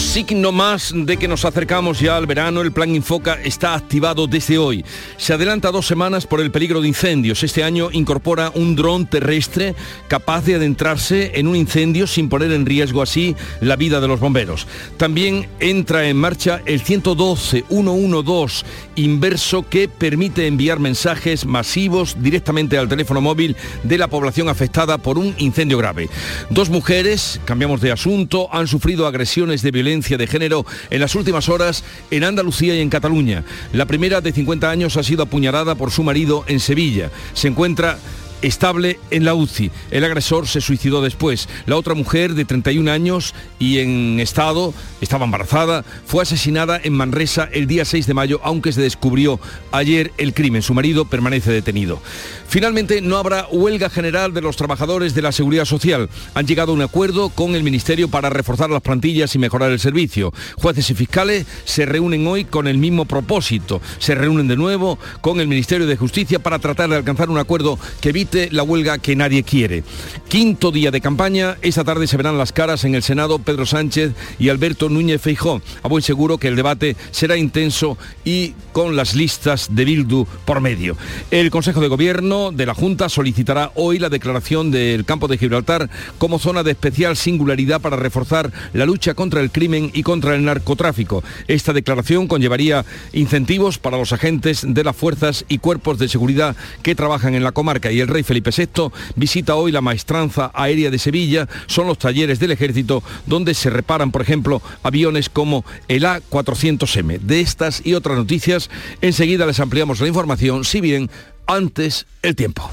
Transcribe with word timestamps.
Signo 0.00 0.50
más 0.50 0.92
de 0.94 1.18
que 1.18 1.28
nos 1.28 1.44
acercamos 1.44 2.00
ya 2.00 2.16
al 2.16 2.26
verano, 2.26 2.62
el 2.62 2.72
plan 2.72 2.94
Infoca 2.94 3.38
está 3.44 3.74
activado 3.74 4.26
desde 4.26 4.56
hoy. 4.56 4.84
Se 5.18 5.34
adelanta 5.34 5.70
dos 5.70 5.86
semanas 5.86 6.26
por 6.26 6.40
el 6.40 6.50
peligro 6.50 6.80
de 6.80 6.88
incendios. 6.88 7.42
Este 7.42 7.62
año 7.62 7.90
incorpora 7.92 8.50
un 8.54 8.74
dron 8.74 9.06
terrestre 9.06 9.74
capaz 10.08 10.44
de 10.46 10.54
adentrarse 10.54 11.32
en 11.34 11.46
un 11.46 11.54
incendio 11.54 12.06
sin 12.06 12.28
poner 12.30 12.50
en 12.52 12.66
riesgo 12.66 13.02
así 13.02 13.36
la 13.60 13.76
vida 13.76 14.00
de 14.00 14.08
los 14.08 14.20
bomberos. 14.20 14.66
También 14.96 15.48
entra 15.60 16.08
en 16.08 16.16
marcha 16.16 16.62
el 16.64 16.80
112 16.80 17.64
112 17.68 18.64
inverso 18.96 19.68
que 19.68 19.88
permite 19.88 20.46
enviar 20.46 20.78
mensajes 20.78 21.44
masivos 21.46 22.16
directamente 22.20 22.78
al 22.78 22.88
teléfono 22.88 23.20
móvil 23.20 23.56
de 23.82 23.98
la 23.98 24.08
población 24.08 24.48
afectada 24.48 24.98
por 24.98 25.18
un 25.18 25.34
incendio 25.38 25.78
grave. 25.78 26.08
Dos 26.48 26.70
mujeres, 26.70 27.40
cambiamos 27.44 27.80
de 27.80 27.92
asunto, 27.92 28.48
han 28.52 28.66
sufrido 28.66 29.06
agresiones 29.06 29.62
de 29.62 29.70
violencia 29.70 29.89
de 29.90 30.26
género 30.28 30.64
en 30.90 31.00
las 31.00 31.16
últimas 31.16 31.48
horas 31.48 31.82
en 32.12 32.22
Andalucía 32.22 32.76
y 32.76 32.80
en 32.80 32.90
Cataluña. 32.90 33.42
La 33.72 33.86
primera 33.86 34.20
de 34.20 34.32
50 34.32 34.70
años 34.70 34.96
ha 34.96 35.02
sido 35.02 35.24
apuñalada 35.24 35.74
por 35.74 35.90
su 35.90 36.04
marido 36.04 36.44
en 36.46 36.60
Sevilla. 36.60 37.10
Se 37.34 37.48
encuentra 37.48 37.98
estable 38.42 38.98
en 39.10 39.24
la 39.24 39.34
UCI. 39.34 39.70
El 39.90 40.04
agresor 40.04 40.46
se 40.46 40.60
suicidó 40.60 41.02
después. 41.02 41.48
La 41.66 41.76
otra 41.76 41.94
mujer 41.94 42.34
de 42.34 42.44
31 42.44 42.90
años 42.90 43.34
y 43.58 43.78
en 43.78 44.20
estado, 44.20 44.74
estaba 45.00 45.24
embarazada, 45.24 45.84
fue 46.06 46.22
asesinada 46.22 46.80
en 46.82 46.94
Manresa 46.94 47.48
el 47.52 47.66
día 47.66 47.84
6 47.84 48.06
de 48.06 48.14
mayo, 48.14 48.40
aunque 48.42 48.72
se 48.72 48.82
descubrió 48.82 49.40
ayer 49.72 50.12
el 50.18 50.34
crimen. 50.34 50.62
Su 50.62 50.74
marido 50.74 51.04
permanece 51.04 51.52
detenido. 51.52 52.00
Finalmente, 52.48 53.00
no 53.00 53.16
habrá 53.16 53.46
huelga 53.50 53.90
general 53.90 54.34
de 54.34 54.40
los 54.40 54.56
trabajadores 54.56 55.14
de 55.14 55.22
la 55.22 55.32
Seguridad 55.32 55.64
Social. 55.64 56.08
Han 56.34 56.46
llegado 56.46 56.72
a 56.72 56.74
un 56.74 56.82
acuerdo 56.82 57.28
con 57.28 57.54
el 57.54 57.62
Ministerio 57.62 58.08
para 58.08 58.30
reforzar 58.30 58.70
las 58.70 58.82
plantillas 58.82 59.34
y 59.34 59.38
mejorar 59.38 59.70
el 59.70 59.78
servicio. 59.78 60.32
Jueces 60.56 60.90
y 60.90 60.94
fiscales 60.94 61.46
se 61.64 61.86
reúnen 61.86 62.26
hoy 62.26 62.44
con 62.44 62.66
el 62.66 62.78
mismo 62.78 63.04
propósito. 63.04 63.80
Se 63.98 64.14
reúnen 64.14 64.48
de 64.48 64.56
nuevo 64.56 64.98
con 65.20 65.40
el 65.40 65.48
Ministerio 65.48 65.86
de 65.86 65.96
Justicia 65.96 66.40
para 66.40 66.58
tratar 66.58 66.90
de 66.90 66.96
alcanzar 66.96 67.30
un 67.30 67.38
acuerdo 67.38 67.78
que 68.00 68.08
evite 68.08 68.29
la 68.50 68.62
huelga 68.62 68.98
que 68.98 69.16
nadie 69.16 69.42
quiere. 69.42 69.82
Quinto 70.28 70.70
día 70.70 70.90
de 70.90 71.00
campaña, 71.00 71.56
esta 71.62 71.82
tarde 71.82 72.06
se 72.06 72.16
verán 72.16 72.38
las 72.38 72.52
caras 72.52 72.84
en 72.84 72.94
el 72.94 73.02
Senado 73.02 73.40
Pedro 73.40 73.66
Sánchez 73.66 74.12
y 74.38 74.48
Alberto 74.48 74.88
Núñez 74.88 75.20
Feijó. 75.20 75.60
A 75.82 75.88
buen 75.88 76.02
seguro 76.02 76.38
que 76.38 76.48
el 76.48 76.56
debate 76.56 76.96
será 77.10 77.36
intenso 77.36 77.98
y 78.24 78.54
con 78.72 78.94
las 78.94 79.14
listas 79.14 79.68
de 79.72 79.84
Bildu 79.84 80.26
por 80.44 80.60
medio. 80.60 80.96
El 81.32 81.50
Consejo 81.50 81.80
de 81.80 81.88
Gobierno 81.88 82.52
de 82.52 82.66
la 82.66 82.74
Junta 82.74 83.08
solicitará 83.08 83.72
hoy 83.74 83.98
la 83.98 84.08
declaración 84.08 84.70
del 84.70 85.04
campo 85.04 85.26
de 85.26 85.38
Gibraltar 85.38 85.90
como 86.18 86.38
zona 86.38 86.62
de 86.62 86.70
especial 86.72 87.16
singularidad 87.16 87.80
para 87.80 87.96
reforzar 87.96 88.52
la 88.72 88.86
lucha 88.86 89.14
contra 89.14 89.40
el 89.40 89.50
crimen 89.50 89.90
y 89.92 90.04
contra 90.04 90.36
el 90.36 90.44
narcotráfico. 90.44 91.24
Esta 91.48 91.72
declaración 91.72 92.28
conllevaría 92.28 92.84
incentivos 93.12 93.78
para 93.78 93.98
los 93.98 94.12
agentes 94.12 94.64
de 94.66 94.84
las 94.84 94.94
fuerzas 94.94 95.44
y 95.48 95.58
cuerpos 95.58 95.98
de 95.98 96.08
seguridad 96.08 96.54
que 96.82 96.94
trabajan 96.94 97.34
en 97.34 97.42
la 97.42 97.52
comarca 97.52 97.90
y 97.90 97.98
el 97.98 98.08
rey 98.08 98.19
Felipe 98.22 98.50
VI 98.56 98.90
visita 99.16 99.54
hoy 99.54 99.72
la 99.72 99.80
maestranza 99.80 100.50
aérea 100.54 100.90
de 100.90 100.98
Sevilla. 100.98 101.48
Son 101.66 101.86
los 101.86 101.98
talleres 101.98 102.38
del 102.38 102.52
ejército 102.52 103.02
donde 103.26 103.54
se 103.54 103.70
reparan, 103.70 104.10
por 104.10 104.22
ejemplo, 104.22 104.62
aviones 104.82 105.28
como 105.28 105.64
el 105.88 106.04
A400M. 106.04 107.20
De 107.20 107.40
estas 107.40 107.84
y 107.84 107.94
otras 107.94 108.16
noticias, 108.16 108.70
enseguida 109.00 109.46
les 109.46 109.60
ampliamos 109.60 110.00
la 110.00 110.08
información, 110.08 110.64
si 110.64 110.80
bien 110.80 111.10
antes 111.46 112.06
el 112.22 112.36
tiempo. 112.36 112.70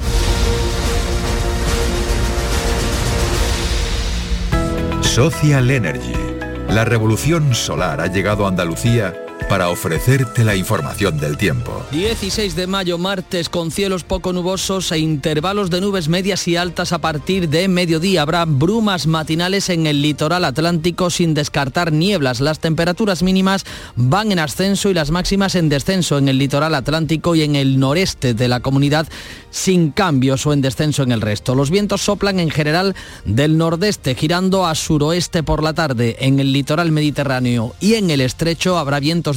Social 5.02 5.72
Energy. 5.72 6.14
La 6.70 6.86
revolución 6.86 7.56
solar 7.56 8.02
ha 8.02 8.08
llegado 8.08 8.46
a 8.46 8.50
Andalucía 8.50 9.27
para 9.50 9.70
ofrecerte 9.70 10.44
la 10.44 10.56
información 10.56 11.18
del 11.18 11.38
tiempo. 11.38 11.86
16 11.92 12.56
de 12.56 12.68
mayo, 12.68 12.98
martes, 12.98 13.50
con 13.50 13.72
cielos 13.72 14.04
poco 14.04 14.34
nubosos 14.34 14.92
e 14.92 15.00
intervalos 15.00 15.70
de 15.70 15.82
nubes 15.82 16.10
medias 16.10 16.48
y 16.48 16.56
altas 16.56 16.92
a 16.92 17.00
partir 17.00 17.50
de 17.50 17.68
mediodía. 17.68 18.22
Habrá 18.22 18.46
brumas 18.46 19.08
matinales 19.08 19.70
en 19.70 19.88
el 19.88 20.02
litoral 20.02 20.46
atlántico 20.46 21.10
sin 21.10 21.34
descartar 21.34 21.92
nieblas. 21.92 22.42
Las 22.42 22.60
temperaturas 22.60 23.24
mínimas 23.24 23.66
van 23.96 24.32
en 24.32 24.40
ascenso 24.40 24.90
y 24.90 24.94
las 24.94 25.12
máximas 25.12 25.56
en 25.56 25.70
descenso 25.70 26.18
en 26.18 26.28
el 26.28 26.38
litoral 26.38 26.76
atlántico 26.76 27.36
y 27.36 27.44
en 27.44 27.56
el 27.56 27.80
noreste 27.80 28.34
de 28.34 28.48
la 28.48 28.60
comunidad 28.60 29.08
sin 29.50 29.92
cambios 29.92 30.46
o 30.46 30.54
en 30.54 30.62
descenso 30.62 31.04
en 31.04 31.12
el 31.12 31.22
resto. 31.22 31.56
Los 31.56 31.72
vientos 31.72 32.02
soplan 32.02 32.40
en 32.40 32.50
general 32.50 32.96
del 33.26 33.58
nordeste, 33.58 34.16
girando 34.16 34.66
a 34.66 34.76
suroeste 34.76 35.42
por 35.44 35.64
la 35.64 35.74
tarde. 35.74 36.18
En 36.20 36.40
el 36.40 36.52
litoral 36.52 36.92
mediterráneo 36.92 37.74
y 37.80 37.96
en 37.96 38.12
el 38.12 38.22
estrecho 38.22 38.78
habrá 38.78 39.00
vientos 39.00 39.37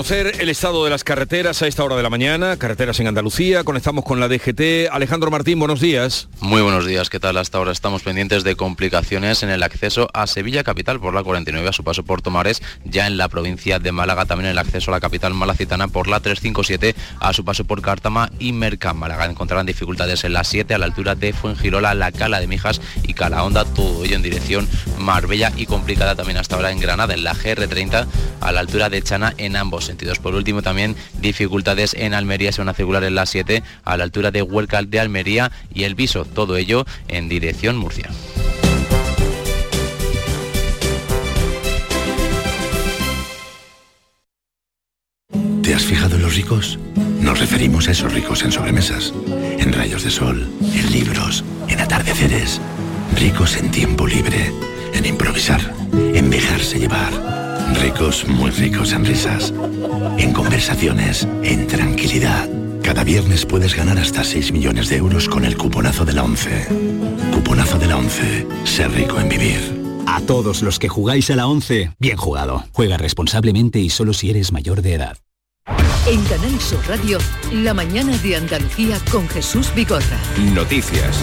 Conocer 0.00 0.40
el 0.40 0.48
estado 0.48 0.82
de 0.82 0.88
las 0.88 1.04
carreteras 1.04 1.60
a 1.60 1.66
esta 1.66 1.84
hora 1.84 1.94
de 1.94 2.02
la 2.02 2.08
mañana, 2.08 2.56
carreteras 2.56 2.98
en 3.00 3.06
Andalucía, 3.06 3.64
conectamos 3.64 4.02
con 4.02 4.18
la 4.18 4.28
DGT. 4.28 4.88
Alejandro 4.90 5.30
Martín, 5.30 5.58
buenos 5.58 5.78
días. 5.78 6.30
Muy 6.40 6.62
buenos 6.62 6.86
días, 6.86 7.10
¿qué 7.10 7.20
tal? 7.20 7.36
Hasta 7.36 7.58
ahora 7.58 7.72
estamos 7.72 8.02
pendientes 8.02 8.42
de 8.42 8.56
complicaciones 8.56 9.42
en 9.42 9.50
el 9.50 9.62
acceso 9.62 10.08
a 10.14 10.26
Sevilla 10.26 10.64
Capital 10.64 11.00
por 11.00 11.12
la 11.12 11.22
49 11.22 11.68
a 11.68 11.74
su 11.74 11.84
paso 11.84 12.02
por 12.02 12.22
Tomares, 12.22 12.62
ya 12.86 13.06
en 13.06 13.18
la 13.18 13.28
provincia 13.28 13.78
de 13.78 13.92
Málaga, 13.92 14.24
también 14.24 14.48
el 14.48 14.56
acceso 14.56 14.90
a 14.90 14.94
la 14.94 15.00
capital 15.00 15.34
malacitana 15.34 15.86
por 15.88 16.08
la 16.08 16.20
357 16.20 16.94
a 17.20 17.34
su 17.34 17.44
paso 17.44 17.66
por 17.66 17.82
Cártama 17.82 18.30
y 18.38 18.54
Merca. 18.54 18.94
Málaga 18.94 19.26
encontrarán 19.26 19.66
dificultades 19.66 20.24
en 20.24 20.32
la 20.32 20.44
7 20.44 20.72
a 20.72 20.78
la 20.78 20.86
altura 20.86 21.14
de 21.14 21.34
Fuengirola, 21.34 21.92
la 21.92 22.10
Cala 22.10 22.40
de 22.40 22.46
Mijas 22.46 22.80
y 23.02 23.12
Calahonda, 23.12 23.66
todo 23.66 24.02
ello 24.02 24.16
en 24.16 24.22
dirección 24.22 24.66
Marbella 24.98 25.52
y 25.58 25.66
complicada 25.66 26.14
también 26.14 26.38
hasta 26.38 26.56
ahora 26.56 26.70
en 26.70 26.80
Granada, 26.80 27.12
en 27.12 27.22
la 27.22 27.34
GR30 27.34 28.06
a 28.40 28.52
la 28.52 28.60
altura 28.60 28.88
de 28.88 29.02
Chana 29.02 29.34
en 29.36 29.56
ambos 29.56 29.89
sentidos. 29.90 30.18
Por 30.18 30.34
último, 30.34 30.62
también 30.62 30.94
dificultades 31.20 31.94
en 31.94 32.14
Almería, 32.14 32.52
se 32.52 32.60
van 32.60 32.68
a 32.68 32.74
circular 32.74 33.02
en 33.04 33.14
la 33.14 33.26
7 33.26 33.62
a 33.84 33.96
la 33.96 34.04
altura 34.04 34.30
de 34.30 34.42
Huelca 34.42 34.80
de 34.82 35.00
Almería 35.00 35.50
y 35.74 35.84
el 35.84 35.94
Viso, 35.94 36.24
todo 36.24 36.56
ello 36.56 36.86
en 37.08 37.28
dirección 37.28 37.76
Murcia. 37.76 38.08
¿Te 45.62 45.74
has 45.74 45.82
fijado 45.84 46.16
en 46.16 46.22
los 46.22 46.36
ricos? 46.36 46.78
Nos 47.20 47.38
referimos 47.38 47.88
a 47.88 47.92
esos 47.92 48.12
ricos 48.12 48.42
en 48.42 48.52
sobremesas, 48.52 49.12
en 49.58 49.72
rayos 49.72 50.04
de 50.04 50.10
sol, 50.10 50.48
en 50.74 50.90
libros, 50.90 51.44
en 51.68 51.80
atardeceres, 51.80 52.60
ricos 53.16 53.56
en 53.56 53.70
tiempo 53.70 54.06
libre, 54.06 54.52
en 54.94 55.04
improvisar, 55.04 55.60
en 55.92 56.30
dejarse 56.30 56.78
llevar 56.78 57.49
Ricos, 57.74 58.26
muy 58.26 58.50
ricos 58.50 58.92
en 58.92 59.04
risas, 59.04 59.52
en 60.18 60.32
conversaciones, 60.32 61.26
en 61.42 61.66
tranquilidad. 61.66 62.48
Cada 62.82 63.04
viernes 63.04 63.46
puedes 63.46 63.74
ganar 63.74 63.98
hasta 63.98 64.24
6 64.24 64.52
millones 64.52 64.88
de 64.88 64.96
euros 64.96 65.28
con 65.28 65.44
el 65.44 65.56
cuponazo 65.56 66.04
de 66.04 66.12
la 66.12 66.24
11. 66.24 66.66
Cuponazo 67.32 67.78
de 67.78 67.86
la 67.86 67.96
11. 67.96 68.46
Ser 68.64 68.90
rico 68.92 69.20
en 69.20 69.28
vivir. 69.28 69.80
A 70.06 70.20
todos 70.22 70.62
los 70.62 70.78
que 70.78 70.88
jugáis 70.88 71.30
a 71.30 71.36
la 71.36 71.46
11, 71.46 71.92
bien 71.98 72.16
jugado. 72.16 72.64
Juega 72.72 72.96
responsablemente 72.96 73.78
y 73.78 73.90
solo 73.90 74.12
si 74.12 74.30
eres 74.30 74.52
mayor 74.52 74.82
de 74.82 74.94
edad. 74.94 75.18
En 76.06 76.22
Canal 76.24 76.60
Sur 76.60 76.80
Radio, 76.88 77.18
la 77.52 77.74
mañana 77.74 78.16
de 78.18 78.36
Andalucía 78.36 78.98
con 79.12 79.28
Jesús 79.28 79.72
Bigorra. 79.74 80.18
Noticias. 80.54 81.16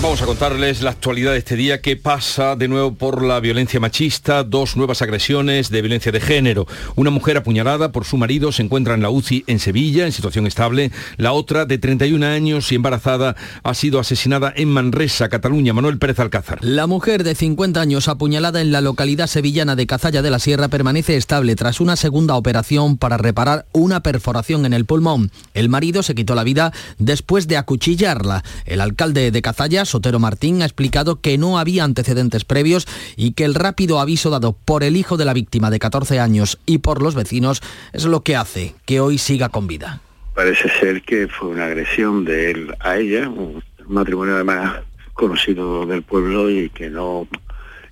Vamos 0.00 0.22
a 0.22 0.26
contarles 0.26 0.80
la 0.82 0.90
actualidad 0.90 1.32
de 1.32 1.38
este 1.38 1.56
día 1.56 1.80
que 1.80 1.96
pasa 1.96 2.54
de 2.54 2.68
nuevo 2.68 2.94
por 2.94 3.20
la 3.20 3.40
violencia 3.40 3.80
machista, 3.80 4.44
dos 4.44 4.76
nuevas 4.76 5.02
agresiones 5.02 5.70
de 5.70 5.82
violencia 5.82 6.12
de 6.12 6.20
género. 6.20 6.68
Una 6.94 7.10
mujer 7.10 7.36
apuñalada 7.36 7.90
por 7.90 8.04
su 8.04 8.16
marido 8.16 8.52
se 8.52 8.62
encuentra 8.62 8.94
en 8.94 9.02
la 9.02 9.10
UCI 9.10 9.42
en 9.48 9.58
Sevilla, 9.58 10.06
en 10.06 10.12
situación 10.12 10.46
estable. 10.46 10.92
La 11.16 11.32
otra, 11.32 11.66
de 11.66 11.78
31 11.78 12.24
años 12.24 12.70
y 12.70 12.76
embarazada, 12.76 13.34
ha 13.64 13.74
sido 13.74 13.98
asesinada 13.98 14.52
en 14.54 14.68
Manresa, 14.68 15.28
Cataluña. 15.28 15.72
Manuel 15.72 15.98
Pérez 15.98 16.20
Alcázar. 16.20 16.60
La 16.62 16.86
mujer 16.86 17.24
de 17.24 17.34
50 17.34 17.80
años 17.80 18.06
apuñalada 18.06 18.60
en 18.60 18.70
la 18.70 18.80
localidad 18.80 19.26
sevillana 19.26 19.74
de 19.74 19.88
Cazalla 19.88 20.22
de 20.22 20.30
la 20.30 20.38
Sierra 20.38 20.68
permanece 20.68 21.16
estable 21.16 21.56
tras 21.56 21.80
una 21.80 21.96
segunda 21.96 22.36
operación 22.36 22.98
para 22.98 23.16
reparar 23.16 23.66
una 23.72 24.00
perforación 24.04 24.64
en 24.64 24.74
el 24.74 24.84
pulmón. 24.84 25.32
El 25.54 25.68
marido 25.68 26.04
se 26.04 26.14
quitó 26.14 26.36
la 26.36 26.44
vida 26.44 26.72
después 26.98 27.48
de 27.48 27.56
acuchillarla. 27.56 28.44
El 28.64 28.80
alcalde 28.80 29.32
de 29.32 29.42
Cazalla, 29.42 29.84
Sotero 29.88 30.18
Martín, 30.18 30.62
ha 30.62 30.64
explicado 30.64 31.20
que 31.20 31.38
no 31.38 31.58
había 31.58 31.84
antecedentes 31.84 32.44
previos 32.44 32.86
y 33.16 33.32
que 33.32 33.44
el 33.44 33.54
rápido 33.54 34.00
aviso 34.00 34.30
dado 34.30 34.52
por 34.52 34.84
el 34.84 34.96
hijo 34.96 35.16
de 35.16 35.24
la 35.24 35.34
víctima 35.34 35.70
de 35.70 35.78
14 35.78 36.20
años 36.20 36.58
y 36.66 36.78
por 36.78 37.02
los 37.02 37.14
vecinos 37.14 37.62
es 37.92 38.04
lo 38.04 38.22
que 38.22 38.36
hace 38.36 38.74
que 38.84 39.00
hoy 39.00 39.18
siga 39.18 39.48
con 39.48 39.66
vida. 39.66 40.00
Parece 40.34 40.68
ser 40.68 41.02
que 41.02 41.26
fue 41.26 41.48
una 41.48 41.64
agresión 41.64 42.24
de 42.24 42.52
él 42.52 42.74
a 42.80 42.96
ella, 42.96 43.28
un 43.28 43.62
matrimonio 43.86 44.34
además 44.34 44.82
conocido 45.14 45.84
del 45.84 46.02
pueblo 46.02 46.48
y 46.48 46.70
que 46.70 46.88
no 46.88 47.26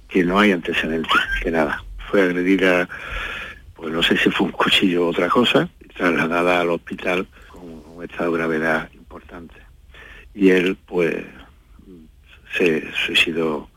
que 0.08 0.24
no 0.24 0.38
hay 0.38 0.52
antecedentes, 0.52 1.12
que 1.42 1.50
nada. 1.50 1.82
Fue 2.10 2.22
agredida, 2.22 2.88
pues 3.74 3.92
no 3.92 4.02
sé 4.02 4.16
si 4.16 4.30
fue 4.30 4.46
un 4.46 4.52
cuchillo 4.52 5.06
o 5.06 5.10
otra 5.10 5.28
cosa, 5.28 5.68
trasladada 5.96 6.60
al 6.60 6.70
hospital 6.70 7.26
con 7.50 7.82
un 7.96 8.04
estado 8.04 8.32
de 8.32 8.38
gravedad 8.38 8.88
importante. 8.94 9.56
Y 10.34 10.50
él, 10.50 10.76
pues, 10.86 11.24
se 12.56 12.82
suicidó 13.06 13.68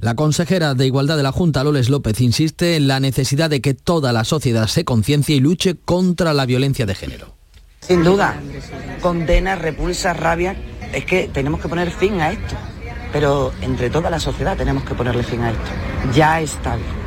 la 0.00 0.14
consejera 0.14 0.74
de 0.74 0.86
Igualdad 0.86 1.16
de 1.16 1.22
la 1.22 1.32
Junta, 1.32 1.64
Loles 1.64 1.88
López, 1.88 2.20
insiste 2.20 2.76
en 2.76 2.88
la 2.88 3.00
necesidad 3.00 3.48
de 3.48 3.60
que 3.60 3.74
toda 3.74 4.12
la 4.12 4.24
sociedad 4.24 4.66
se 4.66 4.84
conciencie 4.84 5.36
y 5.36 5.40
luche 5.40 5.76
contra 5.76 6.34
la 6.34 6.44
violencia 6.44 6.86
de 6.86 6.94
género. 6.94 7.36
Sin 7.80 8.04
duda, 8.04 8.40
condena, 9.00 9.56
repulsa, 9.56 10.12
rabia, 10.12 10.56
es 10.92 11.04
que 11.04 11.28
tenemos 11.32 11.60
que 11.60 11.68
poner 11.68 11.90
fin 11.90 12.20
a 12.20 12.32
esto, 12.32 12.56
pero 13.12 13.52
entre 13.62 13.90
toda 13.90 14.10
la 14.10 14.20
sociedad 14.20 14.56
tenemos 14.56 14.84
que 14.84 14.94
ponerle 14.94 15.22
fin 15.22 15.40
a 15.42 15.50
esto. 15.50 15.70
Ya 16.14 16.40
está 16.40 16.76
bien. 16.76 17.01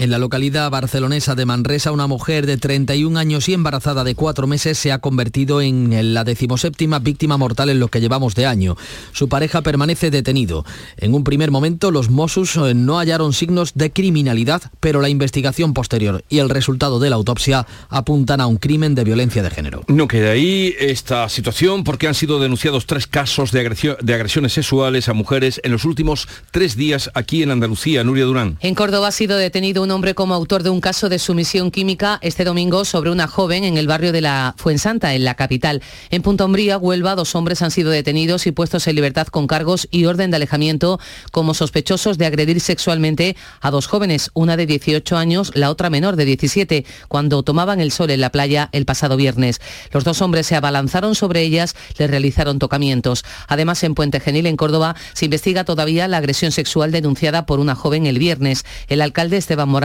En 0.00 0.10
la 0.10 0.16
localidad 0.16 0.70
barcelonesa 0.70 1.34
de 1.34 1.44
Manresa, 1.44 1.92
una 1.92 2.06
mujer 2.06 2.46
de 2.46 2.56
31 2.56 3.18
años 3.18 3.50
y 3.50 3.52
embarazada 3.52 4.02
de 4.02 4.14
cuatro 4.14 4.46
meses 4.46 4.78
se 4.78 4.92
ha 4.92 4.98
convertido 4.98 5.60
en 5.60 6.14
la 6.14 6.24
decimoséptima 6.24 7.00
víctima 7.00 7.36
mortal 7.36 7.68
en 7.68 7.80
lo 7.80 7.88
que 7.88 8.00
llevamos 8.00 8.34
de 8.34 8.46
año. 8.46 8.78
Su 9.12 9.28
pareja 9.28 9.60
permanece 9.60 10.10
detenido. 10.10 10.64
En 10.96 11.12
un 11.12 11.22
primer 11.22 11.50
momento, 11.50 11.90
los 11.90 12.08
Mossos 12.08 12.56
eh, 12.56 12.72
no 12.72 12.96
hallaron 12.98 13.34
signos 13.34 13.72
de 13.74 13.92
criminalidad, 13.92 14.62
pero 14.80 15.02
la 15.02 15.10
investigación 15.10 15.74
posterior 15.74 16.24
y 16.30 16.38
el 16.38 16.48
resultado 16.48 16.98
de 16.98 17.10
la 17.10 17.16
autopsia 17.16 17.66
apuntan 17.90 18.40
a 18.40 18.46
un 18.46 18.56
crimen 18.56 18.94
de 18.94 19.04
violencia 19.04 19.42
de 19.42 19.50
género. 19.50 19.82
No 19.86 20.08
queda 20.08 20.30
ahí 20.30 20.74
esta 20.80 21.28
situación 21.28 21.84
porque 21.84 22.08
han 22.08 22.14
sido 22.14 22.40
denunciados 22.40 22.86
tres 22.86 23.06
casos 23.06 23.52
de, 23.52 23.60
agresio- 23.68 23.98
de 24.00 24.14
agresiones 24.14 24.54
sexuales 24.54 25.10
a 25.10 25.12
mujeres 25.12 25.60
en 25.62 25.72
los 25.72 25.84
últimos 25.84 26.26
tres 26.52 26.74
días 26.74 27.10
aquí 27.12 27.42
en 27.42 27.50
Andalucía. 27.50 28.02
Nuria 28.02 28.24
Durán. 28.24 28.56
En 28.62 28.74
Córdoba 28.74 29.08
ha 29.08 29.12
sido 29.12 29.36
detenido 29.36 29.82
un 29.82 29.89
hombre 29.90 30.14
como 30.14 30.34
autor 30.34 30.62
de 30.62 30.70
un 30.70 30.80
caso 30.80 31.08
de 31.08 31.18
sumisión 31.18 31.70
química 31.70 32.18
este 32.22 32.44
domingo 32.44 32.84
sobre 32.84 33.10
una 33.10 33.26
joven 33.26 33.64
en 33.64 33.76
el 33.76 33.86
barrio 33.86 34.12
de 34.12 34.20
la 34.20 34.54
Fuensanta, 34.56 35.14
en 35.14 35.24
la 35.24 35.34
capital. 35.34 35.82
En 36.10 36.22
Punta 36.22 36.44
Umbría, 36.44 36.78
Huelva, 36.78 37.14
dos 37.14 37.34
hombres 37.34 37.62
han 37.62 37.70
sido 37.70 37.90
detenidos 37.90 38.46
y 38.46 38.52
puestos 38.52 38.86
en 38.86 38.94
libertad 38.94 39.26
con 39.26 39.46
cargos 39.46 39.88
y 39.90 40.04
orden 40.04 40.30
de 40.30 40.36
alejamiento 40.36 41.00
como 41.32 41.54
sospechosos 41.54 42.18
de 42.18 42.26
agredir 42.26 42.60
sexualmente 42.60 43.36
a 43.60 43.70
dos 43.70 43.86
jóvenes, 43.86 44.30
una 44.34 44.56
de 44.56 44.66
18 44.66 45.16
años, 45.16 45.50
la 45.54 45.70
otra 45.70 45.90
menor 45.90 46.16
de 46.16 46.24
17, 46.24 46.86
cuando 47.08 47.42
tomaban 47.42 47.80
el 47.80 47.90
sol 47.90 48.10
en 48.10 48.20
la 48.20 48.30
playa 48.30 48.68
el 48.72 48.84
pasado 48.84 49.16
viernes. 49.16 49.60
Los 49.92 50.04
dos 50.04 50.22
hombres 50.22 50.46
se 50.46 50.56
abalanzaron 50.56 51.14
sobre 51.14 51.42
ellas, 51.42 51.74
les 51.98 52.10
realizaron 52.10 52.58
tocamientos. 52.58 53.24
Además, 53.48 53.82
en 53.82 53.94
Puente 53.94 54.20
Genil, 54.20 54.46
en 54.46 54.56
Córdoba, 54.56 54.94
se 55.14 55.24
investiga 55.24 55.64
todavía 55.64 56.06
la 56.06 56.18
agresión 56.18 56.52
sexual 56.52 56.92
denunciada 56.92 57.46
por 57.46 57.60
una 57.60 57.74
joven 57.74 58.06
el 58.06 58.18
viernes. 58.18 58.64
El 58.88 59.00
alcalde 59.00 59.36
Esteban 59.36 59.68
Morales 59.68 59.79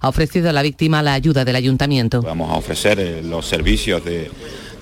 ha 0.00 0.08
ofrecido 0.08 0.50
a 0.50 0.52
la 0.52 0.62
víctima 0.62 1.02
la 1.02 1.14
ayuda 1.14 1.44
del 1.44 1.56
ayuntamiento. 1.56 2.22
Vamos 2.22 2.50
a 2.50 2.54
ofrecer 2.56 2.98
eh, 3.00 3.22
los 3.22 3.46
servicios 3.46 4.04
de- 4.04 4.30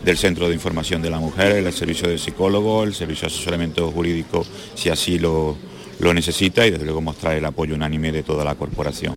del 0.04 0.16
Centro 0.18 0.48
de 0.48 0.54
Información 0.54 1.02
de 1.02 1.10
la 1.10 1.18
Mujer, 1.18 1.52
el 1.52 1.72
servicio 1.72 2.08
de 2.08 2.18
psicólogo, 2.18 2.84
el 2.84 2.94
servicio 2.94 3.28
de 3.28 3.34
asesoramiento 3.34 3.90
jurídico, 3.90 4.44
si 4.74 4.88
así 4.88 5.18
lo, 5.18 5.56
lo 5.98 6.14
necesita, 6.14 6.64
y 6.66 6.70
desde 6.70 6.84
luego 6.84 7.00
mostrar 7.00 7.34
el 7.36 7.44
apoyo 7.44 7.74
unánime 7.74 8.12
de 8.12 8.22
toda 8.22 8.44
la 8.44 8.54
corporación. 8.54 9.14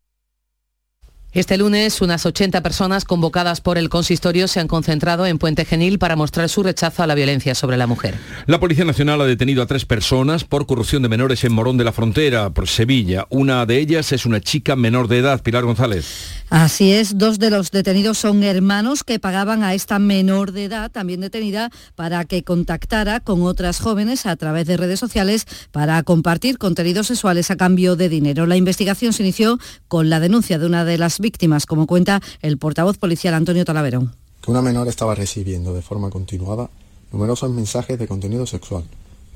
Este 1.31 1.59
lunes, 1.59 2.01
unas 2.01 2.25
80 2.25 2.63
personas 2.63 3.05
convocadas 3.05 3.61
por 3.61 3.77
el 3.77 3.89
consistorio 3.89 4.47
se 4.47 4.59
han 4.59 4.67
concentrado 4.67 5.27
en 5.27 5.37
Puente 5.37 5.63
Genil 5.63 5.99
para 5.99 6.15
mostrar 6.15 6.49
su 6.49 6.63
rechazo 6.63 7.03
a 7.03 7.07
la 7.07 7.13
violencia 7.13 7.53
sobre 7.53 7.77
la 7.77 7.85
mujer. 7.85 8.15
La 8.47 8.59
Policía 8.59 8.83
Nacional 8.83 9.21
ha 9.21 9.25
detenido 9.25 9.61
a 9.61 9.67
tres 9.67 9.85
personas 9.85 10.43
por 10.43 10.65
corrupción 10.65 11.03
de 11.03 11.09
menores 11.09 11.43
en 11.43 11.53
Morón 11.53 11.77
de 11.77 11.83
la 11.83 11.91
Frontera, 11.91 12.49
por 12.49 12.67
Sevilla. 12.67 13.27
Una 13.29 13.67
de 13.67 13.77
ellas 13.77 14.11
es 14.11 14.25
una 14.25 14.41
chica 14.41 14.75
menor 14.75 15.07
de 15.07 15.19
edad, 15.19 15.43
Pilar 15.43 15.65
González. 15.65 16.38
Así 16.49 16.91
es, 16.93 17.19
dos 17.19 17.37
de 17.37 17.51
los 17.51 17.69
detenidos 17.69 18.17
son 18.17 18.41
hermanos 18.41 19.03
que 19.03 19.19
pagaban 19.19 19.61
a 19.61 19.75
esta 19.75 19.99
menor 19.99 20.51
de 20.51 20.63
edad, 20.63 20.89
también 20.89 21.21
detenida, 21.21 21.69
para 21.93 22.25
que 22.25 22.43
contactara 22.43 23.19
con 23.19 23.43
otras 23.43 23.79
jóvenes 23.79 24.25
a 24.25 24.35
través 24.35 24.65
de 24.65 24.75
redes 24.75 24.99
sociales 24.99 25.45
para 25.71 26.01
compartir 26.01 26.57
contenidos 26.57 27.05
sexuales 27.05 27.51
a 27.51 27.55
cambio 27.55 27.95
de 27.95 28.09
dinero. 28.09 28.47
La 28.47 28.57
investigación 28.57 29.13
se 29.13 29.21
inició 29.21 29.59
con 29.87 30.09
la 30.09 30.19
denuncia 30.19 30.57
de 30.57 30.65
una 30.65 30.85
de 30.85 30.97
las 30.97 31.19
víctimas, 31.19 31.67
como 31.67 31.85
cuenta 31.85 32.19
el 32.41 32.57
portavoz 32.57 32.97
policial 32.97 33.35
Antonio 33.35 33.63
Talaverón. 33.63 34.15
que 34.41 34.49
una 34.49 34.63
menor 34.63 34.87
estaba 34.87 35.13
recibiendo 35.13 35.75
de 35.75 35.83
forma 35.83 36.09
continuada 36.09 36.69
numerosos 37.11 37.51
mensajes 37.51 37.99
de 37.99 38.07
contenido 38.07 38.47
sexual. 38.47 38.85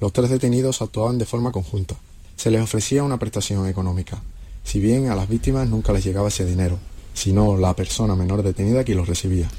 Los 0.02 0.14
tres 0.14 0.32
detenidos 0.32 0.82
actuaban 0.82 1.20
de 1.20 1.26
forma 1.26 1.52
conjunta. 1.52 1.96
Se 2.38 2.50
les 2.50 2.62
ofrecía 2.62 3.04
una 3.04 3.20
prestación 3.20 3.68
económica, 3.68 4.20
si 4.64 4.80
bien 4.80 5.10
a 5.10 5.16
las 5.16 5.30
víctimas 5.30 5.70
nunca 5.70 5.94
les 5.94 6.04
llegaba 6.04 6.30
ese 6.30 6.46
dinero, 6.46 6.80
sino 7.14 7.58
la 7.58 7.76
persona 7.76 8.16
menor 8.16 8.44
detenida 8.44 8.84
quien 8.84 8.98
los 8.98 9.08
recibía. 9.08 9.50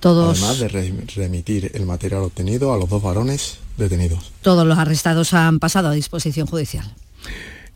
Todos, 0.00 0.38
Además 0.38 0.58
de 0.58 0.68
re- 0.68 1.04
remitir 1.16 1.70
el 1.74 1.86
material 1.86 2.22
obtenido 2.24 2.72
a 2.74 2.76
los 2.76 2.88
dos 2.90 3.02
varones 3.02 3.58
detenidos. 3.78 4.32
todos 4.42 4.66
los 4.66 4.78
arrestados 4.78 5.32
han 5.32 5.58
pasado 5.58 5.88
a 5.88 5.92
disposición 5.92 6.46
judicial. 6.46 6.92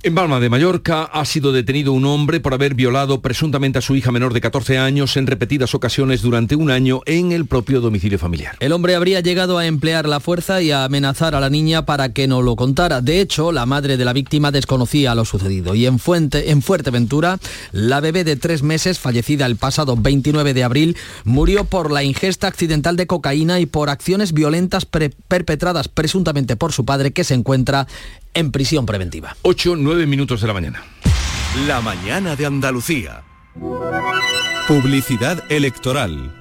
En 0.04 0.14
Palma 0.14 0.38
de 0.38 0.48
Mallorca 0.48 1.02
ha 1.02 1.24
sido 1.24 1.50
detenido 1.50 1.92
un 1.92 2.04
hombre 2.04 2.38
por 2.38 2.54
haber 2.54 2.74
violado 2.74 3.20
presuntamente 3.20 3.80
a 3.80 3.82
su 3.82 3.96
hija 3.96 4.12
menor 4.12 4.32
de 4.32 4.40
14 4.40 4.78
años 4.78 5.16
en 5.16 5.26
repetidas 5.26 5.74
ocasiones 5.74 6.22
durante 6.22 6.54
un 6.54 6.70
año 6.70 7.00
en 7.04 7.32
el 7.32 7.46
propio 7.46 7.80
domicilio 7.80 8.16
familiar. 8.16 8.54
El 8.60 8.70
hombre 8.70 8.94
habría 8.94 9.18
llegado 9.18 9.58
a 9.58 9.66
emplear 9.66 10.08
la 10.08 10.20
fuerza 10.20 10.62
y 10.62 10.70
a 10.70 10.84
amenazar 10.84 11.34
a 11.34 11.40
la 11.40 11.50
niña 11.50 11.84
para 11.84 12.12
que 12.12 12.28
no 12.28 12.42
lo 12.42 12.54
contara. 12.54 13.00
De 13.00 13.20
hecho, 13.20 13.50
la 13.50 13.66
madre 13.66 13.96
de 13.96 14.04
la 14.04 14.12
víctima 14.12 14.52
desconocía 14.52 15.16
lo 15.16 15.24
sucedido. 15.24 15.74
Y 15.74 15.86
en, 15.86 15.98
Fuente, 15.98 16.52
en 16.52 16.62
Fuerteventura, 16.62 17.40
la 17.72 17.98
bebé 17.98 18.22
de 18.22 18.36
tres 18.36 18.62
meses, 18.62 19.00
fallecida 19.00 19.46
el 19.46 19.56
pasado 19.56 19.96
29 19.96 20.54
de 20.54 20.62
abril, 20.62 20.96
murió 21.24 21.64
por 21.64 21.90
la 21.90 22.04
ingesta 22.04 22.46
accidental 22.46 22.94
de 22.94 23.08
cocaína 23.08 23.58
y 23.58 23.66
por 23.66 23.90
acciones 23.90 24.32
violentas 24.32 24.86
perpetradas 24.86 25.88
presuntamente 25.88 26.54
por 26.54 26.72
su 26.72 26.84
padre, 26.84 27.10
que 27.10 27.24
se 27.24 27.34
encuentra 27.34 27.88
en 28.34 28.50
prisión 28.50 28.86
preventiva. 28.86 29.36
8, 29.42 29.76
9 29.76 30.06
minutos 30.06 30.40
de 30.40 30.46
la 30.46 30.54
mañana. 30.54 30.84
La 31.66 31.80
mañana 31.80 32.36
de 32.36 32.46
Andalucía. 32.46 33.24
Publicidad 34.68 35.42
electoral. 35.50 36.34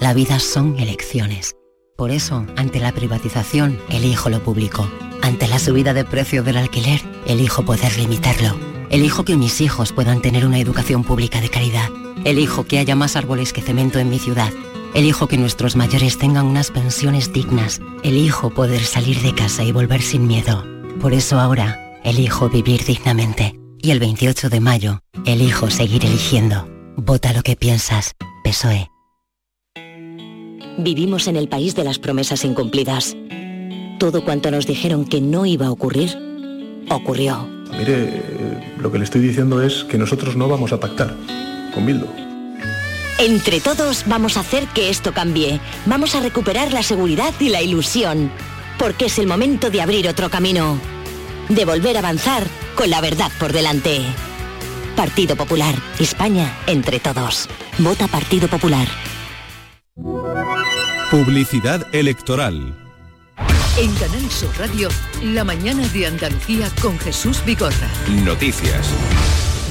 La 0.00 0.14
vida 0.14 0.38
son 0.38 0.78
elecciones. 0.78 1.56
Por 1.96 2.10
eso, 2.10 2.46
ante 2.56 2.78
la 2.78 2.92
privatización, 2.92 3.78
elijo 3.88 4.28
lo 4.28 4.42
público. 4.42 4.90
Ante 5.22 5.48
la 5.48 5.58
subida 5.58 5.94
de 5.94 6.04
precio 6.04 6.42
del 6.42 6.58
alquiler, 6.58 7.00
elijo 7.26 7.64
poder 7.64 7.96
limitarlo. 7.98 8.54
Elijo 8.90 9.24
que 9.24 9.36
mis 9.36 9.60
hijos 9.60 9.92
puedan 9.92 10.22
tener 10.22 10.46
una 10.46 10.58
educación 10.60 11.02
pública 11.02 11.40
de 11.40 11.48
calidad. 11.48 11.88
Elijo 12.24 12.64
que 12.64 12.78
haya 12.78 12.94
más 12.94 13.16
árboles 13.16 13.52
que 13.52 13.62
cemento 13.62 13.98
en 13.98 14.10
mi 14.10 14.18
ciudad. 14.18 14.52
Elijo 14.94 15.28
que 15.28 15.36
nuestros 15.36 15.76
mayores 15.76 16.18
tengan 16.18 16.46
unas 16.46 16.70
pensiones 16.70 17.32
dignas. 17.32 17.80
Elijo 18.02 18.50
poder 18.50 18.82
salir 18.82 19.20
de 19.20 19.34
casa 19.34 19.62
y 19.62 19.72
volver 19.72 20.02
sin 20.02 20.26
miedo. 20.26 20.64
Por 21.00 21.12
eso 21.12 21.38
ahora, 21.38 22.00
elijo 22.04 22.48
vivir 22.48 22.84
dignamente. 22.84 23.58
Y 23.82 23.90
el 23.90 24.00
28 24.00 24.48
de 24.48 24.60
mayo, 24.60 25.00
elijo 25.26 25.70
seguir 25.70 26.04
eligiendo. 26.04 26.68
Vota 26.96 27.32
lo 27.32 27.42
que 27.42 27.56
piensas. 27.56 28.14
PSOE. 28.42 28.90
Vivimos 30.78 31.26
en 31.26 31.36
el 31.36 31.48
país 31.48 31.74
de 31.74 31.84
las 31.84 31.98
promesas 31.98 32.44
incumplidas. 32.44 33.16
Todo 33.98 34.24
cuanto 34.24 34.50
nos 34.50 34.66
dijeron 34.66 35.06
que 35.06 35.20
no 35.20 35.46
iba 35.46 35.66
a 35.66 35.70
ocurrir, 35.70 36.16
ocurrió. 36.90 37.48
Mire, 37.78 37.94
eh, 37.94 38.74
lo 38.78 38.92
que 38.92 38.98
le 38.98 39.04
estoy 39.04 39.20
diciendo 39.20 39.62
es 39.62 39.84
que 39.84 39.98
nosotros 39.98 40.36
no 40.36 40.48
vamos 40.48 40.72
a 40.72 40.80
pactar 40.80 41.14
con 41.74 41.86
Bildu. 41.86 42.25
Entre 43.18 43.60
todos 43.60 44.04
vamos 44.06 44.36
a 44.36 44.40
hacer 44.40 44.66
que 44.68 44.90
esto 44.90 45.14
cambie. 45.14 45.58
Vamos 45.86 46.14
a 46.14 46.20
recuperar 46.20 46.72
la 46.72 46.82
seguridad 46.82 47.32
y 47.40 47.48
la 47.48 47.62
ilusión. 47.62 48.30
Porque 48.78 49.06
es 49.06 49.18
el 49.18 49.26
momento 49.26 49.70
de 49.70 49.80
abrir 49.80 50.06
otro 50.08 50.28
camino. 50.28 50.78
De 51.48 51.64
volver 51.64 51.96
a 51.96 52.00
avanzar 52.00 52.46
con 52.74 52.90
la 52.90 53.00
verdad 53.00 53.32
por 53.40 53.52
delante. 53.54 54.02
Partido 54.96 55.34
Popular. 55.34 55.74
España 55.98 56.58
entre 56.66 57.00
todos. 57.00 57.48
Vota 57.78 58.06
Partido 58.06 58.48
Popular. 58.48 58.86
Publicidad 61.10 61.86
electoral. 61.94 62.76
En 63.78 63.94
Canal 63.94 64.30
Sur 64.30 64.50
Radio, 64.58 64.88
la 65.22 65.44
mañana 65.44 65.86
de 65.88 66.06
Andalucía 66.06 66.70
con 66.82 66.98
Jesús 66.98 67.42
Vigorra. 67.44 67.88
Noticias. 68.24 68.88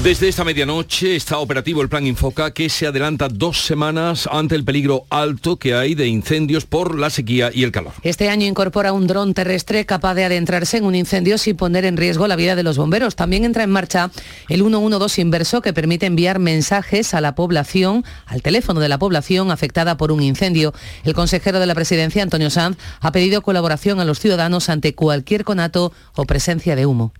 Desde 0.06 0.28
esta 0.28 0.44
medianoche 0.44 1.16
está 1.16 1.40
operativo 1.40 1.82
el 1.82 1.90
Plan 1.90 2.06
Infoca 2.06 2.54
que 2.54 2.70
se 2.70 2.86
adelanta 2.86 3.28
dos 3.28 3.66
semanas 3.66 4.30
ante 4.32 4.54
el 4.54 4.64
peligro 4.64 5.08
alto 5.10 5.58
que 5.58 5.74
hay 5.74 5.96
de 5.96 6.06
incendios 6.06 6.68
por 6.68 7.00
la 7.00 7.10
sequía 7.10 7.50
y 7.52 7.64
el 7.64 7.72
calor. 7.72 7.94
Este 8.04 8.30
año 8.30 8.46
incorpora 8.46 8.94
un 8.94 9.08
dron 9.08 9.34
terrestre 9.34 9.88
capaz 9.88 10.14
de 10.14 10.26
adentrarse 10.26 10.78
en 10.78 10.86
un 10.86 10.94
incendio 10.94 11.40
sin 11.40 11.58
poner 11.58 11.86
en 11.86 11.98
riesgo 11.98 12.28
la 12.28 12.36
vida 12.36 12.56
de 12.56 12.62
los 12.62 12.78
bomberos. 12.78 13.16
También 13.16 13.46
entra 13.46 13.64
en 13.64 13.72
marcha 13.72 14.12
el 14.48 14.62
112 14.62 15.22
inverso 15.22 15.64
que 15.64 15.74
permite 15.74 16.06
enviar 16.06 16.38
mensajes 16.38 17.16
a 17.16 17.20
la 17.20 17.34
población, 17.34 18.06
al 18.28 18.44
teléfono 18.44 18.82
de 18.82 18.90
la 18.90 19.00
población 19.00 19.50
afectada 19.50 19.98
por 19.98 20.12
un 20.12 20.22
incendio. 20.22 20.76
El 21.04 21.16
consejero 21.16 21.60
de 21.60 21.66
la 21.66 21.74
presidencia, 21.74 22.22
Antonio 22.22 22.52
Sanz, 22.52 22.78
ha 23.00 23.12
pedido 23.12 23.42
colaboración 23.42 24.00
a 24.00 24.06
los 24.06 24.20
ciudadanos 24.20 24.70
ante 24.70 24.94
cualquier 24.94 25.44
conato 25.44 25.92
o 26.16 26.26
presencia 26.26 26.76
de 26.76 26.86
humo 26.86 27.12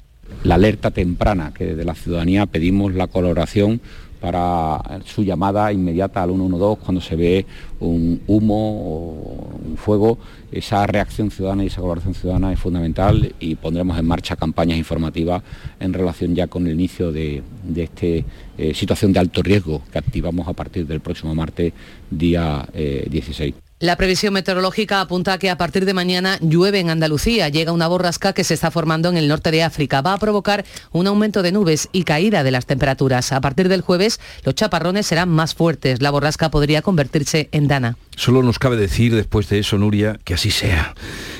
la 0.44 0.56
alerta 0.56 0.92
temprana 0.92 1.54
que 1.54 1.66
desde 1.66 1.86
la 1.86 1.96
ciudadanía 1.96 2.46
pedimos 2.46 2.94
la 2.94 3.08
colaboración 3.08 3.82
para 4.20 4.82
su 5.06 5.24
llamada 5.24 5.72
inmediata 5.72 6.24
al 6.24 6.32
112 6.32 6.82
cuando 6.84 7.02
se 7.02 7.16
ve 7.16 7.46
un 7.80 8.22
humo 8.26 8.56
o 8.56 9.60
un 9.64 9.78
fuego. 9.78 10.18
Esa 10.52 10.88
reacción 10.88 11.30
ciudadana 11.30 11.64
y 11.64 11.68
esa 11.68 11.78
colaboración 11.78 12.16
ciudadana 12.16 12.52
es 12.52 12.60
fundamental 12.60 13.36
y 13.40 13.56
pondremos 13.56 14.00
en 14.00 14.06
marcha 14.06 14.36
campañas 14.36 14.78
informativas 14.78 15.44
en 15.80 15.94
relación 15.94 16.34
ya 16.34 16.48
con 16.48 16.66
el 16.66 16.74
inicio 16.74 17.12
de, 17.12 17.44
esta 17.76 18.28
situación 18.74 19.14
de 19.14 19.20
alto 19.20 19.44
riesgo 19.44 19.82
que 19.92 20.00
activamos 20.00 20.48
a 20.48 20.54
partir 20.54 20.88
del 20.88 21.02
próximo 21.02 21.36
martes 21.36 21.74
día 22.10 22.68
16. 22.74 23.65
La 23.80 23.98
previsión 23.98 24.34
meteorológica 24.34 25.02
apunta 25.02 25.34
a 25.34 25.38
que 25.38 25.50
a 25.50 25.58
partir 25.58 25.84
de 25.84 25.94
mañana 25.94 26.38
llueve 26.40 26.80
en 26.80 26.90
Andalucía. 26.90 27.50
Llega 27.50 27.74
una 27.74 27.90
borrasca 27.90 28.32
que 28.32 28.46
se 28.46 28.54
está 28.54 28.72
formando 28.72 29.10
en 29.10 29.18
el 29.18 29.28
norte 29.28 29.52
de 29.52 29.64
África. 29.64 30.00
Va 30.02 30.14
a 30.14 30.18
provocar 30.18 30.64
un 30.94 31.08
aumento 31.08 31.44
de 31.44 31.52
nubes 31.52 31.90
y 31.92 32.04
caída 32.04 32.44
de 32.44 32.52
las 32.52 32.66
temperaturas. 32.68 33.34
A 33.34 33.42
partir 33.42 33.68
del 33.68 33.82
jueves, 33.82 34.22
los 34.46 34.56
chaparrones 34.56 35.08
serán 35.08 35.28
más 35.28 35.56
fuertes. 35.56 36.02
La 36.02 36.12
borrasca 36.12 36.50
podría 36.50 36.82
convertirse 36.82 37.50
en 37.52 37.68
dana. 37.68 37.98
Solo 38.16 38.44
nos 38.44 38.60
cabe 38.60 38.78
decir 38.78 39.14
después 39.14 39.50
de 39.50 39.60
eso, 39.60 39.78
Nuria, 39.78 40.20
que 40.24 40.36
así 40.36 40.52
sea. 40.52 40.96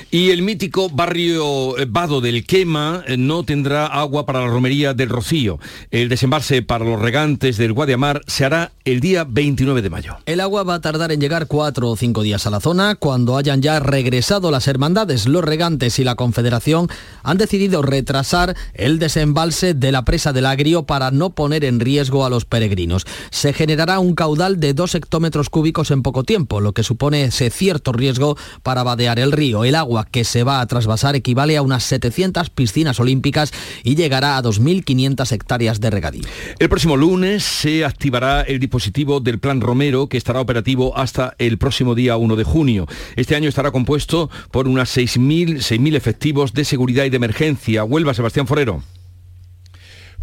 Y 0.08 0.30
el 0.30 0.42
mítico 0.42 0.88
barrio 0.88 1.76
eh, 1.76 1.86
Vado 1.88 2.20
del 2.20 2.46
Quema 2.46 3.02
eh, 3.08 3.16
no 3.16 3.42
tendrá 3.42 3.86
agua 3.86 4.24
para 4.24 4.40
la 4.40 4.46
romería 4.46 4.94
del 4.94 5.08
Rocío. 5.08 5.58
El 5.90 6.08
desembalse 6.08 6.62
para 6.62 6.84
los 6.84 7.00
regantes 7.00 7.56
del 7.56 7.72
Guadiamar 7.72 8.22
se 8.28 8.44
hará 8.44 8.70
el 8.84 9.00
día 9.00 9.26
29 9.28 9.82
de 9.82 9.90
mayo. 9.90 10.16
El 10.24 10.40
agua 10.40 10.62
va 10.62 10.74
a 10.74 10.80
tardar 10.80 11.10
en 11.10 11.20
llegar 11.20 11.48
cuatro 11.48 11.90
o 11.90 11.96
cinco 11.96 12.22
días 12.22 12.46
a 12.46 12.50
la 12.50 12.60
zona 12.60 12.94
cuando 12.94 13.36
hayan 13.36 13.62
ya 13.62 13.80
regresado 13.80 14.52
las 14.52 14.68
hermandades. 14.68 15.26
Los 15.26 15.44
regantes 15.44 15.98
y 15.98 16.04
la 16.04 16.14
Confederación 16.14 16.88
han 17.24 17.36
decidido 17.36 17.82
retrasar 17.82 18.56
el 18.74 19.00
desembalse 19.00 19.74
de 19.74 19.90
la 19.90 20.04
presa 20.04 20.32
del 20.32 20.46
Agrio 20.46 20.84
para 20.84 21.10
no 21.10 21.30
poner 21.30 21.64
en 21.64 21.80
riesgo 21.80 22.24
a 22.24 22.30
los 22.30 22.44
peregrinos. 22.44 23.06
Se 23.30 23.52
generará 23.52 23.98
un 23.98 24.14
caudal 24.14 24.60
de 24.60 24.72
dos 24.72 24.94
hectómetros 24.94 25.50
cúbicos 25.50 25.90
en 25.90 26.02
poco 26.02 26.22
tiempo, 26.22 26.60
lo 26.60 26.72
que 26.72 26.84
supone 26.84 27.24
ese 27.24 27.50
cierto 27.50 27.92
riesgo 27.92 28.36
para 28.62 28.84
vadear 28.84 29.18
el 29.18 29.32
río. 29.32 29.64
El 29.64 29.74
agua 29.74 29.95
que 30.04 30.24
se 30.24 30.44
va 30.44 30.60
a 30.60 30.66
trasvasar 30.66 31.16
equivale 31.16 31.56
a 31.56 31.62
unas 31.62 31.84
700 31.84 32.50
piscinas 32.50 33.00
olímpicas 33.00 33.52
y 33.82 33.94
llegará 33.94 34.36
a 34.36 34.42
2.500 34.42 35.32
hectáreas 35.32 35.80
de 35.80 35.90
regadío. 35.90 36.24
El 36.58 36.68
próximo 36.68 36.96
lunes 36.96 37.44
se 37.44 37.84
activará 37.84 38.42
el 38.42 38.60
dispositivo 38.60 39.20
del 39.20 39.38
Plan 39.38 39.60
Romero 39.60 40.08
que 40.08 40.16
estará 40.16 40.40
operativo 40.40 40.96
hasta 40.96 41.34
el 41.38 41.58
próximo 41.58 41.94
día 41.94 42.16
1 42.16 42.36
de 42.36 42.44
junio. 42.44 42.86
Este 43.16 43.36
año 43.36 43.48
estará 43.48 43.70
compuesto 43.70 44.30
por 44.50 44.68
unas 44.68 44.96
6.000 44.96 45.96
efectivos 45.96 46.52
de 46.52 46.64
seguridad 46.64 47.04
y 47.04 47.10
de 47.10 47.16
emergencia. 47.16 47.84
Huelva, 47.84 48.14
Sebastián 48.14 48.46
Forero. 48.46 48.82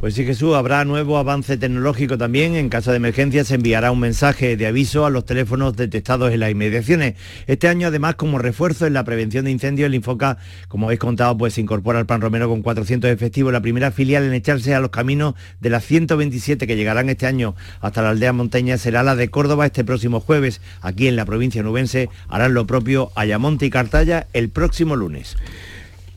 Pues 0.03 0.15
sí, 0.15 0.25
Jesús, 0.25 0.53
habrá 0.53 0.83
nuevo 0.83 1.17
avance 1.17 1.55
tecnológico 1.55 2.17
también. 2.17 2.55
En 2.55 2.67
caso 2.67 2.91
de 2.91 2.98
emergencia 2.98 3.45
se 3.45 3.55
enviará 3.55 3.89
un 3.89 4.01
mensaje 4.01 4.57
de 4.57 4.67
aviso 4.67 5.05
a 5.05 5.10
los 5.10 5.25
teléfonos 5.25 5.77
detectados 5.77 6.33
en 6.33 6.41
las 6.41 6.51
inmediaciones. 6.51 7.15
Este 7.48 7.69
año, 7.69 7.88
además, 7.88 8.15
como 8.15 8.38
refuerzo 8.38 8.86
en 8.86 8.91
la 8.91 9.05
prevención 9.05 9.45
de 9.45 9.51
incendios, 9.51 9.88
el 9.88 9.95
Infoca, 9.95 10.39
como 10.67 10.88
habéis 10.88 11.00
contado, 11.00 11.38
pues 11.38 11.53
se 11.53 11.62
incorpora 11.62 12.00
al 12.00 12.05
Plan 12.05 12.19
Romero 12.19 12.50
con 12.50 12.62
400 12.62 13.10
efectivos. 13.12 13.53
La 13.53 13.62
primera 13.62 13.91
filial 13.91 14.25
en 14.25 14.33
echarse 14.33 14.75
a 14.75 14.81
los 14.81 14.89
caminos 14.89 15.36
de 15.62 15.69
las 15.69 15.86
127 15.86 16.67
que 16.67 16.75
llegarán 16.75 17.07
este 17.07 17.25
año 17.25 17.55
hasta 17.79 18.01
la 18.01 18.10
aldea 18.10 18.33
montaña 18.33 18.77
será 18.77 19.03
la 19.03 19.15
de 19.15 19.29
Córdoba 19.29 19.67
este 19.67 19.86
próximo 19.86 20.19
jueves. 20.19 20.60
Aquí 20.81 21.07
en 21.07 21.15
la 21.15 21.24
provincia 21.24 21.63
nubense 21.63 22.10
harán 22.27 22.53
lo 22.53 22.67
propio 22.67 23.13
Ayamonte 23.15 23.67
y 23.67 23.69
Cartaya 23.69 24.27
el 24.33 24.50
próximo 24.50 24.98
lunes. 24.98 25.38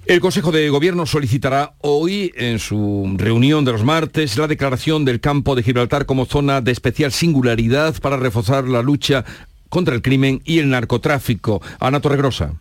El 0.07 0.21
Consejo 0.21 0.53
de 0.53 0.69
Gobierno 0.69 1.05
solicitará 1.05 1.75
hoy, 1.81 2.33
en 2.37 2.61
su 2.61 3.13
reunión 3.17 3.65
de 3.65 3.73
los 3.73 3.83
martes, 3.83 4.39
la 4.39 4.47
declaración 4.47 5.05
del 5.05 5.19
campo 5.19 5.57
de 5.57 5.65
Gibraltar 5.65 6.07
como 6.07 6.27
zona 6.27 6.61
de 6.61 6.71
especial 6.71 7.11
singularidad 7.11 8.01
para 8.01 8.17
reforzar 8.17 8.69
la 8.69 8.83
lucha 8.83 9.25
contra 9.69 9.97
el 9.97 10.03
crimen 10.03 10.43
y 10.45 10.61
el 10.61 10.71
narcotráfico. 10.71 11.61
Ana 11.81 11.99
Torregrosa. 11.99 12.55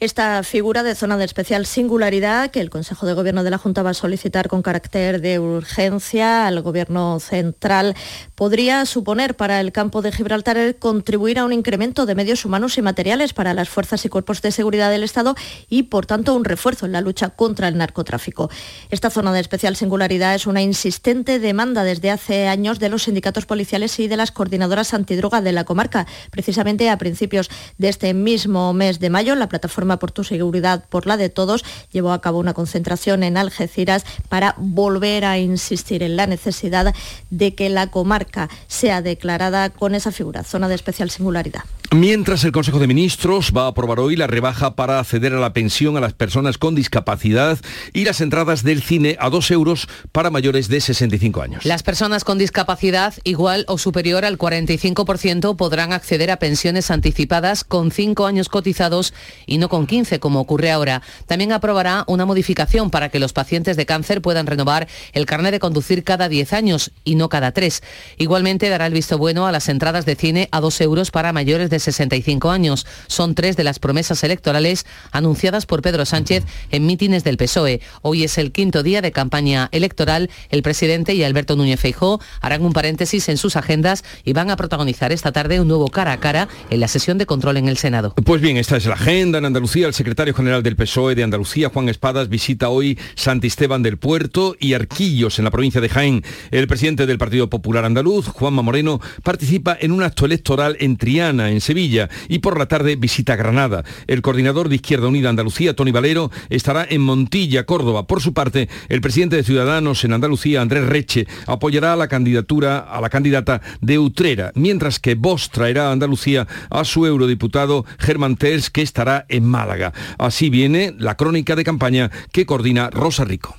Esta 0.00 0.44
figura 0.44 0.84
de 0.84 0.94
zona 0.94 1.16
de 1.16 1.24
especial 1.24 1.66
singularidad 1.66 2.52
que 2.52 2.60
el 2.60 2.70
Consejo 2.70 3.04
de 3.04 3.14
Gobierno 3.14 3.42
de 3.42 3.50
la 3.50 3.58
Junta 3.58 3.82
va 3.82 3.90
a 3.90 3.94
solicitar 3.94 4.46
con 4.46 4.62
carácter 4.62 5.20
de 5.20 5.40
urgencia 5.40 6.46
al 6.46 6.62
Gobierno 6.62 7.18
central 7.18 7.96
podría 8.36 8.86
suponer 8.86 9.34
para 9.34 9.60
el 9.60 9.72
campo 9.72 10.00
de 10.00 10.12
Gibraltar 10.12 10.56
el 10.56 10.76
contribuir 10.76 11.40
a 11.40 11.44
un 11.44 11.52
incremento 11.52 12.06
de 12.06 12.14
medios 12.14 12.44
humanos 12.44 12.78
y 12.78 12.82
materiales 12.82 13.32
para 13.32 13.54
las 13.54 13.68
fuerzas 13.68 14.04
y 14.04 14.08
cuerpos 14.08 14.40
de 14.40 14.52
seguridad 14.52 14.88
del 14.88 15.02
Estado 15.02 15.34
y, 15.68 15.84
por 15.84 16.06
tanto, 16.06 16.32
un 16.36 16.44
refuerzo 16.44 16.86
en 16.86 16.92
la 16.92 17.00
lucha 17.00 17.30
contra 17.30 17.66
el 17.66 17.76
narcotráfico. 17.76 18.50
Esta 18.90 19.10
zona 19.10 19.32
de 19.32 19.40
especial 19.40 19.74
singularidad 19.74 20.36
es 20.36 20.46
una 20.46 20.62
insistente 20.62 21.40
demanda 21.40 21.82
desde 21.82 22.12
hace 22.12 22.46
años 22.46 22.78
de 22.78 22.88
los 22.88 23.02
sindicatos 23.02 23.46
policiales 23.46 23.98
y 23.98 24.06
de 24.06 24.16
las 24.16 24.30
coordinadoras 24.30 24.94
antidroga 24.94 25.40
de 25.40 25.50
la 25.50 25.64
comarca. 25.64 26.06
Precisamente 26.30 26.88
a 26.88 26.98
principios 26.98 27.50
de 27.78 27.88
este 27.88 28.14
mismo 28.14 28.72
mes 28.72 29.00
de 29.00 29.10
mayo, 29.10 29.34
la 29.34 29.48
plataforma 29.48 29.87
por 29.96 30.12
tu 30.12 30.22
seguridad, 30.22 30.84
por 30.88 31.06
la 31.06 31.16
de 31.16 31.30
todos, 31.30 31.64
llevó 31.90 32.12
a 32.12 32.20
cabo 32.20 32.38
una 32.38 32.54
concentración 32.54 33.22
en 33.22 33.36
Algeciras 33.36 34.04
para 34.28 34.54
volver 34.58 35.24
a 35.24 35.38
insistir 35.38 36.02
en 36.02 36.16
la 36.16 36.26
necesidad 36.26 36.94
de 37.30 37.54
que 37.54 37.70
la 37.70 37.88
comarca 37.88 38.48
sea 38.66 39.02
declarada 39.02 39.70
con 39.70 39.94
esa 39.94 40.12
figura, 40.12 40.44
zona 40.44 40.68
de 40.68 40.74
especial 40.74 41.10
singularidad. 41.10 41.64
Mientras 41.90 42.44
el 42.44 42.52
Consejo 42.52 42.80
de 42.80 42.86
Ministros 42.86 43.50
va 43.56 43.64
a 43.64 43.68
aprobar 43.68 43.98
hoy 43.98 44.14
la 44.14 44.26
rebaja 44.26 44.74
para 44.74 44.98
acceder 44.98 45.32
a 45.32 45.40
la 45.40 45.54
pensión 45.54 45.96
a 45.96 46.00
las 46.00 46.12
personas 46.12 46.58
con 46.58 46.74
discapacidad 46.74 47.58
y 47.94 48.04
las 48.04 48.20
entradas 48.20 48.62
del 48.62 48.82
cine 48.82 49.16
a 49.18 49.30
2 49.30 49.50
euros 49.52 49.88
para 50.12 50.28
mayores 50.28 50.68
de 50.68 50.82
65 50.82 51.40
años. 51.40 51.64
Las 51.64 51.82
personas 51.82 52.24
con 52.24 52.36
discapacidad 52.36 53.14
igual 53.24 53.64
o 53.68 53.78
superior 53.78 54.26
al 54.26 54.36
45% 54.36 55.56
podrán 55.56 55.94
acceder 55.94 56.30
a 56.30 56.38
pensiones 56.38 56.90
anticipadas 56.90 57.64
con 57.64 57.90
5 57.90 58.26
años 58.26 58.50
cotizados 58.50 59.14
y 59.46 59.56
no 59.56 59.70
con 59.70 59.86
15 59.86 60.20
como 60.20 60.40
ocurre 60.40 60.70
ahora. 60.70 61.00
También 61.24 61.52
aprobará 61.52 62.04
una 62.06 62.26
modificación 62.26 62.90
para 62.90 63.08
que 63.08 63.18
los 63.18 63.32
pacientes 63.32 63.78
de 63.78 63.86
cáncer 63.86 64.20
puedan 64.20 64.46
renovar 64.46 64.88
el 65.14 65.24
carnet 65.24 65.52
de 65.52 65.58
conducir 65.58 66.04
cada 66.04 66.28
10 66.28 66.52
años 66.52 66.90
y 67.04 67.14
no 67.14 67.30
cada 67.30 67.52
3. 67.52 67.82
Igualmente 68.18 68.68
dará 68.68 68.84
el 68.84 68.92
visto 68.92 69.16
bueno 69.16 69.46
a 69.46 69.52
las 69.52 69.70
entradas 69.70 70.04
de 70.04 70.16
cine 70.16 70.50
a 70.52 70.60
2 70.60 70.82
euros 70.82 71.10
para 71.10 71.32
mayores 71.32 71.70
de 71.70 71.77
65 71.80 72.50
años. 72.50 72.86
Son 73.06 73.34
tres 73.34 73.56
de 73.56 73.64
las 73.64 73.78
promesas 73.78 74.22
electorales 74.24 74.86
anunciadas 75.12 75.66
por 75.66 75.82
Pedro 75.82 76.04
Sánchez 76.04 76.44
en 76.70 76.86
mítines 76.86 77.24
del 77.24 77.36
PSOE. 77.36 77.80
Hoy 78.02 78.24
es 78.24 78.38
el 78.38 78.52
quinto 78.52 78.82
día 78.82 79.02
de 79.02 79.12
campaña 79.12 79.68
electoral. 79.72 80.30
El 80.50 80.62
presidente 80.62 81.14
y 81.14 81.22
Alberto 81.22 81.56
Núñez 81.56 81.80
Feijó 81.80 82.20
harán 82.40 82.64
un 82.64 82.72
paréntesis 82.72 83.28
en 83.28 83.36
sus 83.36 83.56
agendas 83.56 84.04
y 84.24 84.32
van 84.32 84.50
a 84.50 84.56
protagonizar 84.56 85.12
esta 85.12 85.32
tarde 85.32 85.60
un 85.60 85.68
nuevo 85.68 85.88
cara 85.88 86.12
a 86.12 86.20
cara 86.20 86.48
en 86.70 86.80
la 86.80 86.88
sesión 86.88 87.18
de 87.18 87.26
control 87.26 87.56
en 87.56 87.68
el 87.68 87.78
Senado. 87.78 88.14
Pues 88.24 88.40
bien, 88.40 88.56
esta 88.56 88.76
es 88.76 88.86
la 88.86 88.94
agenda 88.94 89.38
en 89.38 89.44
Andalucía. 89.44 89.86
El 89.86 89.94
secretario 89.94 90.34
general 90.34 90.62
del 90.62 90.76
PSOE 90.76 91.14
de 91.14 91.24
Andalucía, 91.24 91.70
Juan 91.70 91.88
Espadas, 91.88 92.28
visita 92.28 92.68
hoy 92.68 92.98
Santisteban 93.14 93.82
del 93.82 93.98
Puerto 93.98 94.56
y 94.58 94.74
Arquillos 94.74 95.38
en 95.38 95.44
la 95.44 95.50
provincia 95.50 95.80
de 95.80 95.88
Jaén. 95.88 96.24
El 96.50 96.66
presidente 96.66 97.06
del 97.06 97.18
Partido 97.18 97.48
Popular 97.50 97.84
Andaluz, 97.84 98.26
Juanma 98.26 98.62
Moreno, 98.62 99.00
participa 99.22 99.76
en 99.80 99.92
un 99.92 100.02
acto 100.02 100.26
electoral 100.26 100.76
en 100.80 100.96
Triana, 100.96 101.50
en 101.50 101.60
Sevilla 101.68 102.08
y 102.28 102.38
por 102.38 102.58
la 102.58 102.64
tarde 102.64 102.96
visita 102.96 103.36
Granada. 103.36 103.84
El 104.06 104.22
coordinador 104.22 104.70
de 104.70 104.76
Izquierda 104.76 105.08
Unida 105.08 105.28
Andalucía, 105.28 105.76
Tony 105.76 105.90
Valero, 105.90 106.30
estará 106.48 106.86
en 106.88 107.02
Montilla, 107.02 107.66
Córdoba. 107.66 108.06
Por 108.06 108.22
su 108.22 108.32
parte, 108.32 108.70
el 108.88 109.02
presidente 109.02 109.36
de 109.36 109.44
Ciudadanos 109.44 110.02
en 110.02 110.14
Andalucía, 110.14 110.62
Andrés 110.62 110.86
Reche, 110.86 111.26
apoyará 111.46 111.94
la 111.94 112.08
candidatura 112.08 112.78
a 112.78 113.02
la 113.02 113.10
candidata 113.10 113.60
de 113.82 113.98
Utrera, 113.98 114.50
mientras 114.54 114.98
que 114.98 115.14
Vox 115.14 115.50
traerá 115.50 115.88
a 115.88 115.92
Andalucía 115.92 116.46
a 116.70 116.84
su 116.84 117.04
eurodiputado 117.04 117.84
Germán 117.98 118.36
Terz, 118.36 118.70
que 118.70 118.80
estará 118.80 119.26
en 119.28 119.44
Málaga. 119.44 119.92
Así 120.16 120.48
viene 120.48 120.94
la 120.96 121.18
crónica 121.18 121.54
de 121.54 121.64
campaña 121.64 122.10
que 122.32 122.46
coordina 122.46 122.88
Rosa 122.88 123.26
Rico. 123.26 123.58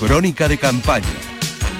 Crónica 0.00 0.48
de 0.48 0.56
campaña. 0.56 1.33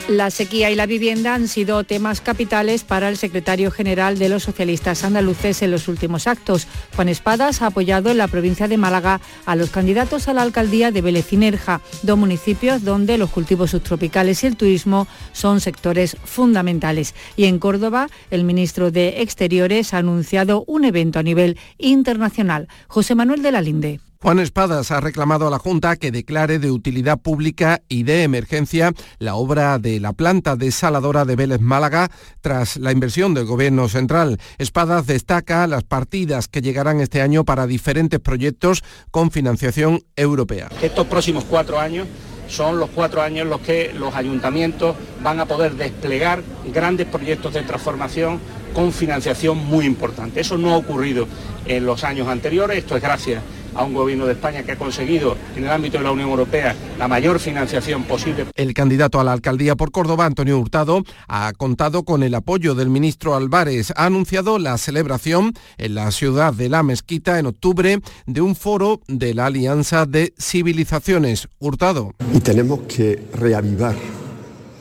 La 0.08 0.30
sequía 0.30 0.70
y 0.70 0.74
la 0.74 0.84
vivienda 0.84 1.34
han 1.34 1.48
sido 1.48 1.82
temas 1.82 2.20
capitales 2.20 2.84
para 2.84 3.08
el 3.08 3.16
secretario 3.16 3.70
general 3.70 4.18
de 4.18 4.28
los 4.28 4.42
socialistas 4.42 5.02
andaluces 5.02 5.62
en 5.62 5.70
los 5.70 5.88
últimos 5.88 6.26
actos. 6.26 6.66
Juan 6.94 7.08
Espadas 7.08 7.62
ha 7.62 7.68
apoyado 7.68 8.10
en 8.10 8.18
la 8.18 8.28
provincia 8.28 8.68
de 8.68 8.76
Málaga 8.76 9.22
a 9.46 9.56
los 9.56 9.70
candidatos 9.70 10.28
a 10.28 10.34
la 10.34 10.42
alcaldía 10.42 10.90
de 10.90 11.00
Vélez 11.00 11.32
y 11.32 11.38
Nerja, 11.38 11.80
dos 12.02 12.18
municipios 12.18 12.84
donde 12.84 13.16
los 13.16 13.30
cultivos 13.30 13.70
subtropicales 13.70 14.44
y 14.44 14.46
el 14.46 14.56
turismo 14.56 15.08
son 15.32 15.62
sectores 15.62 16.18
fundamentales. 16.22 17.14
Y 17.34 17.46
en 17.46 17.58
Córdoba, 17.58 18.08
el 18.30 18.44
ministro 18.44 18.90
de 18.90 19.22
Exteriores 19.22 19.94
ha 19.94 19.98
anunciado 19.98 20.64
un 20.66 20.84
evento 20.84 21.18
a 21.18 21.22
nivel 21.22 21.58
internacional. 21.78 22.68
José 22.88 23.14
Manuel 23.14 23.40
de 23.40 23.52
la 23.52 23.62
Linde. 23.62 24.00
Juan 24.24 24.38
Espadas 24.38 24.90
ha 24.90 25.00
reclamado 25.00 25.46
a 25.46 25.50
la 25.50 25.58
Junta 25.58 25.96
que 25.96 26.10
declare 26.10 26.58
de 26.58 26.70
utilidad 26.70 27.18
pública 27.18 27.82
y 27.90 28.04
de 28.04 28.22
emergencia 28.22 28.94
la 29.18 29.34
obra 29.34 29.78
de 29.78 30.00
la 30.00 30.14
planta 30.14 30.56
desaladora 30.56 31.26
de 31.26 31.36
Vélez 31.36 31.60
Málaga 31.60 32.10
tras 32.40 32.78
la 32.78 32.90
inversión 32.90 33.34
del 33.34 33.44
Gobierno 33.44 33.86
central. 33.86 34.40
Espadas 34.56 35.06
destaca 35.06 35.66
las 35.66 35.84
partidas 35.84 36.48
que 36.48 36.62
llegarán 36.62 37.02
este 37.02 37.20
año 37.20 37.44
para 37.44 37.66
diferentes 37.66 38.18
proyectos 38.18 38.82
con 39.10 39.30
financiación 39.30 40.00
europea. 40.16 40.70
Estos 40.80 41.06
próximos 41.06 41.44
cuatro 41.44 41.78
años 41.78 42.08
son 42.48 42.80
los 42.80 42.88
cuatro 42.88 43.20
años 43.20 43.42
en 43.42 43.50
los 43.50 43.60
que 43.60 43.92
los 43.92 44.14
ayuntamientos 44.14 44.96
van 45.22 45.38
a 45.38 45.44
poder 45.44 45.74
desplegar 45.74 46.42
grandes 46.72 47.06
proyectos 47.08 47.52
de 47.52 47.60
transformación 47.60 48.40
con 48.72 48.90
financiación 48.90 49.58
muy 49.66 49.84
importante. 49.84 50.40
Eso 50.40 50.56
no 50.56 50.72
ha 50.72 50.78
ocurrido 50.78 51.28
en 51.66 51.84
los 51.84 52.04
años 52.04 52.26
anteriores, 52.26 52.78
esto 52.78 52.96
es 52.96 53.02
gracias 53.02 53.42
a 53.74 53.84
un 53.84 53.94
gobierno 53.94 54.26
de 54.26 54.32
España 54.32 54.62
que 54.62 54.72
ha 54.72 54.76
conseguido 54.76 55.36
en 55.56 55.64
el 55.64 55.70
ámbito 55.70 55.98
de 55.98 56.04
la 56.04 56.12
Unión 56.12 56.30
Europea 56.30 56.74
la 56.98 57.08
mayor 57.08 57.38
financiación 57.38 58.04
posible. 58.04 58.46
El 58.54 58.74
candidato 58.74 59.20
a 59.20 59.24
la 59.24 59.32
alcaldía 59.32 59.76
por 59.76 59.90
Córdoba, 59.90 60.26
Antonio 60.26 60.58
Hurtado, 60.58 61.02
ha 61.28 61.52
contado 61.52 62.04
con 62.04 62.22
el 62.22 62.34
apoyo 62.34 62.74
del 62.74 62.90
ministro 62.90 63.34
Álvarez. 63.34 63.92
Ha 63.96 64.06
anunciado 64.06 64.58
la 64.58 64.78
celebración 64.78 65.52
en 65.78 65.94
la 65.94 66.10
ciudad 66.10 66.52
de 66.52 66.68
la 66.68 66.82
Mezquita 66.82 67.38
en 67.38 67.46
octubre 67.46 68.00
de 68.26 68.40
un 68.40 68.54
foro 68.54 69.00
de 69.08 69.34
la 69.34 69.46
Alianza 69.46 70.06
de 70.06 70.34
Civilizaciones. 70.38 71.48
Hurtado. 71.58 72.12
Y 72.32 72.40
tenemos 72.40 72.80
que 72.80 73.22
reavivar 73.34 73.94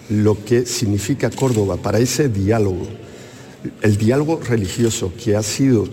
lo 0.10 0.44
que 0.44 0.66
significa 0.66 1.30
Córdoba 1.30 1.78
para 1.78 2.00
ese 2.00 2.30
diálogo, 2.30 2.88
el 3.82 3.98
diálogo 3.98 4.40
religioso 4.42 5.14
que 5.22 5.36
ha 5.36 5.44
sido 5.44 5.88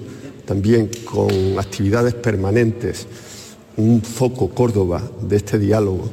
también 0.50 0.90
con 1.04 1.30
actividades 1.60 2.12
permanentes, 2.12 3.06
un 3.76 4.02
foco 4.02 4.48
Córdoba 4.50 5.00
de 5.22 5.36
este 5.36 5.60
diálogo, 5.60 6.12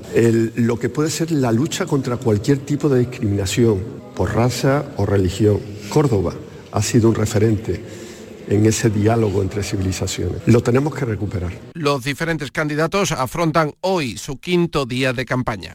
lo 0.58 0.78
que 0.78 0.90
puede 0.90 1.10
ser 1.10 1.32
la 1.32 1.52
lucha 1.52 1.88
contra 1.88 2.18
cualquier 2.18 2.60
tipo 2.60 2.88
de 2.88 3.00
discriminación 3.00 3.80
por 4.16 4.36
raza 4.36 4.94
o 4.98 5.08
religión. 5.08 5.60
Córdoba 5.90 6.36
ha 6.72 6.84
sido 6.84 7.10
un 7.10 7.16
referente 7.16 7.82
en 8.48 8.68
ese 8.68 8.92
diálogo 8.92 9.42
entre 9.42 9.64
civilizaciones. 9.64 10.44
Lo 10.46 10.62
tenemos 10.62 10.94
que 10.94 11.06
recuperar. 11.06 11.52
Los 11.74 12.04
diferentes 12.04 12.52
candidatos 12.52 13.14
afrontan 13.14 13.74
hoy 13.82 14.20
su 14.20 14.38
quinto 14.38 14.86
día 14.86 15.14
de 15.14 15.26
campaña. 15.26 15.74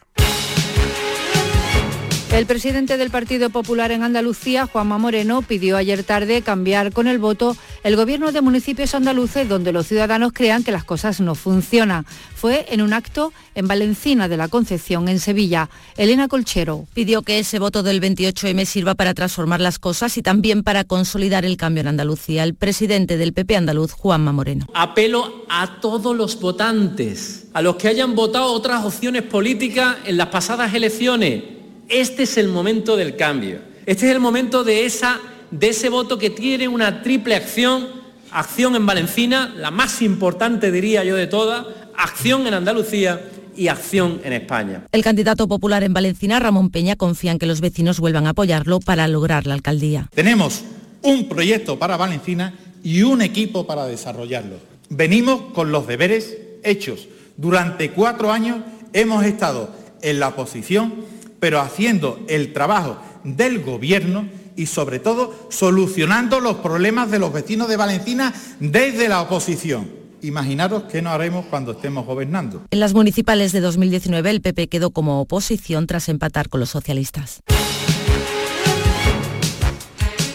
El 2.32 2.46
presidente 2.46 2.96
del 2.96 3.10
Partido 3.10 3.50
Popular 3.50 3.92
en 3.92 4.02
Andalucía, 4.02 4.66
Juanma 4.66 4.96
Moreno, 4.96 5.42
pidió 5.42 5.76
ayer 5.76 6.02
tarde 6.02 6.40
cambiar 6.40 6.90
con 6.90 7.06
el 7.06 7.18
voto 7.18 7.54
el 7.84 7.94
gobierno 7.94 8.32
de 8.32 8.40
municipios 8.40 8.94
andaluces 8.94 9.46
donde 9.46 9.70
los 9.70 9.86
ciudadanos 9.86 10.32
crean 10.32 10.64
que 10.64 10.72
las 10.72 10.82
cosas 10.82 11.20
no 11.20 11.34
funcionan. 11.34 12.06
Fue 12.34 12.64
en 12.70 12.80
un 12.80 12.94
acto 12.94 13.34
en 13.54 13.68
Valencina 13.68 14.28
de 14.28 14.38
la 14.38 14.48
Concepción, 14.48 15.10
en 15.10 15.20
Sevilla. 15.20 15.68
Elena 15.98 16.26
Colchero. 16.26 16.86
Pidió 16.94 17.20
que 17.20 17.38
ese 17.38 17.58
voto 17.58 17.82
del 17.82 18.00
28M 18.00 18.64
sirva 18.64 18.94
para 18.94 19.12
transformar 19.12 19.60
las 19.60 19.78
cosas 19.78 20.16
y 20.16 20.22
también 20.22 20.62
para 20.62 20.84
consolidar 20.84 21.44
el 21.44 21.58
cambio 21.58 21.82
en 21.82 21.88
Andalucía. 21.88 22.44
El 22.44 22.54
presidente 22.54 23.18
del 23.18 23.34
PP 23.34 23.56
andaluz, 23.56 23.92
Juanma 23.92 24.32
Moreno. 24.32 24.66
Apelo 24.72 25.44
a 25.50 25.80
todos 25.80 26.16
los 26.16 26.40
votantes, 26.40 27.48
a 27.52 27.60
los 27.60 27.76
que 27.76 27.88
hayan 27.88 28.14
votado 28.14 28.54
otras 28.54 28.86
opciones 28.86 29.22
políticas 29.22 29.98
en 30.06 30.16
las 30.16 30.28
pasadas 30.28 30.72
elecciones 30.72 31.60
este 31.88 32.24
es 32.24 32.36
el 32.36 32.48
momento 32.48 32.96
del 32.96 33.16
cambio. 33.16 33.60
Este 33.86 34.06
es 34.06 34.12
el 34.12 34.20
momento 34.20 34.64
de, 34.64 34.84
esa, 34.84 35.20
de 35.50 35.68
ese 35.70 35.88
voto 35.88 36.18
que 36.18 36.30
tiene 36.30 36.68
una 36.68 37.02
triple 37.02 37.34
acción, 37.34 37.86
acción 38.30 38.76
en 38.76 38.86
Valencina, 38.86 39.52
la 39.56 39.70
más 39.70 40.02
importante 40.02 40.70
diría 40.70 41.04
yo 41.04 41.16
de 41.16 41.26
todas, 41.26 41.66
acción 41.96 42.46
en 42.46 42.54
Andalucía 42.54 43.20
y 43.56 43.68
acción 43.68 44.20
en 44.24 44.32
España. 44.32 44.84
El 44.92 45.02
candidato 45.02 45.46
popular 45.48 45.82
en 45.84 45.92
Valencina, 45.92 46.40
Ramón 46.40 46.70
Peña, 46.70 46.96
confía 46.96 47.32
en 47.32 47.38
que 47.38 47.46
los 47.46 47.60
vecinos 47.60 48.00
vuelvan 48.00 48.26
a 48.26 48.30
apoyarlo 48.30 48.80
para 48.80 49.08
lograr 49.08 49.46
la 49.46 49.54
alcaldía. 49.54 50.08
Tenemos 50.14 50.62
un 51.02 51.28
proyecto 51.28 51.78
para 51.78 51.96
Valencina 51.96 52.54
y 52.82 53.02
un 53.02 53.22
equipo 53.22 53.66
para 53.66 53.86
desarrollarlo. 53.86 54.56
Venimos 54.88 55.52
con 55.52 55.72
los 55.72 55.86
deberes 55.86 56.36
hechos. 56.62 57.08
Durante 57.36 57.90
cuatro 57.90 58.32
años 58.32 58.58
hemos 58.92 59.24
estado 59.24 59.70
en 60.02 60.20
la 60.20 60.28
oposición 60.28 60.94
pero 61.42 61.60
haciendo 61.60 62.20
el 62.28 62.52
trabajo 62.52 62.98
del 63.24 63.64
gobierno 63.64 64.28
y 64.54 64.66
sobre 64.66 65.00
todo 65.00 65.48
solucionando 65.50 66.38
los 66.38 66.58
problemas 66.58 67.10
de 67.10 67.18
los 67.18 67.32
vecinos 67.32 67.66
de 67.66 67.76
Valencina 67.76 68.32
desde 68.60 69.08
la 69.08 69.20
oposición. 69.22 69.90
Imaginaros 70.22 70.84
qué 70.84 71.02
no 71.02 71.10
haremos 71.10 71.44
cuando 71.46 71.72
estemos 71.72 72.06
gobernando. 72.06 72.62
En 72.70 72.78
las 72.78 72.94
municipales 72.94 73.50
de 73.50 73.58
2019 73.58 74.30
el 74.30 74.40
PP 74.40 74.68
quedó 74.68 74.92
como 74.92 75.20
oposición 75.20 75.88
tras 75.88 76.08
empatar 76.08 76.48
con 76.48 76.60
los 76.60 76.70
socialistas. 76.70 77.42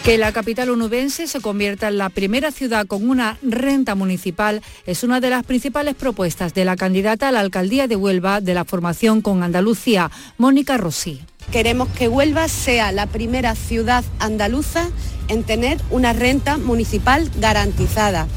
Que 0.08 0.16
la 0.16 0.32
capital 0.32 0.70
onubense 0.70 1.26
se 1.26 1.42
convierta 1.42 1.88
en 1.88 1.98
la 1.98 2.08
primera 2.08 2.50
ciudad 2.50 2.86
con 2.86 3.10
una 3.10 3.36
renta 3.42 3.94
municipal 3.94 4.62
es 4.86 5.02
una 5.02 5.20
de 5.20 5.28
las 5.28 5.44
principales 5.44 5.94
propuestas 5.96 6.54
de 6.54 6.64
la 6.64 6.76
candidata 6.76 7.28
a 7.28 7.30
la 7.30 7.40
alcaldía 7.40 7.88
de 7.88 7.94
Huelva 7.94 8.40
de 8.40 8.54
la 8.54 8.64
formación 8.64 9.20
con 9.20 9.42
Andalucía, 9.42 10.10
Mónica 10.38 10.78
Rossi. 10.78 11.20
Queremos 11.52 11.90
que 11.90 12.08
Huelva 12.08 12.48
sea 12.48 12.90
la 12.90 13.06
primera 13.06 13.54
ciudad 13.54 14.02
andaluza 14.18 14.88
en 15.28 15.42
tener 15.42 15.76
una 15.90 16.14
renta 16.14 16.56
municipal 16.56 17.30
garantizada, 17.38 18.28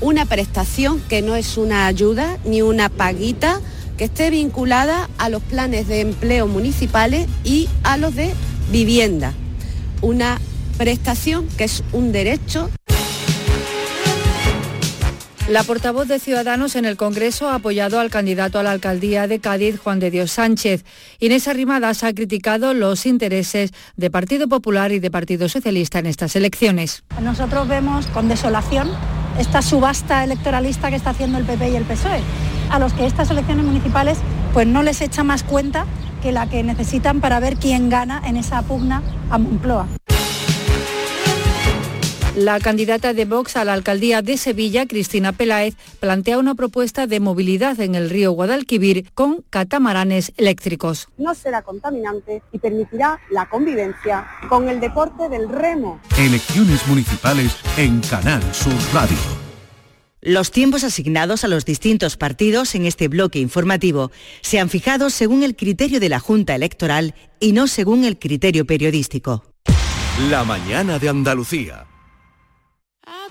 una 0.00 0.24
prestación 0.24 1.00
que 1.08 1.20
no 1.20 1.34
es 1.34 1.56
una 1.56 1.88
ayuda 1.88 2.38
ni 2.44 2.62
una 2.62 2.90
paguita, 2.90 3.60
que 3.96 4.04
esté 4.04 4.30
vinculada 4.30 5.10
a 5.18 5.30
los 5.30 5.42
planes 5.42 5.88
de 5.88 6.00
empleo 6.00 6.46
municipales 6.46 7.26
y 7.42 7.68
a 7.82 7.96
los 7.96 8.14
de 8.14 8.32
vivienda. 8.70 9.34
Una 10.00 10.38
prestación, 10.78 11.46
que 11.58 11.64
es 11.64 11.82
un 11.92 12.12
derecho. 12.12 12.70
La 15.48 15.64
portavoz 15.64 16.06
de 16.06 16.18
Ciudadanos 16.18 16.76
en 16.76 16.84
el 16.84 16.98
Congreso 16.98 17.48
ha 17.48 17.54
apoyado 17.54 17.98
al 18.00 18.10
candidato 18.10 18.58
a 18.58 18.62
la 18.62 18.70
alcaldía 18.70 19.26
de 19.26 19.40
Cádiz, 19.40 19.78
Juan 19.78 19.98
de 19.98 20.10
Dios 20.10 20.30
Sánchez. 20.30 20.84
Inés 21.20 21.48
Arrimadas 21.48 22.04
ha 22.04 22.12
criticado 22.12 22.74
los 22.74 23.06
intereses 23.06 23.72
de 23.96 24.10
Partido 24.10 24.46
Popular 24.46 24.92
y 24.92 25.00
de 25.00 25.10
Partido 25.10 25.48
Socialista 25.48 25.98
en 25.98 26.06
estas 26.06 26.36
elecciones. 26.36 27.02
Nosotros 27.22 27.66
vemos 27.66 28.06
con 28.08 28.28
desolación 28.28 28.90
esta 29.38 29.62
subasta 29.62 30.22
electoralista 30.22 30.90
que 30.90 30.96
está 30.96 31.10
haciendo 31.10 31.38
el 31.38 31.44
PP 31.44 31.70
y 31.70 31.76
el 31.76 31.84
PSOE, 31.84 32.20
a 32.70 32.78
los 32.78 32.92
que 32.92 33.06
estas 33.06 33.30
elecciones 33.30 33.64
municipales 33.64 34.18
pues 34.52 34.66
no 34.66 34.82
les 34.82 35.00
echa 35.00 35.24
más 35.24 35.44
cuenta 35.44 35.86
que 36.22 36.30
la 36.30 36.46
que 36.46 36.62
necesitan 36.62 37.20
para 37.20 37.40
ver 37.40 37.56
quién 37.56 37.88
gana 37.88 38.20
en 38.26 38.36
esa 38.36 38.60
pugna 38.62 39.02
a 39.30 39.38
Moncloa. 39.38 39.88
La 42.38 42.60
candidata 42.60 43.14
de 43.14 43.24
Vox 43.24 43.56
a 43.56 43.64
la 43.64 43.72
alcaldía 43.72 44.22
de 44.22 44.36
Sevilla, 44.36 44.86
Cristina 44.86 45.32
Peláez, 45.32 45.74
plantea 45.98 46.38
una 46.38 46.54
propuesta 46.54 47.08
de 47.08 47.18
movilidad 47.18 47.80
en 47.80 47.96
el 47.96 48.08
río 48.08 48.30
Guadalquivir 48.30 49.10
con 49.12 49.44
catamaranes 49.50 50.32
eléctricos. 50.36 51.08
No 51.18 51.34
será 51.34 51.62
contaminante 51.62 52.40
y 52.52 52.60
permitirá 52.60 53.18
la 53.32 53.48
convivencia 53.48 54.24
con 54.48 54.68
el 54.68 54.78
deporte 54.78 55.28
del 55.28 55.48
remo. 55.48 56.00
Elecciones 56.16 56.86
municipales 56.86 57.56
en 57.76 58.00
Canal 58.02 58.40
Sur 58.54 58.72
Radio. 58.94 59.18
Los 60.20 60.52
tiempos 60.52 60.84
asignados 60.84 61.42
a 61.42 61.48
los 61.48 61.64
distintos 61.64 62.16
partidos 62.16 62.76
en 62.76 62.86
este 62.86 63.08
bloque 63.08 63.40
informativo 63.40 64.12
se 64.42 64.60
han 64.60 64.68
fijado 64.68 65.10
según 65.10 65.42
el 65.42 65.56
criterio 65.56 65.98
de 65.98 66.08
la 66.08 66.20
Junta 66.20 66.54
Electoral 66.54 67.16
y 67.40 67.50
no 67.50 67.66
según 67.66 68.04
el 68.04 68.16
criterio 68.16 68.64
periodístico. 68.64 69.42
La 70.30 70.44
mañana 70.44 71.00
de 71.00 71.08
Andalucía. 71.08 71.87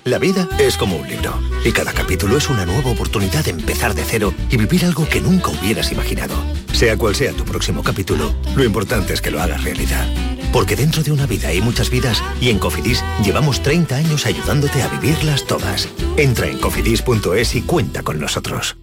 La 0.07 0.19
vida 0.19 0.47
es 0.57 0.77
como 0.77 0.95
un 0.95 1.05
libro 1.05 1.37
y 1.65 1.73
cada 1.73 1.91
capítulo 1.91 2.37
es 2.37 2.49
una 2.49 2.65
nueva 2.65 2.91
oportunidad 2.91 3.43
de 3.43 3.51
empezar 3.51 3.93
de 3.93 4.05
cero 4.05 4.33
y 4.49 4.55
vivir 4.55 4.85
algo 4.85 5.05
que 5.05 5.19
nunca 5.19 5.49
hubieras 5.49 5.91
imaginado. 5.91 6.33
Sea 6.71 6.95
cual 6.95 7.13
sea 7.13 7.33
tu 7.33 7.43
próximo 7.43 7.83
capítulo, 7.83 8.33
lo 8.55 8.63
importante 8.63 9.13
es 9.13 9.21
que 9.21 9.31
lo 9.31 9.41
hagas 9.41 9.65
realidad. 9.65 10.07
Porque 10.53 10.77
dentro 10.77 11.03
de 11.03 11.11
una 11.11 11.25
vida 11.25 11.49
hay 11.49 11.59
muchas 11.59 11.89
vidas 11.89 12.23
y 12.39 12.51
en 12.51 12.57
Cofidis 12.57 13.03
llevamos 13.21 13.61
30 13.61 13.97
años 13.97 14.25
ayudándote 14.25 14.81
a 14.81 14.87
vivirlas 14.87 15.45
todas. 15.45 15.89
Entra 16.15 16.47
en 16.47 16.59
cofidis.es 16.59 17.55
y 17.55 17.63
cuenta 17.63 18.01
con 18.01 18.17
nosotros. 18.17 18.77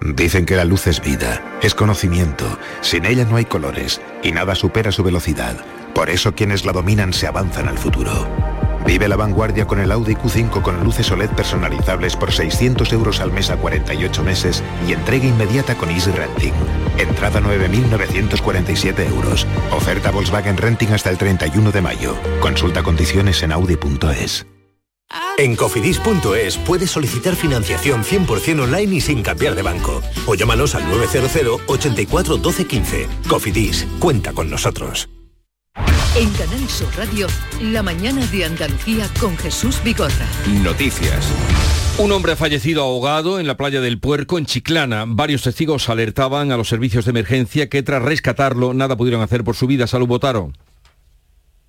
Dicen 0.00 0.46
que 0.46 0.54
la 0.54 0.64
luz 0.64 0.86
es 0.86 1.02
vida, 1.02 1.58
es 1.60 1.74
conocimiento, 1.74 2.56
sin 2.82 3.04
ella 3.04 3.24
no 3.24 3.34
hay 3.34 3.46
colores 3.46 4.00
y 4.22 4.30
nada 4.30 4.54
supera 4.54 4.92
su 4.92 5.02
velocidad. 5.02 5.56
Por 5.92 6.08
eso 6.08 6.36
quienes 6.36 6.64
la 6.64 6.70
dominan 6.70 7.12
se 7.12 7.26
avanzan 7.26 7.66
al 7.66 7.78
futuro. 7.78 8.57
Vive 8.88 9.06
la 9.06 9.16
vanguardia 9.16 9.66
con 9.66 9.80
el 9.80 9.92
Audi 9.92 10.14
Q5 10.14 10.62
con 10.62 10.82
luces 10.82 11.10
OLED 11.10 11.28
personalizables 11.32 12.16
por 12.16 12.32
600 12.32 12.90
euros 12.94 13.20
al 13.20 13.30
mes 13.30 13.50
a 13.50 13.58
48 13.58 14.24
meses 14.24 14.64
y 14.88 14.94
entrega 14.94 15.26
inmediata 15.26 15.74
con 15.74 15.90
Easy 15.90 16.10
Renting. 16.10 16.54
Entrada 16.96 17.38
9.947 17.42 19.06
euros. 19.10 19.46
Oferta 19.72 20.10
Volkswagen 20.10 20.56
Renting 20.56 20.94
hasta 20.94 21.10
el 21.10 21.18
31 21.18 21.70
de 21.70 21.82
mayo. 21.82 22.16
Consulta 22.40 22.82
condiciones 22.82 23.42
en 23.42 23.52
audi.es. 23.52 24.46
En 25.36 25.54
cofidis.es 25.54 26.56
puedes 26.56 26.90
solicitar 26.90 27.36
financiación 27.36 28.02
100% 28.02 28.62
online 28.62 28.94
y 28.94 29.00
sin 29.02 29.22
cambiar 29.22 29.54
de 29.54 29.62
banco. 29.62 30.00
O 30.26 30.34
llámanos 30.34 30.74
al 30.74 30.88
900 30.88 31.60
84 31.66 32.38
12 32.38 32.66
15. 32.66 33.06
Cofidis, 33.28 33.86
cuenta 33.98 34.32
con 34.32 34.48
nosotros. 34.48 35.10
En 36.16 36.30
Canal 36.32 36.68
Sur 36.68 36.88
Radio, 36.96 37.26
la 37.60 37.82
mañana 37.82 38.24
de 38.26 38.44
Andalucía 38.44 39.08
con 39.20 39.36
Jesús 39.36 39.80
Vigorra. 39.84 40.26
Noticias. 40.62 41.32
Un 41.98 42.12
hombre 42.12 42.32
ha 42.32 42.36
fallecido 42.36 42.82
ahogado 42.82 43.38
en 43.38 43.46
la 43.46 43.56
playa 43.56 43.80
del 43.80 44.00
Puerco, 44.00 44.38
en 44.38 44.46
Chiclana. 44.46 45.04
Varios 45.06 45.42
testigos 45.42 45.88
alertaban 45.88 46.50
a 46.50 46.56
los 46.56 46.68
servicios 46.68 47.04
de 47.04 47.10
emergencia 47.10 47.68
que 47.68 47.82
tras 47.82 48.02
rescatarlo 48.02 48.74
nada 48.74 48.96
pudieron 48.96 49.22
hacer 49.22 49.44
por 49.44 49.54
su 49.54 49.66
vida. 49.66 49.86
Salud 49.86 50.08
Botaro 50.08 50.52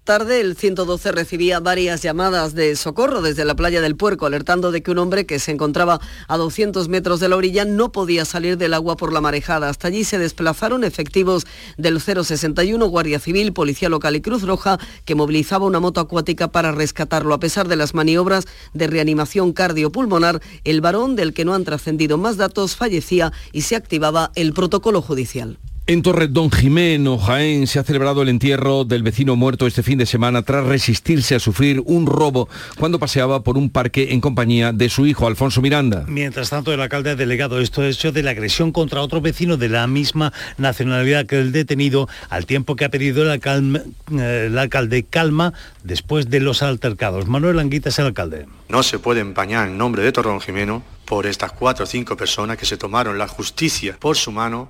tarde, 0.09 0.41
el 0.41 0.55
112 0.55 1.11
recibía 1.11 1.59
varias 1.59 2.01
llamadas 2.01 2.55
de 2.55 2.75
socorro 2.75 3.21
desde 3.21 3.45
la 3.45 3.55
playa 3.55 3.79
del 3.79 3.95
Puerco, 3.95 4.25
alertando 4.25 4.71
de 4.71 4.81
que 4.81 4.89
un 4.89 4.97
hombre 4.97 5.27
que 5.27 5.37
se 5.37 5.51
encontraba 5.51 6.01
a 6.27 6.35
200 6.35 6.87
metros 6.89 7.19
de 7.19 7.29
la 7.29 7.35
orilla 7.35 7.63
no 7.63 7.91
podía 7.91 8.25
salir 8.25 8.57
del 8.57 8.73
agua 8.73 8.97
por 8.97 9.13
la 9.13 9.21
marejada. 9.21 9.69
Hasta 9.69 9.87
allí 9.87 10.03
se 10.03 10.17
desplazaron 10.17 10.83
efectivos 10.83 11.45
del 11.77 12.01
061, 12.01 12.83
Guardia 12.87 13.19
Civil, 13.19 13.53
Policía 13.53 13.87
Local 13.87 14.15
y 14.15 14.21
Cruz 14.21 14.41
Roja, 14.41 14.79
que 15.05 15.13
movilizaba 15.13 15.67
una 15.67 15.79
moto 15.79 16.01
acuática 16.01 16.47
para 16.47 16.71
rescatarlo. 16.71 17.35
A 17.35 17.39
pesar 17.39 17.67
de 17.67 17.75
las 17.75 17.93
maniobras 17.93 18.45
de 18.73 18.87
reanimación 18.87 19.53
cardiopulmonar, 19.53 20.41
el 20.63 20.81
varón, 20.81 21.15
del 21.15 21.35
que 21.35 21.45
no 21.45 21.53
han 21.53 21.65
trascendido 21.65 22.17
más 22.17 22.35
datos, 22.35 22.75
fallecía 22.75 23.31
y 23.51 23.61
se 23.61 23.75
activaba 23.75 24.31
el 24.33 24.53
protocolo 24.53 25.03
judicial. 25.03 25.59
En 25.89 26.03
Torre 26.03 26.27
Don 26.27 26.51
Jimeno, 26.51 27.17
Jaén, 27.17 27.65
se 27.65 27.79
ha 27.79 27.83
celebrado 27.83 28.21
el 28.21 28.29
entierro 28.29 28.85
del 28.85 29.01
vecino 29.01 29.35
muerto 29.35 29.65
este 29.65 29.81
fin 29.81 29.97
de 29.97 30.05
semana 30.05 30.43
tras 30.43 30.63
resistirse 30.63 31.33
a 31.33 31.39
sufrir 31.39 31.81
un 31.83 32.05
robo 32.05 32.47
cuando 32.77 32.99
paseaba 32.99 33.41
por 33.41 33.57
un 33.57 33.71
parque 33.71 34.09
en 34.11 34.21
compañía 34.21 34.71
de 34.71 34.87
su 34.89 35.07
hijo, 35.07 35.25
Alfonso 35.25 35.63
Miranda. 35.63 36.05
Mientras 36.07 36.51
tanto, 36.51 36.71
el 36.71 36.79
alcalde 36.79 37.09
ha 37.09 37.15
delegado 37.15 37.59
esto 37.59 37.83
hecho 37.83 38.11
de 38.11 38.21
la 38.21 38.29
agresión 38.29 38.71
contra 38.71 39.01
otro 39.01 39.19
vecino 39.19 39.57
de 39.57 39.67
la 39.67 39.87
misma 39.87 40.31
nacionalidad 40.59 41.25
que 41.25 41.39
el 41.39 41.51
detenido, 41.51 42.07
al 42.29 42.45
tiempo 42.45 42.75
que 42.75 42.85
ha 42.85 42.89
pedido 42.89 43.23
el, 43.23 43.81
eh, 44.15 44.55
alcalde 44.55 45.05
calma 45.09 45.53
después 45.83 46.29
de 46.29 46.39
los 46.39 46.61
altercados. 46.61 47.25
Manuel 47.25 47.57
Anguita 47.57 47.89
es 47.89 47.97
el 47.97 48.05
alcalde. 48.05 48.45
No 48.67 48.83
se 48.83 48.99
puede 48.99 49.21
empañar 49.21 49.67
el 49.67 49.75
nombre 49.75 50.03
de 50.03 50.11
Torre 50.11 50.29
Don 50.29 50.39
Jimeno 50.39 50.83
por 51.05 51.25
estas 51.25 51.51
cuatro 51.51 51.85
o 51.85 51.87
cinco 51.87 52.15
personas 52.15 52.57
que 52.57 52.67
se 52.67 52.77
tomaron 52.77 53.17
la 53.17 53.27
justicia 53.27 53.97
por 53.99 54.15
su 54.15 54.31
mano 54.31 54.69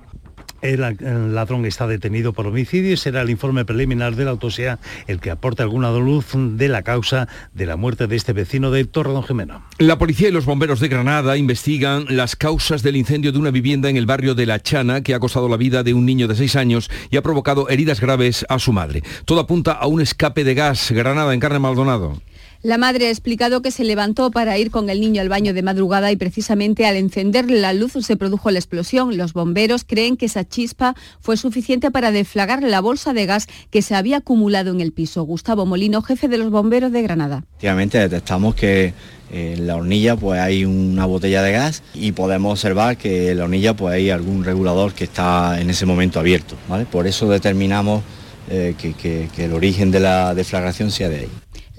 el, 0.62 1.34
ladrón 1.34 1.64
está 1.64 1.86
detenido 1.86 2.32
por 2.32 2.46
homicidio 2.46 2.92
y 2.92 2.96
será 2.96 3.22
el 3.22 3.30
informe 3.30 3.64
preliminar 3.64 4.16
de 4.16 4.24
la 4.24 4.30
autopsia 4.30 4.78
el 5.06 5.20
que 5.20 5.30
aporte 5.30 5.62
alguna 5.62 5.90
luz 5.90 6.26
de 6.34 6.68
la 6.68 6.82
causa 6.82 7.28
de 7.54 7.66
la 7.66 7.76
muerte 7.76 8.06
de 8.06 8.16
este 8.16 8.32
vecino 8.32 8.70
de 8.70 8.84
Torredón 8.84 9.24
Jimeno. 9.24 9.62
La 9.78 9.98
policía 9.98 10.28
y 10.28 10.32
los 10.32 10.46
bomberos 10.46 10.80
de 10.80 10.88
Granada 10.88 11.36
investigan 11.36 12.04
las 12.08 12.36
causas 12.36 12.82
del 12.82 12.96
incendio 12.96 13.32
de 13.32 13.38
una 13.38 13.50
vivienda 13.50 13.88
en 13.88 13.96
el 13.96 14.06
barrio 14.06 14.34
de 14.34 14.46
La 14.46 14.60
Chana 14.60 15.02
que 15.02 15.14
ha 15.14 15.20
costado 15.20 15.48
la 15.48 15.56
vida 15.56 15.82
de 15.82 15.94
un 15.94 16.06
niño 16.06 16.28
de 16.28 16.36
seis 16.36 16.56
años 16.56 16.90
y 17.10 17.16
ha 17.16 17.22
provocado 17.22 17.68
heridas 17.68 18.00
graves 18.00 18.44
a 18.48 18.58
su 18.58 18.72
madre. 18.72 19.02
Todo 19.24 19.40
apunta 19.40 19.72
a 19.72 19.86
un 19.86 20.00
escape 20.00 20.44
de 20.44 20.54
gas. 20.54 20.90
Granada 20.90 21.34
en 21.34 21.40
carne 21.40 21.58
Maldonado. 21.58 22.20
La 22.62 22.76
madre 22.76 23.06
ha 23.06 23.10
explicado 23.10 23.62
que 23.62 23.70
se 23.70 23.84
levantó 23.84 24.30
para 24.30 24.58
ir 24.58 24.70
con 24.70 24.90
el 24.90 25.00
niño 25.00 25.22
al 25.22 25.30
baño 25.30 25.54
de 25.54 25.62
madrugada 25.62 26.12
y 26.12 26.16
precisamente 26.16 26.84
al 26.84 26.96
encender 26.96 27.50
la 27.50 27.72
luz 27.72 27.92
se 28.02 28.16
produjo 28.18 28.50
la 28.50 28.58
explosión. 28.58 29.16
Los 29.16 29.32
bomberos 29.32 29.84
creen 29.84 30.18
que 30.18 30.26
esa 30.26 30.46
chispa 30.46 30.94
fue 31.20 31.38
suficiente 31.38 31.90
para 31.90 32.12
deflagrar 32.12 32.62
la 32.62 32.82
bolsa 32.82 33.14
de 33.14 33.24
gas 33.24 33.46
que 33.70 33.80
se 33.80 33.94
había 33.94 34.18
acumulado 34.18 34.72
en 34.72 34.82
el 34.82 34.92
piso. 34.92 35.22
Gustavo 35.22 35.64
Molino, 35.64 36.02
jefe 36.02 36.28
de 36.28 36.36
los 36.36 36.50
bomberos 36.50 36.92
de 36.92 37.00
Granada. 37.00 37.44
Efectivamente 37.52 37.98
detectamos 37.98 38.54
que 38.54 38.92
en 39.32 39.66
la 39.66 39.76
hornilla 39.76 40.16
pues 40.16 40.38
hay 40.38 40.66
una 40.66 41.06
botella 41.06 41.42
de 41.42 41.52
gas 41.52 41.82
y 41.94 42.12
podemos 42.12 42.52
observar 42.52 42.98
que 42.98 43.30
en 43.30 43.38
la 43.38 43.44
hornilla 43.44 43.74
pues 43.74 43.94
hay 43.94 44.10
algún 44.10 44.44
regulador 44.44 44.92
que 44.92 45.04
está 45.04 45.58
en 45.62 45.70
ese 45.70 45.86
momento 45.86 46.20
abierto. 46.20 46.56
Por 46.92 47.06
eso 47.06 47.26
determinamos 47.26 48.02
eh, 48.50 48.74
que 48.78 49.30
el 49.38 49.54
origen 49.54 49.90
de 49.90 50.00
la 50.00 50.34
deflagración 50.34 50.90
sea 50.90 51.08
de 51.08 51.20
ahí. 51.20 51.28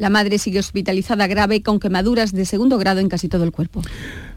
La 0.02 0.10
madre 0.10 0.40
sigue 0.40 0.58
hospitalizada 0.58 1.28
grave 1.28 1.62
con 1.62 1.80
quemaduras 1.80 2.32
de 2.32 2.48
segundo 2.48 2.80
grado 2.80 3.02
en 3.02 3.08
casi 3.08 3.30
todo 3.30 3.44
el 3.44 3.52
cuerpo. 3.52 3.84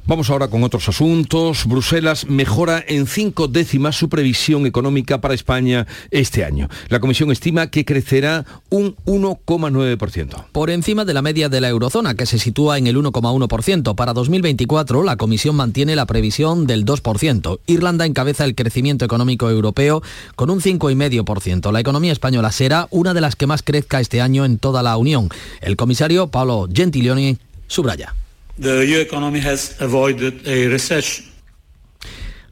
Vamos 0.07 0.29
ahora 0.29 0.49
con 0.49 0.63
otros 0.63 0.87
asuntos. 0.87 1.65
Bruselas 1.65 2.27
mejora 2.27 2.85
en 2.87 3.07
cinco 3.07 3.49
décimas 3.49 3.97
su 3.97 4.11
previsión 4.11 4.67
económica 4.67 5.23
para 5.23 5.33
España 5.33 5.87
este 6.11 6.45
año. 6.45 6.69
La 6.91 7.01
Comisión 7.01 7.33
estima 7.33 7.69
que 7.69 7.87
crecerá 7.87 8.45
un 8.69 8.97
1,9%. 9.07 10.45
Por 10.53 10.69
encima 10.69 11.07
de 11.07 11.15
la 11.15 11.23
media 11.23 11.49
de 11.49 11.63
la 11.63 11.71
eurozona, 11.71 12.17
que 12.17 12.27
se 12.27 12.39
sitúa 12.39 12.77
en 12.77 12.87
el 12.87 12.99
1,1%. 12.99 13.95
Para 13.95 14.13
2024, 14.13 15.05
la 15.05 15.17
Comisión 15.17 15.57
mantiene 15.57 15.97
la 15.97 16.05
previsión 16.05 16.67
del 16.67 16.85
2%. 16.85 17.61
Irlanda 17.67 18.05
encabeza 18.05 18.45
el 18.45 18.55
crecimiento 18.55 19.07
económico 19.07 19.49
europeo 19.49 20.03
con 20.37 20.51
un 20.51 20.61
5,5%. 20.61 21.73
La 21.73 21.81
economía 21.81 22.13
española 22.13 22.53
será 22.53 22.89
una 22.91 23.15
de 23.15 23.23
las 23.23 23.37
que 23.37 23.47
más 23.47 23.63
crezca 23.63 24.01
este 24.01 24.21
año 24.21 24.45
en 24.45 24.59
toda 24.59 24.83
la 24.83 24.99
Unión. 24.99 25.31
El 25.63 25.77
comisario 25.77 26.27
Paolo 26.27 26.69
Gentiloni 26.71 27.39
subraya. 27.69 28.15
The 28.59 28.87
EU 28.87 28.99
economy 29.01 29.41
has 29.41 29.81
avoided 29.81 30.47
a 30.47 30.69
recession 30.69 31.27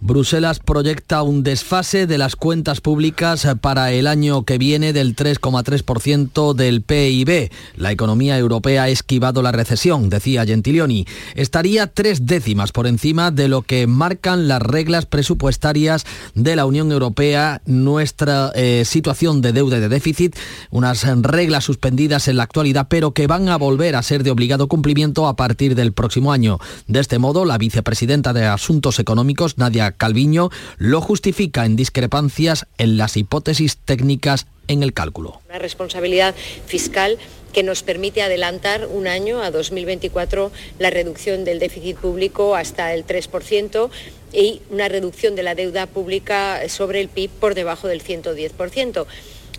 Bruselas 0.05 0.59
proyecta 0.59 1.23
un 1.23 1.45
desfase 1.45 2.09
de 2.09 2.19
las 2.19 2.35
cuentas 2.35 2.81
públicas 2.81 3.47
para 3.61 3.93
el 3.93 4.09
año 4.09 4.45
que 4.45 4.59
viene 4.59 4.93
del 4.93 5.15
3,3% 5.15 6.55
del 6.55 6.83
PIB. 6.83 7.53
La 7.77 7.93
economía 7.93 8.37
europea 8.37 8.83
ha 8.83 8.89
esquivado 8.89 9.43
la 9.43 9.53
recesión, 9.53 10.11
decía 10.11 10.45
Gentiloni. 10.45 11.07
Estaría 11.37 11.87
tres 11.87 12.27
décimas 12.27 12.73
por 12.73 12.89
encima 12.89 13.31
de 13.31 13.47
lo 13.47 13.63
que 13.63 13.87
marcan 13.87 14.49
las 14.49 14.61
reglas 14.61 15.07
presupuestarias 15.07 16.05
de 16.35 16.57
la 16.57 16.67
Unión 16.67 16.91
Europea, 16.91 17.63
nuestra 17.65 18.51
eh, 18.57 18.83
situación 18.85 19.41
de 19.41 19.53
deuda 19.53 19.77
y 19.77 19.83
de 19.83 19.89
déficit, 19.89 20.35
unas 20.71 21.07
reglas 21.23 21.63
suspendidas 21.63 22.27
en 22.27 22.39
la 22.39 22.43
actualidad, 22.43 22.89
pero 22.91 23.13
que 23.13 23.29
van 23.29 23.49
a 23.49 23.57
volver 23.57 23.95
a 23.95 24.03
ser 24.03 24.25
de 24.25 24.33
obligado 24.33 24.67
cumplimiento 24.67 25.29
a 25.29 25.37
partir 25.37 25.77
del 25.77 25.93
próximo 25.93 26.33
año. 26.33 26.59
De 26.89 26.99
este 26.99 27.21
modo, 27.21 27.45
la 27.45 27.57
vicepresidenta 27.57 28.33
de 28.33 28.47
Asuntos 28.47 28.99
Económicos, 28.99 29.59
Nadia 29.59 29.92
Calviño 29.93 30.51
lo 30.79 31.01
justifica 31.01 31.65
en 31.65 31.77
discrepancias 31.77 32.67
en 32.79 32.97
las 32.97 33.17
hipótesis 33.17 33.77
técnicas 33.77 34.47
en 34.69 34.83
el 34.83 34.93
cálculo. 34.93 35.41
Una 35.49 35.59
responsabilidad 35.59 36.35
fiscal 36.67 37.19
que 37.53 37.63
nos 37.63 37.83
permite 37.83 38.23
adelantar 38.23 38.87
un 38.87 39.07
año, 39.07 39.43
a 39.43 39.51
2024, 39.51 40.51
la 40.79 40.91
reducción 40.91 41.45
del 41.45 41.59
déficit 41.59 41.97
público 41.99 42.57
hasta 42.57 42.95
el 42.95 43.07
3% 43.07 43.91
y 44.33 44.63
una 44.71 44.89
reducción 44.89 45.37
de 45.37 45.43
la 45.43 45.55
deuda 45.55 45.87
pública 45.87 46.61
sobre 46.69 47.01
el 47.01 47.09
PIB 47.09 47.31
por 47.31 47.55
debajo 47.55 47.89
del 47.89 48.03
110% 48.03 49.07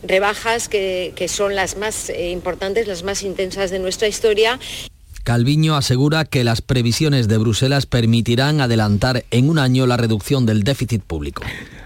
rebajas 0.05 0.67
que, 0.67 1.25
son 1.29 1.55
las 1.55 1.77
más 1.77 2.09
eh, 2.09 2.31
importantes, 2.31 2.87
las 2.87 3.03
más 3.03 3.23
intensas 3.23 3.71
de 3.71 3.79
nuestra 3.79 4.07
historia. 4.07 4.59
Calviño 5.23 5.75
asegura 5.75 6.25
que 6.25 6.43
las 6.43 6.61
previsiones 6.61 7.29
de 7.29 7.37
Bruselas 7.37 7.85
permitirán 7.85 8.59
adelantar 8.59 9.23
en 9.31 9.49
un 9.49 9.57
año 9.57 9.87
la 9.87 9.95
reducción 9.95 10.45
del 10.45 10.63
déficit 10.63 11.01
público. 11.01 11.43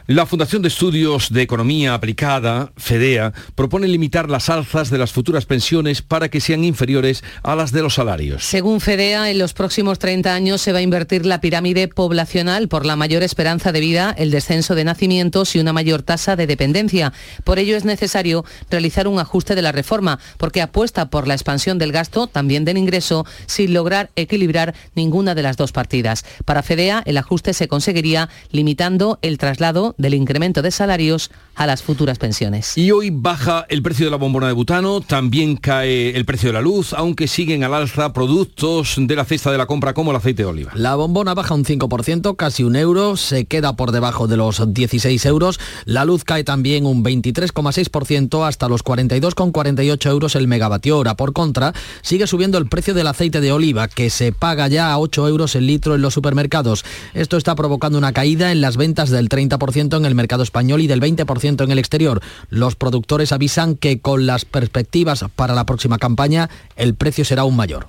La 0.10 0.26
Fundación 0.26 0.62
de 0.62 0.70
Estudios 0.70 1.34
de 1.34 1.42
Economía 1.42 1.94
Aplicada, 1.94 2.72
FEDEA, 2.78 3.34
propone 3.56 3.90
limitar 3.90 4.30
las 4.30 4.48
alzas 4.48 4.90
de 4.90 4.98
las 4.98 5.12
futuras 5.12 5.46
pensiones 5.46 6.02
para 6.02 6.30
que 6.30 6.40
sean 6.40 6.64
inferiores 6.64 7.26
a 7.44 7.58
las 7.58 7.74
de 7.74 7.82
los 7.82 7.96
salarios. 7.96 8.46
Según 8.46 8.80
FEDEA, 8.80 9.30
en 9.30 9.38
los 9.38 9.52
próximos 9.52 10.00
30 10.00 10.34
años 10.34 10.62
se 10.62 10.72
va 10.72 10.80
a 10.80 10.82
invertir 10.82 11.26
la 11.26 11.42
pirámide 11.42 11.90
poblacional 11.90 12.70
por 12.70 12.86
la 12.86 12.96
mayor 12.96 13.22
esperanza 13.22 13.74
de 13.74 13.82
vida, 13.82 14.16
el 14.18 14.32
descenso 14.32 14.76
de 14.76 14.86
nacimientos 14.86 15.54
y 15.58 15.60
una 15.60 15.74
mayor 15.74 16.04
tasa 16.04 16.38
de 16.38 16.48
dependencia. 16.48 17.12
Por 17.44 17.60
ello 17.60 17.76
es 17.76 17.84
necesario 17.84 18.46
realizar 18.72 19.10
un 19.10 19.20
ajuste 19.20 19.56
de 19.56 19.62
la 19.62 19.74
reforma, 19.74 20.20
porque 20.38 20.62
apuesta 20.62 21.10
por 21.10 21.28
la 21.28 21.34
expansión 21.34 21.80
del 21.80 21.92
gasto, 21.92 22.28
también 22.28 22.64
del 22.64 22.78
ingreso, 22.78 23.26
sin 23.46 23.74
lograr 23.74 24.10
equilibrar 24.16 24.74
ninguna 24.96 25.36
de 25.36 25.44
las 25.44 25.58
dos 25.58 25.74
partidas. 25.74 26.24
Para 26.46 26.64
FEDEA, 26.64 27.04
el 27.06 27.18
ajuste 27.18 27.54
se 27.54 27.68
conseguiría 27.68 28.30
limitando 28.52 29.20
el 29.22 29.38
traslado 29.38 29.96
del 29.98 30.14
incremento 30.14 30.62
de 30.62 30.72
salarios 30.72 31.32
a 31.56 31.66
las 31.66 31.84
futuras 31.84 32.20
pensiones. 32.20 32.78
Y 32.78 32.92
hoy 32.92 33.10
baja 33.12 33.66
el 33.70 33.82
precio 33.82 34.06
de 34.06 34.12
la 34.12 34.18
bombona 34.18 34.48
de 34.48 34.54
butano, 34.54 35.02
también 35.02 35.58
cae 35.58 36.16
el 36.16 36.26
precio 36.26 36.50
de 36.50 36.54
la 36.54 36.62
luz, 36.62 36.94
aunque 36.94 37.28
siguen 37.28 37.64
al 37.64 37.74
alza 37.74 38.14
productos 38.14 38.96
de 38.98 39.16
la 39.16 39.26
cesta 39.26 39.52
de 39.52 39.58
la 39.58 39.66
compra 39.66 39.94
como 39.94 40.12
el 40.12 40.18
aceite 40.18 40.44
de 40.44 40.50
oliva. 40.50 40.72
La 40.76 40.96
bombona 40.96 41.34
baja 41.34 41.54
un 41.54 41.66
5%, 41.66 42.36
casi 42.36 42.64
un 42.64 42.76
euro, 42.76 43.18
se 43.18 43.46
queda 43.46 43.76
por 43.76 43.92
debajo 43.92 44.28
de 44.28 44.38
los 44.38 44.74
16 44.74 45.26
euros. 45.26 45.60
La 45.86 46.06
luz 46.06 46.24
cae 46.24 46.44
también 46.44 46.86
un 46.86 47.04
23,6% 47.04 48.48
hasta 48.48 48.70
los 48.70 48.84
42,48 48.84 50.10
euros 50.10 50.36
el 50.36 50.48
megavatio 50.48 50.98
hora. 50.98 51.16
Por 51.16 51.34
contra, 51.34 51.74
sigue 52.02 52.28
subiendo 52.28 52.58
el 52.58 52.68
precio 52.68 52.94
del 52.94 53.08
aceite 53.08 53.42
de 53.42 53.52
oliva, 53.52 53.88
que 53.88 54.10
se 54.10 54.32
paga 54.32 54.68
ya 54.68 54.92
a 54.92 55.00
8 55.00 55.28
euros 55.28 55.56
el 55.56 55.68
litro 55.68 55.96
en 55.96 56.02
los 56.02 56.14
supermercados. 56.14 56.86
Esto 57.14 57.38
está 57.38 57.56
provocando 57.56 57.98
una 57.98 58.14
caída 58.14 58.52
en 58.52 58.62
las 58.62 58.78
ventas 58.78 59.10
del 59.10 59.30
30% 59.30 59.87
en 59.96 60.06
el 60.06 60.16
mercado 60.16 60.44
español 60.44 60.82
y 60.82 60.88
del 60.88 61.02
20% 61.02 61.64
en 61.64 61.72
el 61.72 61.80
exterior. 61.80 62.22
Los 62.50 62.76
productores 62.76 63.32
avisan 63.32 63.76
que 63.76 64.00
con 64.00 64.26
las 64.26 64.44
perspectivas 64.44 65.24
para 65.36 65.56
la 65.56 65.66
próxima 65.66 65.98
campaña 65.98 66.50
el 66.76 66.96
precio 66.96 67.24
será 67.24 67.44
aún 67.44 67.56
mayor. 67.56 67.88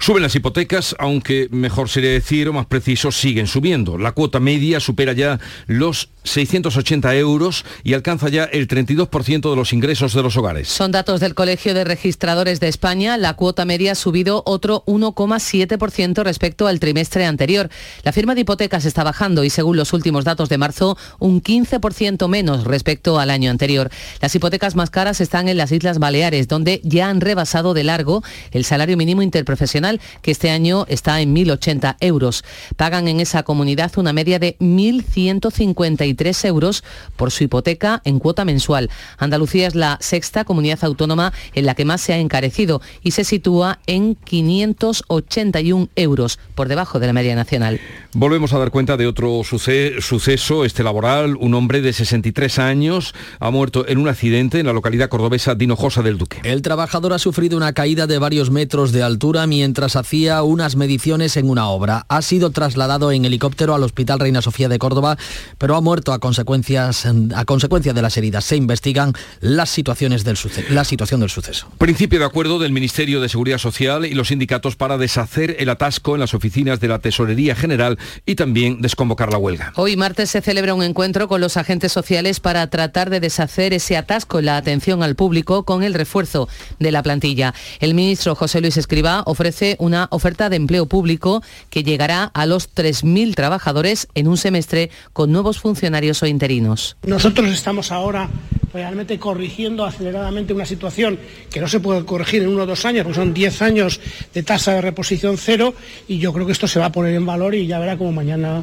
Suben 0.00 0.22
las 0.22 0.34
hipotecas, 0.34 0.94
aunque 0.98 1.48
mejor 1.50 1.88
sería 1.88 2.10
decir 2.10 2.48
o 2.48 2.52
más 2.52 2.66
preciso, 2.66 3.10
siguen 3.10 3.46
subiendo. 3.46 3.98
La 3.98 4.12
cuota 4.12 4.38
media 4.38 4.78
supera 4.78 5.12
ya 5.12 5.40
los 5.66 6.10
680 6.22 7.16
euros 7.16 7.64
y 7.82 7.94
alcanza 7.94 8.28
ya 8.28 8.44
el 8.44 8.68
32% 8.68 9.50
de 9.50 9.56
los 9.56 9.72
ingresos 9.72 10.14
de 10.14 10.22
los 10.22 10.36
hogares. 10.36 10.68
Son 10.68 10.92
datos 10.92 11.20
del 11.20 11.34
Colegio 11.34 11.74
de 11.74 11.84
Registradores 11.84 12.60
de 12.60 12.68
España. 12.68 13.16
La 13.16 13.34
cuota 13.34 13.64
media 13.64 13.92
ha 13.92 13.94
subido 13.94 14.42
otro 14.46 14.84
1,7% 14.86 16.22
respecto 16.22 16.66
al 16.66 16.80
trimestre 16.80 17.26
anterior. 17.26 17.68
La 18.04 18.12
firma 18.12 18.34
de 18.34 18.42
hipotecas 18.42 18.84
está 18.84 19.02
bajando 19.02 19.42
y 19.42 19.50
según 19.50 19.76
los 19.76 19.92
últimos 19.92 20.24
datos 20.24 20.48
de 20.48 20.58
marzo, 20.58 20.96
un 21.18 21.42
15% 21.42 22.28
menos 22.28 22.64
respecto 22.64 23.18
al 23.18 23.30
año 23.30 23.50
anterior. 23.50 23.90
Las 24.20 24.34
hipotecas 24.34 24.76
más 24.76 24.90
caras 24.90 25.20
están 25.20 25.48
en 25.48 25.56
las 25.56 25.72
Islas 25.72 25.98
Baleares, 25.98 26.46
donde 26.46 26.80
ya 26.84 27.08
han 27.08 27.20
rebasado 27.20 27.74
de 27.74 27.84
largo 27.84 28.22
el 28.52 28.64
salario 28.64 28.96
mínimo 28.96 29.22
interprofesional 29.22 29.87
que 30.22 30.30
este 30.30 30.50
año 30.50 30.84
está 30.88 31.20
en 31.20 31.34
1.080 31.34 31.96
euros. 32.00 32.44
Pagan 32.76 33.08
en 33.08 33.20
esa 33.20 33.42
comunidad 33.42 33.92
una 33.96 34.12
media 34.12 34.38
de 34.38 34.56
1.153 34.58 36.44
euros 36.46 36.84
por 37.16 37.30
su 37.30 37.44
hipoteca 37.44 38.02
en 38.04 38.18
cuota 38.18 38.44
mensual. 38.44 38.90
Andalucía 39.16 39.66
es 39.66 39.74
la 39.74 39.96
sexta 40.00 40.44
comunidad 40.44 40.78
autónoma 40.82 41.32
en 41.54 41.66
la 41.66 41.74
que 41.74 41.84
más 41.84 42.00
se 42.00 42.12
ha 42.12 42.18
encarecido 42.18 42.80
y 43.02 43.12
se 43.12 43.24
sitúa 43.24 43.78
en 43.86 44.14
581 44.16 45.88
euros, 45.96 46.38
por 46.54 46.68
debajo 46.68 46.98
de 46.98 47.06
la 47.06 47.12
media 47.12 47.34
nacional. 47.34 47.80
Volvemos 48.12 48.52
a 48.52 48.58
dar 48.58 48.70
cuenta 48.70 48.96
de 48.96 49.06
otro 49.06 49.42
suceso, 49.44 50.64
este 50.64 50.82
laboral. 50.82 51.36
Un 51.36 51.54
hombre 51.54 51.80
de 51.80 51.92
63 51.92 52.58
años 52.58 53.14
ha 53.38 53.50
muerto 53.50 53.86
en 53.86 53.98
un 53.98 54.08
accidente 54.08 54.60
en 54.60 54.66
la 54.66 54.72
localidad 54.72 55.08
cordobesa 55.08 55.54
de 55.54 55.64
Hinojosa 55.64 56.02
del 56.02 56.18
Duque. 56.18 56.40
El 56.42 56.62
trabajador 56.62 57.12
ha 57.12 57.18
sufrido 57.18 57.56
una 57.56 57.72
caída 57.72 58.06
de 58.06 58.18
varios 58.18 58.50
metros 58.50 58.92
de 58.92 59.02
altura 59.02 59.46
mientras 59.46 59.77
hacía 59.86 60.42
unas 60.42 60.76
mediciones 60.76 61.36
en 61.36 61.48
una 61.48 61.68
obra. 61.68 62.04
Ha 62.08 62.22
sido 62.22 62.50
trasladado 62.50 63.12
en 63.12 63.24
helicóptero 63.24 63.74
al 63.74 63.82
Hospital 63.84 64.18
Reina 64.18 64.42
Sofía 64.42 64.68
de 64.68 64.78
Córdoba, 64.78 65.16
pero 65.58 65.76
ha 65.76 65.80
muerto 65.80 66.12
a, 66.12 66.18
consecuencias, 66.18 67.06
a 67.06 67.44
consecuencia 67.44 67.92
de 67.92 68.02
las 68.02 68.16
heridas. 68.16 68.44
Se 68.44 68.56
investigan 68.56 69.12
las 69.40 69.70
situaciones 69.70 70.24
del 70.24 70.36
la 70.70 70.84
situación 70.84 71.20
del 71.20 71.30
suceso. 71.30 71.68
Principio 71.78 72.18
de 72.18 72.24
acuerdo 72.24 72.58
del 72.58 72.72
Ministerio 72.72 73.20
de 73.20 73.28
Seguridad 73.28 73.58
Social 73.58 74.04
y 74.04 74.14
los 74.14 74.28
sindicatos 74.28 74.76
para 74.76 74.98
deshacer 74.98 75.56
el 75.58 75.68
atasco 75.68 76.14
en 76.14 76.20
las 76.20 76.34
oficinas 76.34 76.80
de 76.80 76.88
la 76.88 76.98
Tesorería 76.98 77.54
General 77.54 77.98
y 78.26 78.34
también 78.34 78.80
desconvocar 78.80 79.32
la 79.32 79.38
huelga. 79.38 79.72
Hoy 79.76 79.96
martes 79.96 80.30
se 80.30 80.40
celebra 80.40 80.74
un 80.74 80.82
encuentro 80.82 81.28
con 81.28 81.40
los 81.40 81.56
agentes 81.56 81.92
sociales 81.92 82.40
para 82.40 82.66
tratar 82.68 83.10
de 83.10 83.20
deshacer 83.20 83.72
ese 83.72 83.96
atasco 83.96 84.38
en 84.38 84.46
la 84.46 84.56
atención 84.56 85.02
al 85.02 85.14
público 85.14 85.64
con 85.64 85.82
el 85.82 85.94
refuerzo 85.94 86.48
de 86.78 86.92
la 86.92 87.02
plantilla. 87.02 87.54
El 87.80 87.94
ministro 87.94 88.34
José 88.34 88.60
Luis 88.60 88.76
Escribá 88.76 89.22
ofrece 89.26 89.67
una 89.78 90.08
oferta 90.10 90.48
de 90.48 90.56
empleo 90.56 90.86
público 90.86 91.42
que 91.70 91.82
llegará 91.82 92.24
a 92.24 92.46
los 92.46 92.74
3.000 92.74 93.34
trabajadores 93.34 94.08
en 94.14 94.28
un 94.28 94.36
semestre 94.36 94.90
con 95.12 95.32
nuevos 95.32 95.58
funcionarios 95.58 96.22
o 96.22 96.26
interinos. 96.26 96.96
Nosotros 97.04 97.48
estamos 97.48 97.92
ahora 97.92 98.28
realmente 98.72 99.18
corrigiendo 99.18 99.84
aceleradamente 99.84 100.52
una 100.52 100.66
situación 100.66 101.18
que 101.50 101.60
no 101.60 101.68
se 101.68 101.80
puede 101.80 102.04
corregir 102.04 102.42
en 102.42 102.48
uno 102.48 102.62
o 102.62 102.66
dos 102.66 102.84
años, 102.84 103.04
porque 103.04 103.18
son 103.18 103.34
10 103.34 103.62
años 103.62 104.00
de 104.34 104.42
tasa 104.42 104.74
de 104.74 104.80
reposición 104.82 105.38
cero 105.38 105.74
y 106.06 106.18
yo 106.18 106.32
creo 106.32 106.46
que 106.46 106.52
esto 106.52 106.68
se 106.68 106.78
va 106.78 106.86
a 106.86 106.92
poner 106.92 107.14
en 107.14 107.26
valor 107.26 107.54
y 107.54 107.66
ya 107.66 107.78
verá 107.78 107.96
como 107.96 108.12
mañana 108.12 108.62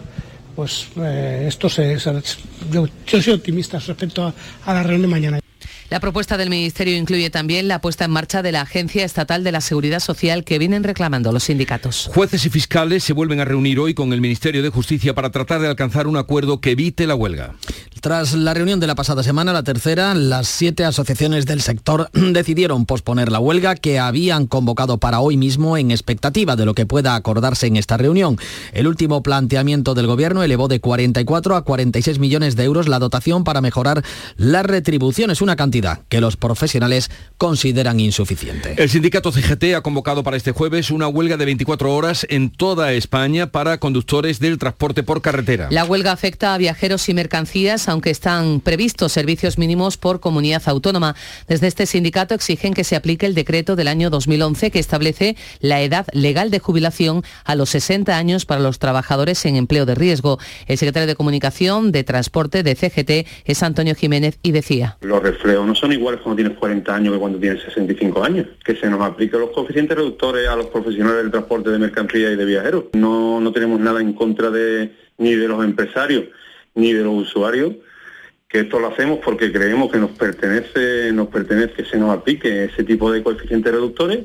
pues 0.55 0.87
eh, 0.97 1.45
esto 1.47 1.67
se, 1.67 1.97
yo, 2.71 2.87
soy 3.05 3.33
optimista 3.33 3.77
respecto 3.77 4.23
a, 4.23 4.33
a 4.65 4.73
la 4.73 4.83
reunión 4.83 5.01
de 5.01 5.07
mañana. 5.07 5.44
La 5.91 5.99
propuesta 5.99 6.35
del 6.35 6.49
Ministerio 6.49 6.97
incluye 6.97 7.29
también 7.29 7.67
la 7.67 7.79
puesta 7.79 8.05
en 8.05 8.11
marcha 8.11 8.41
de 8.41 8.51
la 8.51 8.61
Agencia 8.61 9.05
Estatal 9.05 9.43
de 9.43 9.51
la 9.51 9.61
Seguridad 9.61 9.99
Social 9.99 10.43
que 10.43 10.57
vienen 10.57 10.83
reclamando 10.83 11.31
los 11.31 11.43
sindicatos. 11.43 12.09
Jueces 12.11 12.43
y 12.47 12.49
fiscales 12.49 13.03
se 13.03 13.13
vuelven 13.13 13.39
a 13.39 13.45
reunir 13.45 13.79
hoy 13.79 13.93
con 13.93 14.11
el 14.11 14.19
Ministerio 14.19 14.63
de 14.63 14.69
Justicia 14.69 15.13
para 15.13 15.29
tratar 15.29 15.61
de 15.61 15.67
alcanzar 15.67 16.07
un 16.07 16.17
acuerdo 16.17 16.59
que 16.59 16.71
evite 16.71 17.05
la 17.05 17.13
huelga. 17.13 17.53
Tras 18.01 18.33
la 18.33 18.53
reunión 18.53 18.79
de 18.79 18.87
la 18.87 18.95
pasada 18.95 19.23
semana, 19.23 19.53
la 19.53 19.63
tercera, 19.63 20.13
las 20.15 20.47
siete 20.47 20.85
asociaciones 20.85 21.45
del 21.45 21.61
sector 21.61 22.09
decidieron 22.13 22.85
posponer 22.85 23.31
la 23.31 23.39
huelga 23.39 23.75
que 23.75 23.99
habían 23.99 24.47
convocado 24.47 24.97
para 24.97 25.19
hoy 25.19 25.37
mismo 25.37 25.77
en 25.77 25.91
expectativa 25.91 26.55
de 26.55 26.65
lo 26.65 26.73
que 26.73 26.85
pueda 26.85 27.15
acordarse 27.15 27.67
en 27.67 27.77
esta 27.77 27.97
reunión. 27.97 28.37
El 28.73 28.87
último 28.87 29.21
planteamiento 29.21 29.93
del 29.93 30.07
Gobierno 30.07 30.41
elevó 30.41 30.67
de 30.67 30.79
44 30.79 31.55
a 31.55 31.63
46 31.63 32.17
millones 32.19 32.55
de 32.55 32.63
euros 32.63 32.87
la 32.87 32.99
dotación 32.99 33.43
para 33.43 33.61
mejorar 33.61 34.03
las 34.35 34.65
retribuciones, 34.65 35.41
una 35.41 35.55
cantidad 35.55 35.74
que 36.09 36.21
los 36.21 36.37
profesionales 36.37 37.11
consideran 37.37 37.99
insuficiente. 37.99 38.75
El 38.77 38.89
sindicato 38.89 39.31
CGT 39.31 39.75
ha 39.75 39.81
convocado 39.81 40.23
para 40.23 40.37
este 40.37 40.51
jueves 40.51 40.89
una 40.89 41.07
huelga 41.07 41.37
de 41.37 41.45
24 41.45 41.93
horas 41.93 42.25
en 42.29 42.49
toda 42.49 42.93
España 42.93 43.47
para 43.47 43.77
conductores 43.77 44.39
del 44.39 44.57
transporte 44.57 45.03
por 45.03 45.21
carretera. 45.21 45.67
La 45.71 45.83
huelga 45.83 46.11
afecta 46.11 46.53
a 46.53 46.57
viajeros 46.57 47.09
y 47.09 47.13
mercancías, 47.13 47.89
aunque 47.89 48.09
están 48.09 48.61
previstos 48.61 49.11
servicios 49.11 49.57
mínimos 49.57 49.97
por 49.97 50.19
comunidad 50.19 50.63
autónoma. 50.67 51.15
Desde 51.47 51.67
este 51.67 51.85
sindicato 51.85 52.33
exigen 52.33 52.73
que 52.73 52.83
se 52.83 52.95
aplique 52.95 53.25
el 53.25 53.35
decreto 53.35 53.75
del 53.75 53.87
año 53.87 54.09
2011 54.09 54.71
que 54.71 54.79
establece 54.79 55.35
la 55.59 55.81
edad 55.81 56.07
legal 56.13 56.51
de 56.51 56.59
jubilación 56.59 57.23
a 57.43 57.55
los 57.55 57.69
60 57.71 58.15
años 58.17 58.45
para 58.45 58.61
los 58.61 58.79
trabajadores 58.79 59.45
en 59.45 59.55
empleo 59.55 59.85
de 59.85 59.95
riesgo. 59.95 60.39
El 60.67 60.77
secretario 60.77 61.07
de 61.07 61.15
Comunicación 61.15 61.91
de 61.91 62.03
Transporte 62.03 62.63
de 62.63 62.75
CGT 62.75 63.27
es 63.45 63.63
Antonio 63.63 63.95
Jiménez 63.95 64.39
y 64.41 64.51
decía. 64.51 64.97
Los 65.01 65.21
no 65.65 65.75
son 65.75 65.91
iguales 65.93 66.21
cuando 66.21 66.37
tienes 66.41 66.57
40 66.57 66.95
años 66.95 67.13
que 67.13 67.19
cuando 67.19 67.39
tienes 67.39 67.63
65 67.63 68.23
años. 68.23 68.47
Que 68.63 68.75
se 68.75 68.89
nos 68.89 69.01
apliquen 69.01 69.39
los 69.39 69.51
coeficientes 69.51 69.97
reductores 69.97 70.47
a 70.47 70.55
los 70.55 70.67
profesionales 70.67 71.23
del 71.23 71.31
transporte 71.31 71.69
de 71.69 71.79
mercancías 71.79 72.33
y 72.33 72.35
de 72.35 72.45
viajeros. 72.45 72.85
No, 72.93 73.39
no 73.39 73.51
tenemos 73.51 73.79
nada 73.79 74.01
en 74.01 74.13
contra 74.13 74.49
de 74.49 74.91
ni 75.17 75.33
de 75.33 75.47
los 75.47 75.63
empresarios 75.63 76.25
ni 76.73 76.91
de 76.91 77.03
los 77.03 77.13
usuarios 77.13 77.73
que 78.47 78.61
esto 78.61 78.79
lo 78.79 78.87
hacemos 78.87 79.19
porque 79.23 79.51
creemos 79.51 79.91
que 79.91 79.97
nos 79.97 80.11
pertenece, 80.11 81.11
nos 81.11 81.27
pertenece 81.27 81.73
que 81.73 81.85
se 81.85 81.97
nos 81.97 82.15
aplique 82.15 82.65
ese 82.65 82.83
tipo 82.83 83.11
de 83.11 83.23
coeficientes 83.23 83.71
reductores 83.71 84.19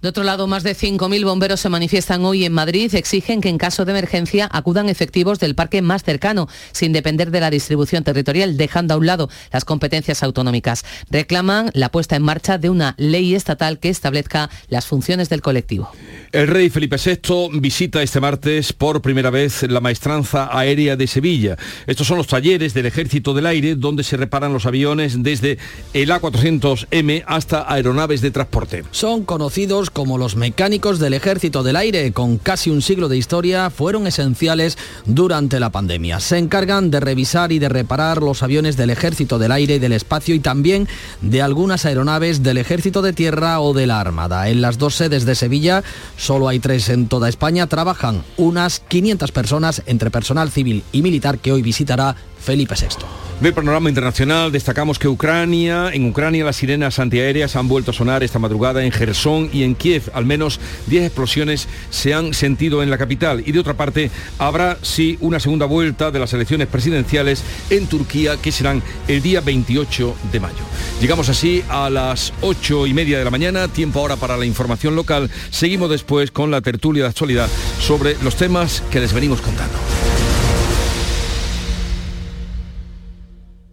de 0.00 0.08
otro 0.08 0.24
lado, 0.24 0.46
más 0.46 0.62
de 0.62 0.76
5.000 0.76 1.24
bomberos 1.24 1.60
se 1.60 1.68
manifiestan 1.68 2.24
hoy 2.24 2.44
en 2.44 2.52
Madrid. 2.52 2.94
Exigen 2.94 3.40
que 3.40 3.48
en 3.48 3.58
caso 3.58 3.84
de 3.84 3.92
emergencia 3.92 4.48
acudan 4.52 4.88
efectivos 4.88 5.38
del 5.38 5.54
parque 5.54 5.82
más 5.82 6.04
cercano, 6.04 6.48
sin 6.72 6.92
depender 6.92 7.30
de 7.30 7.40
la 7.40 7.50
distribución 7.50 8.04
territorial, 8.04 8.56
dejando 8.56 8.94
a 8.94 8.96
un 8.96 9.06
lado 9.06 9.28
las 9.52 9.64
competencias 9.64 10.22
autonómicas. 10.22 10.84
Reclaman 11.10 11.70
la 11.72 11.90
puesta 11.90 12.16
en 12.16 12.22
marcha 12.22 12.58
de 12.58 12.70
una 12.70 12.94
ley 12.98 13.34
estatal 13.34 13.78
que 13.78 13.88
establezca 13.88 14.50
las 14.68 14.86
funciones 14.86 15.28
del 15.28 15.42
colectivo. 15.42 15.90
El 16.32 16.48
rey 16.48 16.68
Felipe 16.70 16.96
VI 16.96 17.60
visita 17.60 18.02
este 18.02 18.20
martes 18.20 18.72
por 18.72 19.00
primera 19.00 19.30
vez 19.30 19.62
la 19.62 19.80
maestranza 19.80 20.48
aérea 20.56 20.96
de 20.96 21.06
Sevilla. 21.06 21.56
Estos 21.86 22.06
son 22.06 22.18
los 22.18 22.26
talleres 22.26 22.74
del 22.74 22.86
Ejército 22.86 23.34
del 23.34 23.46
Aire 23.46 23.74
donde 23.76 24.02
se 24.02 24.16
reparan 24.16 24.52
los 24.52 24.66
aviones 24.66 25.22
desde 25.22 25.58
el 25.92 26.10
A400M 26.10 27.24
hasta 27.26 27.72
aeronaves 27.72 28.20
de 28.20 28.30
transporte. 28.30 28.84
Son 28.90 29.24
conocidos 29.24 29.63
como 29.92 30.18
los 30.18 30.36
mecánicos 30.36 30.98
del 30.98 31.14
Ejército 31.14 31.62
del 31.62 31.76
Aire, 31.76 32.12
con 32.12 32.36
casi 32.36 32.68
un 32.68 32.82
siglo 32.82 33.08
de 33.08 33.16
historia, 33.16 33.70
fueron 33.70 34.06
esenciales 34.06 34.76
durante 35.06 35.58
la 35.58 35.70
pandemia. 35.70 36.20
Se 36.20 36.36
encargan 36.36 36.90
de 36.90 37.00
revisar 37.00 37.50
y 37.50 37.58
de 37.58 37.70
reparar 37.70 38.22
los 38.22 38.42
aviones 38.42 38.76
del 38.76 38.90
Ejército 38.90 39.38
del 39.38 39.52
Aire 39.52 39.76
y 39.76 39.78
del 39.78 39.92
Espacio 39.92 40.34
y 40.34 40.40
también 40.40 40.86
de 41.22 41.40
algunas 41.40 41.86
aeronaves 41.86 42.42
del 42.42 42.58
Ejército 42.58 43.00
de 43.00 43.14
Tierra 43.14 43.60
o 43.60 43.72
de 43.72 43.86
la 43.86 44.00
Armada. 44.00 44.50
En 44.50 44.60
las 44.60 44.76
dos 44.76 44.96
sedes 44.96 45.24
de 45.24 45.34
Sevilla, 45.34 45.82
solo 46.18 46.48
hay 46.48 46.58
tres 46.58 46.90
en 46.90 47.08
toda 47.08 47.30
España, 47.30 47.66
trabajan 47.66 48.22
unas 48.36 48.80
500 48.80 49.32
personas 49.32 49.82
entre 49.86 50.10
personal 50.10 50.50
civil 50.50 50.84
y 50.92 51.00
militar 51.00 51.38
que 51.38 51.52
hoy 51.52 51.62
visitará 51.62 52.16
Felipe 52.44 52.74
VI. 52.78 53.06
Del 53.40 53.52
panorama 53.52 53.88
internacional 53.88 54.52
destacamos 54.52 54.98
que 54.98 55.08
Ucrania, 55.08 55.90
en 55.92 56.08
Ucrania 56.08 56.44
las 56.44 56.56
sirenas 56.56 56.98
antiaéreas 56.98 57.56
han 57.56 57.66
vuelto 57.66 57.90
a 57.90 57.94
sonar 57.94 58.22
esta 58.22 58.38
madrugada 58.38 58.84
en 58.84 58.92
Gerson 58.92 59.50
y 59.52 59.64
en 59.64 59.74
Kiev. 59.74 60.10
Al 60.14 60.24
menos 60.24 60.60
10 60.86 61.04
explosiones 61.04 61.68
se 61.90 62.14
han 62.14 62.32
sentido 62.32 62.82
en 62.82 62.90
la 62.90 62.98
capital. 62.98 63.42
Y 63.44 63.52
de 63.52 63.58
otra 63.58 63.74
parte, 63.74 64.10
habrá 64.38 64.78
sí 64.82 65.18
una 65.20 65.40
segunda 65.40 65.66
vuelta 65.66 66.10
de 66.10 66.20
las 66.20 66.32
elecciones 66.32 66.68
presidenciales 66.68 67.42
en 67.70 67.86
Turquía 67.86 68.36
que 68.36 68.52
serán 68.52 68.82
el 69.08 69.20
día 69.20 69.40
28 69.40 70.14
de 70.30 70.40
mayo. 70.40 70.64
Llegamos 71.00 71.28
así 71.28 71.64
a 71.68 71.90
las 71.90 72.32
8 72.40 72.86
y 72.86 72.94
media 72.94 73.18
de 73.18 73.24
la 73.24 73.30
mañana, 73.30 73.68
tiempo 73.68 74.00
ahora 74.00 74.16
para 74.16 74.36
la 74.36 74.46
información 74.46 74.94
local. 74.94 75.30
Seguimos 75.50 75.90
después 75.90 76.30
con 76.30 76.50
la 76.50 76.60
tertulia 76.60 77.02
de 77.02 77.08
actualidad 77.08 77.48
sobre 77.80 78.16
los 78.22 78.36
temas 78.36 78.82
que 78.90 79.00
les 79.00 79.12
venimos 79.12 79.40
contando. 79.40 79.76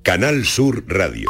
Canal 0.04 0.46
Sur 0.46 0.84
Radio. 0.88 1.30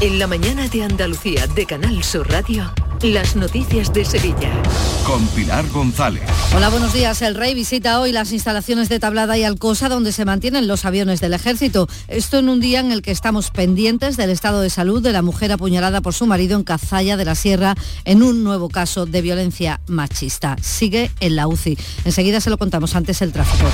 En 0.00 0.18
la 0.18 0.26
mañana 0.26 0.68
de 0.68 0.84
Andalucía 0.84 1.46
de 1.48 1.66
Canal 1.66 2.02
Sur 2.02 2.30
Radio, 2.30 2.72
las 3.02 3.36
noticias 3.36 3.92
de 3.92 4.04
Sevilla. 4.04 4.50
Con 5.06 5.26
Pilar 5.28 5.68
González. 5.68 6.22
Hola, 6.56 6.70
buenos 6.70 6.94
días. 6.94 7.20
El 7.20 7.34
rey 7.34 7.54
visita 7.54 8.00
hoy 8.00 8.12
las 8.12 8.32
instalaciones 8.32 8.88
de 8.88 8.98
Tablada 8.98 9.36
y 9.36 9.44
Alcosa 9.44 9.88
donde 9.90 10.12
se 10.12 10.24
mantienen 10.24 10.66
los 10.66 10.84
aviones 10.86 11.20
del 11.20 11.34
ejército. 11.34 11.86
Esto 12.08 12.38
en 12.38 12.48
un 12.48 12.60
día 12.60 12.80
en 12.80 12.92
el 12.92 13.02
que 13.02 13.10
estamos 13.10 13.50
pendientes 13.50 14.16
del 14.16 14.30
estado 14.30 14.60
de 14.60 14.70
salud 14.70 15.02
de 15.02 15.12
la 15.12 15.20
mujer 15.20 15.52
apuñalada 15.52 16.00
por 16.00 16.14
su 16.14 16.26
marido 16.26 16.56
en 16.56 16.64
Cazalla 16.64 17.16
de 17.18 17.24
la 17.26 17.34
Sierra 17.34 17.74
en 18.04 18.22
un 18.22 18.42
nuevo 18.42 18.70
caso 18.70 19.04
de 19.04 19.20
violencia 19.20 19.80
machista. 19.86 20.56
Sigue 20.62 21.10
en 21.20 21.36
la 21.36 21.46
UCI. 21.46 21.76
Enseguida 22.04 22.40
se 22.40 22.50
lo 22.50 22.56
contamos 22.56 22.94
antes 22.96 23.20
el 23.20 23.32
tráfico. 23.32 23.68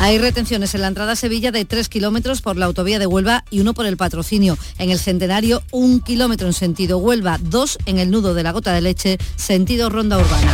Hay 0.00 0.18
retenciones 0.18 0.74
en 0.74 0.80
la 0.80 0.88
entrada 0.88 1.12
a 1.12 1.16
Sevilla 1.16 1.52
de 1.52 1.66
3 1.66 1.90
kilómetros 1.90 2.40
por 2.40 2.56
la 2.56 2.64
autovía 2.64 2.98
de 2.98 3.06
Huelva 3.06 3.44
y 3.50 3.60
uno 3.60 3.74
por 3.74 3.84
el 3.84 3.98
patrocinio. 3.98 4.56
En 4.78 4.90
el 4.90 4.98
Centenario, 4.98 5.62
un 5.72 6.00
kilómetro 6.00 6.46
en 6.46 6.54
sentido 6.54 6.96
Huelva, 6.96 7.38
dos 7.38 7.76
en 7.84 7.98
el 7.98 8.10
nudo 8.10 8.32
de 8.32 8.42
la 8.42 8.52
de 8.68 8.80
leche, 8.82 9.18
sentido 9.36 9.88
Ronda 9.88 10.18
Urbana. 10.18 10.52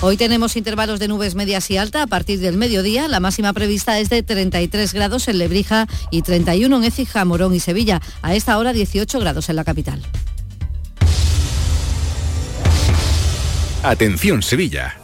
Hoy 0.00 0.16
tenemos 0.16 0.56
intervalos 0.56 0.98
de 0.98 1.08
nubes 1.08 1.34
medias 1.34 1.70
y 1.70 1.76
alta 1.76 2.02
a 2.02 2.06
partir 2.06 2.40
del 2.40 2.56
mediodía. 2.56 3.06
La 3.06 3.20
máxima 3.20 3.52
prevista 3.52 3.98
es 4.00 4.10
de 4.10 4.22
33 4.22 4.92
grados 4.92 5.28
en 5.28 5.38
Lebrija 5.38 5.86
y 6.10 6.22
31 6.22 6.76
en 6.76 6.84
Écija, 6.84 7.24
Morón 7.24 7.54
y 7.54 7.60
Sevilla. 7.60 8.02
A 8.20 8.34
esta 8.34 8.58
hora 8.58 8.72
18 8.72 9.20
grados 9.20 9.48
en 9.48 9.56
la 9.56 9.64
capital. 9.64 10.02
Atención 13.82 14.42
Sevilla. 14.42 15.03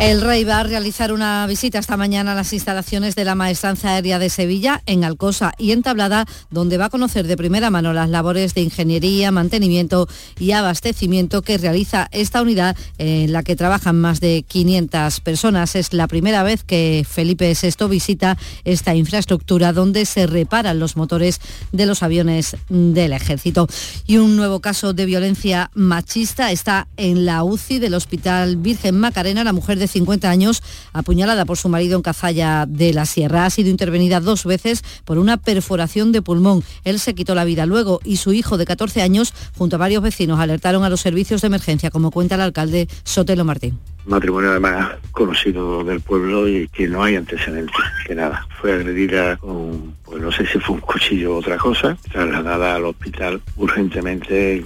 El 0.00 0.20
rey 0.20 0.42
va 0.42 0.58
a 0.58 0.64
realizar 0.64 1.12
una 1.12 1.46
visita 1.46 1.78
esta 1.78 1.96
mañana 1.96 2.32
a 2.32 2.34
las 2.34 2.52
instalaciones 2.52 3.14
de 3.14 3.24
la 3.24 3.36
Maestranza 3.36 3.90
Aérea 3.90 4.18
de 4.18 4.28
Sevilla, 4.28 4.82
en 4.86 5.04
Alcosa 5.04 5.52
y 5.56 5.70
en 5.70 5.82
Tablada, 5.82 6.26
donde 6.50 6.78
va 6.78 6.86
a 6.86 6.90
conocer 6.90 7.28
de 7.28 7.36
primera 7.36 7.70
mano 7.70 7.92
las 7.92 8.10
labores 8.10 8.54
de 8.54 8.62
ingeniería, 8.62 9.30
mantenimiento 9.30 10.08
y 10.38 10.50
abastecimiento 10.50 11.42
que 11.42 11.58
realiza 11.58 12.08
esta 12.10 12.42
unidad 12.42 12.76
en 12.98 13.32
la 13.32 13.44
que 13.44 13.54
trabajan 13.54 13.96
más 13.96 14.18
de 14.18 14.44
500 14.46 15.20
personas. 15.20 15.76
Es 15.76 15.92
la 15.92 16.08
primera 16.08 16.42
vez 16.42 16.64
que 16.64 17.06
Felipe 17.08 17.54
VI 17.54 17.88
visita 17.88 18.36
esta 18.64 18.96
infraestructura 18.96 19.72
donde 19.72 20.06
se 20.06 20.26
reparan 20.26 20.80
los 20.80 20.96
motores 20.96 21.40
de 21.70 21.86
los 21.86 22.02
aviones 22.02 22.56
del 22.68 23.12
ejército. 23.12 23.68
Y 24.06 24.16
un 24.16 24.36
nuevo 24.36 24.60
caso 24.60 24.92
de 24.92 25.06
violencia 25.06 25.70
machista 25.74 26.50
está 26.50 26.88
en 26.96 27.24
la 27.24 27.44
UCI 27.44 27.78
del 27.78 27.94
Hospital 27.94 28.56
Virgen 28.56 28.98
Macarena. 28.98 29.44
La 29.44 29.52
mujer 29.52 29.78
de 29.78 29.83
50 29.88 30.30
años, 30.30 30.62
apuñalada 30.92 31.44
por 31.44 31.56
su 31.56 31.68
marido 31.68 31.96
en 31.96 32.02
Cazalla 32.02 32.66
de 32.66 32.92
la 32.92 33.06
Sierra. 33.06 33.46
Ha 33.46 33.50
sido 33.50 33.70
intervenida 33.70 34.20
dos 34.20 34.44
veces 34.44 34.82
por 35.04 35.18
una 35.18 35.36
perforación 35.36 36.12
de 36.12 36.22
pulmón. 36.22 36.62
Él 36.84 36.98
se 37.00 37.14
quitó 37.14 37.34
la 37.34 37.44
vida 37.44 37.66
luego 37.66 38.00
y 38.04 38.16
su 38.16 38.32
hijo 38.32 38.56
de 38.58 38.66
14 38.66 39.02
años, 39.02 39.32
junto 39.56 39.76
a 39.76 39.78
varios 39.78 40.02
vecinos, 40.02 40.40
alertaron 40.40 40.84
a 40.84 40.90
los 40.90 41.00
servicios 41.00 41.40
de 41.40 41.46
emergencia, 41.48 41.90
como 41.90 42.10
cuenta 42.10 42.34
el 42.34 42.42
alcalde 42.42 42.88
Sotelo 43.04 43.44
Martín 43.44 43.78
matrimonio 44.06 44.50
además 44.50 44.96
conocido 45.12 45.84
del 45.84 46.00
pueblo 46.00 46.48
y 46.48 46.68
que 46.68 46.88
no 46.88 47.02
hay 47.02 47.16
antecedentes, 47.16 47.76
que 48.06 48.14
nada. 48.14 48.46
Fue 48.60 48.72
agredida 48.72 49.36
con, 49.36 49.94
pues 50.04 50.20
no 50.20 50.30
sé 50.32 50.46
si 50.46 50.58
fue 50.58 50.76
un 50.76 50.80
cuchillo 50.80 51.34
o 51.34 51.38
otra 51.38 51.56
cosa, 51.56 51.96
trasladada 52.10 52.76
al 52.76 52.84
hospital 52.84 53.40
urgentemente 53.56 54.64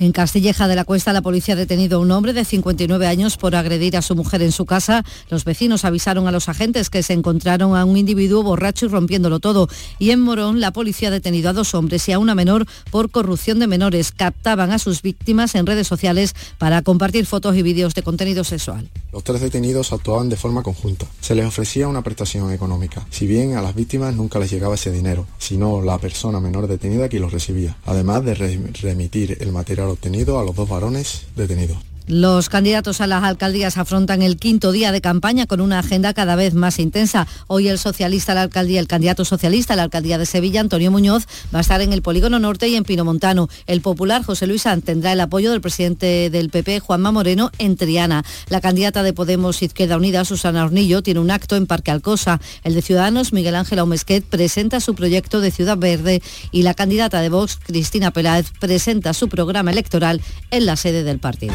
en 0.00 0.12
Castilleja 0.12 0.66
de 0.66 0.74
la 0.74 0.84
Cuesta, 0.84 1.12
la 1.12 1.22
policía 1.22 1.54
ha 1.54 1.56
detenido 1.56 1.98
a 1.98 2.00
un 2.00 2.10
hombre 2.10 2.32
de 2.32 2.44
59 2.44 3.06
años 3.06 3.36
por 3.36 3.54
agredir 3.54 3.96
a 3.96 4.02
su 4.02 4.16
mujer 4.16 4.42
en 4.42 4.50
su 4.50 4.66
casa. 4.66 5.04
Los 5.30 5.44
vecinos 5.44 5.84
avisaron 5.84 6.26
a 6.26 6.32
los 6.32 6.48
agentes 6.48 6.90
que 6.90 7.02
se 7.02 7.12
encontraron 7.12 7.76
a 7.76 7.84
un 7.84 7.96
individuo 7.96 8.42
borracho 8.42 8.86
y 8.86 8.88
rompiéndolo 8.88 9.38
todo. 9.38 9.68
Y 9.98 10.10
en 10.10 10.20
Morón, 10.20 10.60
la 10.60 10.72
policía 10.72 11.08
ha 11.08 11.12
detenido 11.12 11.50
a 11.50 11.52
dos 11.52 11.74
hombres 11.74 12.08
y 12.08 12.12
a 12.12 12.18
una 12.18 12.34
menor 12.34 12.66
por 12.90 13.10
corrupción 13.10 13.60
de 13.60 13.68
menores. 13.68 14.10
Captaban 14.10 14.72
a 14.72 14.78
sus 14.78 15.00
víctimas 15.00 15.54
en 15.54 15.66
redes 15.66 15.86
sociales 15.86 16.34
para 16.58 16.82
compartir 16.82 17.26
fotos 17.26 17.56
y 17.56 17.62
vídeos 17.62 17.94
de 17.94 18.02
contenido 18.02 18.42
sexual. 18.42 18.88
Los 19.12 19.22
tres 19.22 19.40
detenidos 19.40 19.92
actuaban 19.92 20.28
de 20.28 20.36
forma 20.36 20.62
conjunta. 20.62 21.06
Se 21.20 21.36
les 21.36 21.46
ofrecía 21.46 21.86
una 21.86 22.02
prestación 22.02 22.52
económica. 22.52 23.06
Si 23.10 23.28
bien 23.28 23.56
a 23.56 23.62
las 23.62 23.76
víctimas 23.76 24.14
nunca 24.16 24.40
les 24.40 24.50
llegaba 24.50 24.74
ese 24.74 24.90
dinero, 24.90 25.26
sino 25.38 25.82
la 25.82 25.98
persona 25.98 26.40
menor 26.40 26.66
detenida 26.66 27.08
que 27.08 27.20
los 27.20 27.32
recibía, 27.32 27.76
además 27.86 28.24
de 28.24 28.34
remitir 28.34 29.38
el 29.40 29.52
material 29.52 29.83
obtenido 29.88 30.38
a 30.38 30.44
los 30.44 30.54
dos 30.54 30.68
varones 30.68 31.22
detenidos. 31.36 31.78
Los 32.06 32.50
candidatos 32.50 33.00
a 33.00 33.06
las 33.06 33.24
alcaldías 33.24 33.78
afrontan 33.78 34.20
el 34.20 34.36
quinto 34.36 34.72
día 34.72 34.92
de 34.92 35.00
campaña 35.00 35.46
con 35.46 35.62
una 35.62 35.78
agenda 35.78 36.12
cada 36.12 36.36
vez 36.36 36.52
más 36.52 36.78
intensa. 36.78 37.26
Hoy 37.46 37.68
el 37.68 37.78
socialista 37.78 38.34
la 38.34 38.42
alcaldía, 38.42 38.78
el 38.78 38.86
candidato 38.86 39.24
socialista 39.24 39.72
a 39.72 39.76
la 39.76 39.84
alcaldía 39.84 40.18
de 40.18 40.26
Sevilla, 40.26 40.60
Antonio 40.60 40.90
Muñoz, 40.90 41.24
va 41.54 41.60
a 41.60 41.62
estar 41.62 41.80
en 41.80 41.94
el 41.94 42.02
Polígono 42.02 42.38
Norte 42.38 42.68
y 42.68 42.74
en 42.74 42.84
Pinomontano. 42.84 43.48
El 43.66 43.80
popular 43.80 44.22
José 44.22 44.46
Luis 44.46 44.62
Sanz 44.62 44.84
tendrá 44.84 45.12
el 45.12 45.20
apoyo 45.20 45.50
del 45.50 45.62
presidente 45.62 46.28
del 46.28 46.50
PP, 46.50 46.80
Juanma 46.80 47.10
Moreno, 47.10 47.50
en 47.56 47.76
Triana. 47.76 48.22
La 48.50 48.60
candidata 48.60 49.02
de 49.02 49.14
Podemos 49.14 49.62
Izquierda 49.62 49.96
Unida, 49.96 50.26
Susana 50.26 50.66
Hornillo, 50.66 51.02
tiene 51.02 51.20
un 51.20 51.30
acto 51.30 51.56
en 51.56 51.66
Parque 51.66 51.90
Alcosa. 51.90 52.38
El 52.64 52.74
de 52.74 52.82
Ciudadanos, 52.82 53.32
Miguel 53.32 53.54
Ángel 53.54 53.78
Aumesquet, 53.78 54.24
presenta 54.24 54.80
su 54.80 54.94
proyecto 54.94 55.40
de 55.40 55.50
Ciudad 55.50 55.78
Verde 55.78 56.22
y 56.52 56.64
la 56.64 56.74
candidata 56.74 57.22
de 57.22 57.30
Vox, 57.30 57.58
Cristina 57.64 58.10
Peláez, 58.10 58.50
presenta 58.60 59.14
su 59.14 59.30
programa 59.30 59.70
electoral 59.70 60.20
en 60.50 60.66
la 60.66 60.76
sede 60.76 61.02
del 61.02 61.18
partido. 61.18 61.54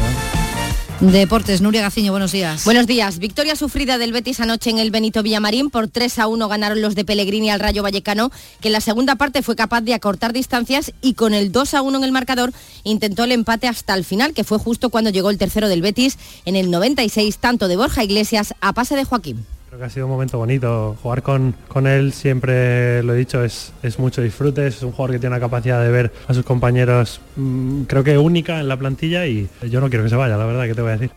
Deportes, 1.00 1.62
Nuria 1.62 1.80
Gaciño, 1.80 2.12
buenos 2.12 2.30
días. 2.30 2.66
Buenos 2.66 2.86
días. 2.86 3.18
Victoria 3.18 3.56
sufrida 3.56 3.96
del 3.96 4.12
Betis 4.12 4.38
anoche 4.38 4.68
en 4.68 4.78
el 4.78 4.90
Benito 4.90 5.22
Villamarín. 5.22 5.70
Por 5.70 5.88
3 5.88 6.18
a 6.18 6.26
1 6.26 6.46
ganaron 6.46 6.82
los 6.82 6.94
de 6.94 7.06
Pellegrini 7.06 7.48
al 7.48 7.58
Rayo 7.58 7.82
Vallecano, 7.82 8.30
que 8.60 8.68
en 8.68 8.72
la 8.72 8.82
segunda 8.82 9.16
parte 9.16 9.40
fue 9.40 9.56
capaz 9.56 9.80
de 9.80 9.94
acortar 9.94 10.34
distancias 10.34 10.92
y 11.00 11.14
con 11.14 11.32
el 11.32 11.52
2 11.52 11.72
a 11.72 11.80
1 11.80 11.96
en 11.96 12.04
el 12.04 12.12
marcador 12.12 12.52
intentó 12.84 13.24
el 13.24 13.32
empate 13.32 13.66
hasta 13.66 13.94
el 13.94 14.04
final, 14.04 14.34
que 14.34 14.44
fue 14.44 14.58
justo 14.58 14.90
cuando 14.90 15.08
llegó 15.08 15.30
el 15.30 15.38
tercero 15.38 15.70
del 15.70 15.80
Betis 15.80 16.18
en 16.44 16.54
el 16.54 16.70
96, 16.70 17.38
tanto 17.38 17.66
de 17.66 17.76
Borja 17.76 18.04
Iglesias 18.04 18.52
a 18.60 18.74
pase 18.74 18.94
de 18.94 19.04
Joaquín. 19.04 19.46
Creo 19.70 19.78
que 19.78 19.86
ha 19.86 19.90
sido 19.90 20.06
un 20.06 20.10
momento 20.10 20.36
bonito. 20.36 20.96
Jugar 21.00 21.22
con, 21.22 21.54
con 21.68 21.86
él, 21.86 22.12
siempre 22.12 23.04
lo 23.04 23.14
he 23.14 23.16
dicho, 23.16 23.44
es, 23.44 23.72
es 23.84 24.00
mucho 24.00 24.20
disfrute. 24.20 24.66
Es 24.66 24.82
un 24.82 24.90
jugador 24.90 25.12
que 25.12 25.20
tiene 25.20 25.36
la 25.36 25.38
capacidad 25.38 25.80
de 25.80 25.92
ver 25.92 26.12
a 26.26 26.34
sus 26.34 26.44
compañeros, 26.44 27.20
mm, 27.36 27.82
creo 27.82 28.02
que 28.02 28.18
única 28.18 28.58
en 28.58 28.66
la 28.66 28.76
plantilla 28.76 29.28
y 29.28 29.48
yo 29.70 29.80
no 29.80 29.88
quiero 29.88 30.02
que 30.02 30.10
se 30.10 30.16
vaya, 30.16 30.36
la 30.36 30.44
verdad, 30.44 30.64
que 30.64 30.74
te 30.74 30.82
voy 30.82 30.90
a 30.90 30.96
decir. 30.96 31.12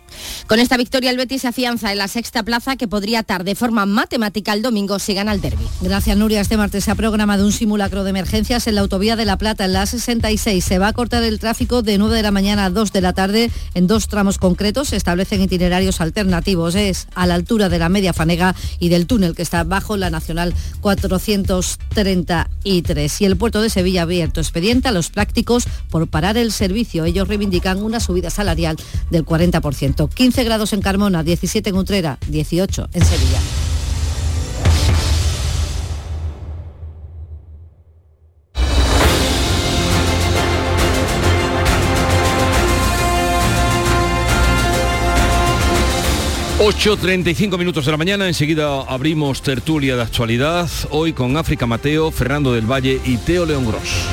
Con 0.45 0.59
esta 0.59 0.77
victoria 0.77 1.09
el 1.09 1.17
Betis 1.17 1.41
se 1.41 1.47
afianza 1.47 1.91
en 1.91 1.97
la 1.97 2.07
sexta 2.07 2.43
plaza 2.43 2.75
que 2.75 2.87
podría 2.87 3.21
atar 3.21 3.43
de 3.43 3.55
forma 3.55 3.87
matemática 3.87 4.53
el 4.53 4.61
domingo 4.61 4.99
si 4.99 5.15
gana 5.15 5.33
el 5.33 5.41
derby. 5.41 5.65
Gracias, 5.81 6.15
Nuria. 6.15 6.39
Este 6.39 6.55
martes 6.55 6.83
se 6.83 6.91
ha 6.91 6.95
programado 6.95 7.45
un 7.45 7.53
simulacro 7.53 8.03
de 8.03 8.11
emergencias 8.11 8.67
en 8.67 8.75
la 8.75 8.81
autovía 8.81 9.15
de 9.15 9.25
La 9.25 9.39
Plata, 9.39 9.65
en 9.65 9.73
la 9.73 9.87
66. 9.87 10.63
Se 10.63 10.77
va 10.77 10.89
a 10.89 10.93
cortar 10.93 11.23
el 11.23 11.39
tráfico 11.39 11.81
de 11.81 11.97
9 11.97 12.17
de 12.17 12.21
la 12.21 12.29
mañana 12.29 12.65
a 12.65 12.69
2 12.69 12.93
de 12.93 13.01
la 13.01 13.13
tarde 13.13 13.49
en 13.73 13.87
dos 13.87 14.07
tramos 14.07 14.37
concretos. 14.37 14.89
Se 14.89 14.95
establecen 14.95 15.41
itinerarios 15.41 16.01
alternativos. 16.01 16.75
Es 16.75 17.07
a 17.15 17.25
la 17.25 17.33
altura 17.33 17.67
de 17.67 17.79
la 17.79 17.89
media 17.89 18.13
fanega 18.13 18.42
y 18.79 18.89
del 18.89 19.07
túnel 19.07 19.35
que 19.35 19.41
está 19.41 19.63
bajo 19.63 19.97
la 19.97 20.09
Nacional 20.09 20.53
433. 20.81 23.21
Y 23.21 23.25
el 23.25 23.37
puerto 23.37 23.61
de 23.61 23.69
Sevilla 23.69 24.03
abierto 24.03 24.41
expediente 24.41 24.87
a 24.87 24.91
los 24.91 25.09
prácticos 25.09 25.65
por 25.89 26.07
parar 26.07 26.37
el 26.37 26.51
servicio. 26.51 27.05
Ellos 27.05 27.27
reivindican 27.27 27.81
una 27.81 27.99
subida 27.99 28.29
salarial 28.29 28.77
del 29.09 29.25
40%. 29.25 30.09
15 30.09 30.43
grados 30.43 30.73
en 30.73 30.81
Carmona, 30.81 31.23
17 31.23 31.69
en 31.69 31.75
Utrera, 31.75 32.17
18 32.27 32.89
en 32.93 33.05
Sevilla. 33.05 33.39
8.35 46.63 47.57
minutos 47.57 47.83
de 47.85 47.91
la 47.91 47.97
mañana, 47.97 48.25
enseguida 48.25 48.83
abrimos 48.83 49.41
tertulia 49.41 49.97
de 49.97 50.01
actualidad, 50.01 50.69
hoy 50.91 51.11
con 51.11 51.35
África 51.35 51.65
Mateo, 51.65 52.09
Fernando 52.09 52.53
del 52.53 52.65
Valle 52.65 53.01
y 53.03 53.17
Teo 53.17 53.45
León 53.45 53.65
Gross. 53.67 54.05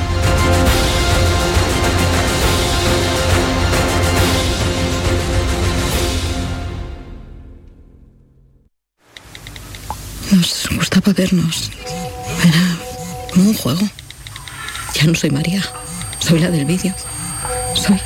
Nos 10.32 10.68
gustaba 10.74 11.12
vernos. 11.12 11.70
Era 12.42 12.76
un 13.36 13.54
juego. 13.54 13.88
Ya 14.94 15.04
no 15.04 15.14
soy 15.14 15.30
María, 15.30 15.62
soy 16.18 16.40
la 16.40 16.50
del 16.50 16.64
vídeo. 16.64 16.92
Soy... 17.74 18.00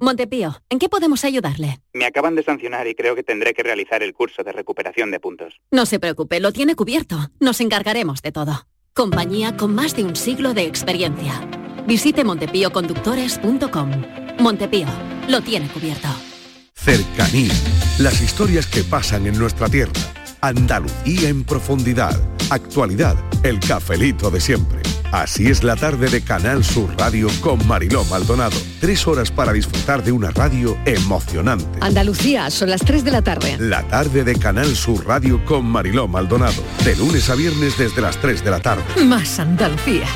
Montepío, 0.00 0.62
¿en 0.70 0.78
qué 0.78 0.88
podemos 0.88 1.24
ayudarle? 1.24 1.80
Me 1.92 2.06
acaban 2.06 2.36
de 2.36 2.44
sancionar 2.44 2.86
y 2.86 2.94
creo 2.94 3.16
que 3.16 3.22
tendré 3.22 3.54
que 3.54 3.62
realizar 3.62 4.02
el 4.02 4.14
curso 4.14 4.44
de 4.44 4.52
recuperación 4.52 5.10
de 5.10 5.18
puntos. 5.18 5.60
No 5.70 5.84
se 5.84 5.98
preocupe, 5.98 6.38
lo 6.38 6.52
tiene 6.52 6.76
cubierto. 6.76 7.16
Nos 7.40 7.60
encargaremos 7.60 8.22
de 8.22 8.30
todo. 8.30 8.66
Compañía 8.96 9.58
con 9.58 9.74
más 9.74 9.94
de 9.94 10.04
un 10.04 10.16
siglo 10.16 10.54
de 10.54 10.62
experiencia. 10.62 11.46
Visite 11.86 12.24
montepíoconductores.com. 12.24 13.90
Montepío, 14.38 14.86
lo 15.28 15.42
tiene 15.42 15.68
cubierto. 15.68 16.08
Cercanía. 16.72 17.52
Las 17.98 18.22
historias 18.22 18.66
que 18.66 18.84
pasan 18.84 19.26
en 19.26 19.38
nuestra 19.38 19.68
tierra. 19.68 19.92
Andalucía 20.40 21.28
en 21.28 21.44
profundidad. 21.44 22.18
Actualidad. 22.48 23.16
El 23.42 23.60
cafelito 23.60 24.30
de 24.30 24.40
siempre. 24.40 24.80
Así 25.12 25.48
es 25.48 25.62
la 25.62 25.76
tarde 25.76 26.08
de 26.08 26.22
Canal 26.22 26.64
Sur 26.64 26.94
Radio 26.98 27.28
con 27.40 27.66
Mariló 27.66 28.04
Maldonado. 28.04 28.56
Tres 28.80 29.06
horas 29.06 29.30
para 29.30 29.52
disfrutar 29.52 30.02
de 30.02 30.12
una 30.12 30.30
radio 30.30 30.76
emocionante. 30.84 31.78
Andalucía, 31.80 32.50
son 32.50 32.70
las 32.70 32.80
3 32.80 33.04
de 33.04 33.10
la 33.10 33.22
tarde. 33.22 33.56
La 33.58 33.86
tarde 33.88 34.24
de 34.24 34.34
Canal 34.36 34.74
Sur 34.76 35.06
Radio 35.06 35.44
con 35.44 35.64
Mariló 35.64 36.08
Maldonado. 36.08 36.62
De 36.84 36.96
lunes 36.96 37.30
a 37.30 37.34
viernes 37.34 37.78
desde 37.78 38.02
las 38.02 38.16
3 38.18 38.44
de 38.44 38.50
la 38.50 38.60
tarde. 38.60 38.82
Más 39.04 39.38
Andalucía. 39.38 40.06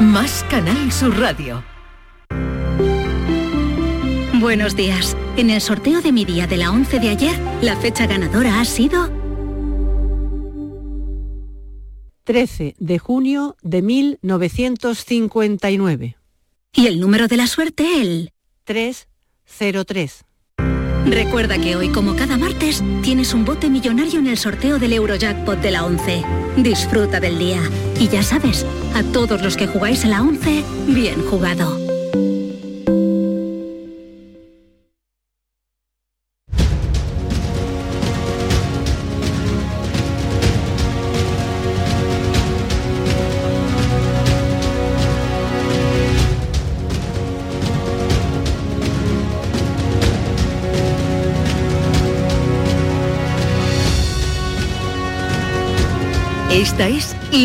Más 0.00 0.44
Canal 0.50 0.90
Sur 0.92 1.18
Radio. 1.18 1.62
Buenos 4.40 4.76
días. 4.76 5.16
En 5.36 5.50
el 5.50 5.60
sorteo 5.60 6.00
de 6.00 6.12
mi 6.12 6.24
día 6.24 6.46
de 6.46 6.56
la 6.56 6.70
11 6.70 7.00
de 7.00 7.08
ayer, 7.10 7.38
la 7.60 7.76
fecha 7.76 8.06
ganadora 8.06 8.60
ha 8.60 8.64
sido 8.64 9.10
13 12.28 12.76
de 12.78 12.98
junio 12.98 13.56
de 13.62 13.80
1959. 13.80 16.18
y 16.74 16.86
el 16.86 17.00
número 17.00 17.26
de 17.26 17.38
la 17.38 17.46
suerte 17.46 18.02
el 18.02 18.34
303. 18.64 20.26
Recuerda 21.06 21.58
que 21.58 21.74
hoy, 21.74 21.88
como 21.88 22.16
cada 22.16 22.36
martes, 22.36 22.84
tienes 23.02 23.32
un 23.32 23.46
bote 23.46 23.70
millonario 23.70 24.20
en 24.20 24.26
el 24.26 24.36
sorteo 24.36 24.78
del 24.78 24.92
Eurojackpot 24.92 25.58
de 25.62 25.70
la 25.70 25.86
11. 25.86 26.22
Disfruta 26.58 27.18
del 27.18 27.38
día. 27.38 27.62
Y 27.98 28.08
ya 28.08 28.22
sabes, 28.22 28.66
a 28.94 29.02
todos 29.04 29.40
los 29.40 29.56
que 29.56 29.66
jugáis 29.66 30.04
a 30.04 30.08
la 30.08 30.20
11, 30.20 30.64
bien 30.86 31.24
jugado. 31.24 31.87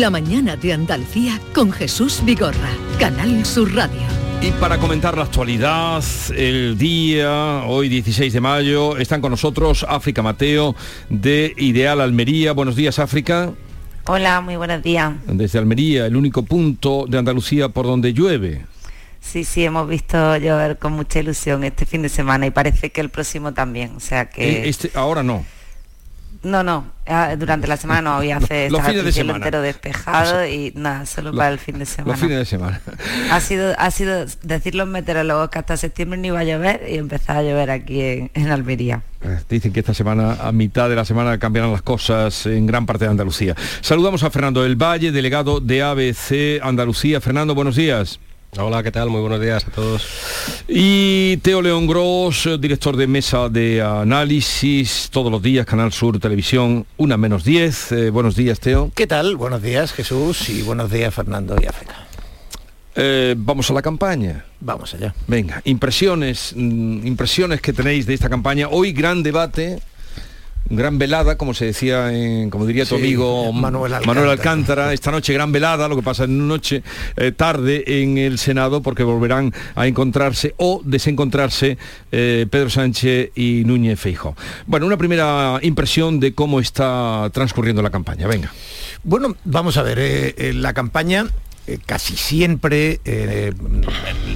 La 0.00 0.10
Mañana 0.10 0.56
de 0.56 0.72
Andalucía 0.72 1.40
con 1.54 1.70
Jesús 1.70 2.20
Vigorra, 2.24 2.70
Canal 2.98 3.46
Sur 3.46 3.72
Radio. 3.76 4.00
Y 4.42 4.50
para 4.52 4.78
comentar 4.78 5.16
la 5.16 5.22
actualidad, 5.22 6.02
el 6.36 6.76
día, 6.76 7.62
hoy 7.68 7.88
16 7.88 8.32
de 8.32 8.40
mayo, 8.40 8.96
están 8.96 9.20
con 9.20 9.30
nosotros 9.30 9.86
África 9.88 10.20
Mateo 10.20 10.74
de 11.10 11.54
Ideal 11.58 12.00
Almería. 12.00 12.50
Buenos 12.52 12.74
días, 12.74 12.98
África. 12.98 13.52
Hola, 14.06 14.40
muy 14.40 14.56
buenos 14.56 14.82
días. 14.82 15.12
Desde 15.26 15.60
Almería, 15.60 16.06
el 16.06 16.16
único 16.16 16.42
punto 16.42 17.04
de 17.08 17.16
Andalucía 17.18 17.68
por 17.68 17.86
donde 17.86 18.12
llueve. 18.12 18.66
Sí, 19.20 19.44
sí, 19.44 19.64
hemos 19.64 19.88
visto 19.88 20.36
llover 20.38 20.76
con 20.76 20.92
mucha 20.94 21.20
ilusión 21.20 21.62
este 21.62 21.86
fin 21.86 22.02
de 22.02 22.08
semana 22.08 22.46
y 22.46 22.50
parece 22.50 22.90
que 22.90 23.00
el 23.00 23.10
próximo 23.10 23.54
también. 23.54 23.92
O 23.96 24.00
sea 24.00 24.28
que... 24.28 24.64
Eh, 24.64 24.68
Este, 24.68 24.90
ahora 24.94 25.22
no. 25.22 25.44
No, 26.44 26.62
no, 26.62 26.84
ah, 27.06 27.34
durante 27.38 27.66
la 27.66 27.76
semana 27.78 28.02
no, 28.02 28.18
hoy 28.18 28.30
hace 28.30 28.68
Los 28.70 28.82
fines 28.82 29.04
de 29.04 29.12
semana. 29.12 29.38
entero 29.38 29.62
despejado 29.62 30.46
y 30.46 30.72
nada, 30.76 31.06
solo 31.06 31.30
Los- 31.30 31.38
para 31.38 31.50
el 31.50 31.58
fin 31.58 31.78
de 31.78 31.86
semana. 31.86 32.12
Los 32.12 32.20
fines 32.20 32.38
de 32.38 32.44
semana. 32.44 32.80
Ha 33.30 33.40
sido, 33.40 33.74
ha 33.78 33.90
sido 33.90 34.26
decir 34.42 34.74
los 34.74 34.86
meteorólogos 34.86 35.48
que 35.48 35.58
hasta 35.58 35.76
septiembre 35.78 36.18
no 36.18 36.26
iba 36.26 36.40
a 36.40 36.44
llover 36.44 36.82
y 36.88 36.98
empezaba 36.98 37.38
a 37.40 37.42
llover 37.42 37.70
aquí 37.70 38.00
en, 38.02 38.30
en 38.34 38.50
Almería. 38.50 39.02
Eh, 39.22 39.38
Dicen 39.48 39.72
que 39.72 39.80
esta 39.80 39.94
semana, 39.94 40.34
a 40.34 40.52
mitad 40.52 40.88
de 40.90 40.96
la 40.96 41.04
semana, 41.06 41.38
cambiarán 41.38 41.72
las 41.72 41.82
cosas 41.82 42.44
en 42.46 42.66
gran 42.66 42.84
parte 42.84 43.06
de 43.06 43.10
Andalucía. 43.10 43.54
Saludamos 43.80 44.22
a 44.22 44.30
Fernando 44.30 44.62
del 44.62 44.76
Valle, 44.76 45.12
delegado 45.12 45.60
de 45.60 45.82
ABC 45.82 46.60
Andalucía. 46.62 47.20
Fernando, 47.22 47.54
buenos 47.54 47.74
días. 47.76 48.20
Hola, 48.56 48.84
¿qué 48.84 48.92
tal? 48.92 49.10
Muy 49.10 49.20
buenos 49.20 49.40
días 49.40 49.66
a 49.66 49.70
todos. 49.70 50.06
Y 50.68 51.38
Teo 51.38 51.60
León 51.60 51.88
Gros, 51.88 52.46
eh, 52.46 52.56
director 52.56 52.96
de 52.96 53.08
mesa 53.08 53.48
de 53.48 53.82
análisis, 53.82 55.08
todos 55.10 55.32
los 55.32 55.42
días, 55.42 55.66
Canal 55.66 55.92
Sur 55.92 56.20
Televisión, 56.20 56.86
una 56.96 57.16
menos 57.16 57.42
10. 57.42 57.92
Eh, 57.92 58.10
buenos 58.10 58.36
días, 58.36 58.60
Teo. 58.60 58.92
¿Qué 58.94 59.08
tal? 59.08 59.34
Buenos 59.34 59.60
días, 59.60 59.92
Jesús, 59.92 60.48
y 60.50 60.62
buenos 60.62 60.88
días, 60.92 61.12
Fernando 61.12 61.56
y 61.60 61.66
África. 61.66 62.06
Eh, 62.94 63.34
vamos 63.36 63.68
a 63.70 63.74
la 63.74 63.82
campaña. 63.82 64.44
Vamos 64.60 64.94
allá. 64.94 65.12
Venga, 65.26 65.60
impresiones, 65.64 66.52
mm, 66.54 67.04
impresiones 67.08 67.60
que 67.60 67.72
tenéis 67.72 68.06
de 68.06 68.14
esta 68.14 68.30
campaña. 68.30 68.68
Hoy 68.68 68.92
gran 68.92 69.24
debate, 69.24 69.80
gran 70.70 70.98
velada, 70.98 71.36
como 71.36 71.54
se 71.54 71.66
decía, 71.66 72.12
en, 72.12 72.50
como 72.50 72.66
diría 72.66 72.84
tu 72.84 72.96
Sí, 72.96 73.02
amigo 73.02 73.52
Manuel 73.52 73.94
Alcántara. 73.94 74.30
Alcántara. 74.30 74.92
Esta 74.92 75.10
noche 75.10 75.32
gran 75.32 75.52
velada, 75.52 75.88
lo 75.88 75.96
que 75.96 76.02
pasa 76.02 76.24
en 76.24 76.46
noche 76.48 76.82
eh, 77.16 77.32
tarde 77.32 77.84
en 78.02 78.18
el 78.18 78.38
Senado, 78.38 78.82
porque 78.82 79.02
volverán 79.02 79.52
a 79.74 79.86
encontrarse 79.86 80.54
o 80.58 80.80
desencontrarse 80.84 81.78
eh, 82.12 82.46
Pedro 82.50 82.70
Sánchez 82.70 83.30
y 83.34 83.62
Núñez 83.64 83.98
Feijo. 83.98 84.36
Bueno, 84.66 84.86
una 84.86 84.96
primera 84.96 85.58
impresión 85.62 86.20
de 86.20 86.34
cómo 86.34 86.60
está 86.60 87.30
transcurriendo 87.32 87.82
la 87.82 87.90
campaña. 87.90 88.26
Venga. 88.26 88.52
Bueno, 89.02 89.36
vamos 89.44 89.76
a 89.76 89.82
ver, 89.82 89.98
eh, 89.98 90.34
eh, 90.38 90.52
la 90.54 90.72
campaña 90.72 91.26
eh, 91.66 91.78
casi 91.84 92.16
siempre, 92.16 93.00
eh, 93.04 93.52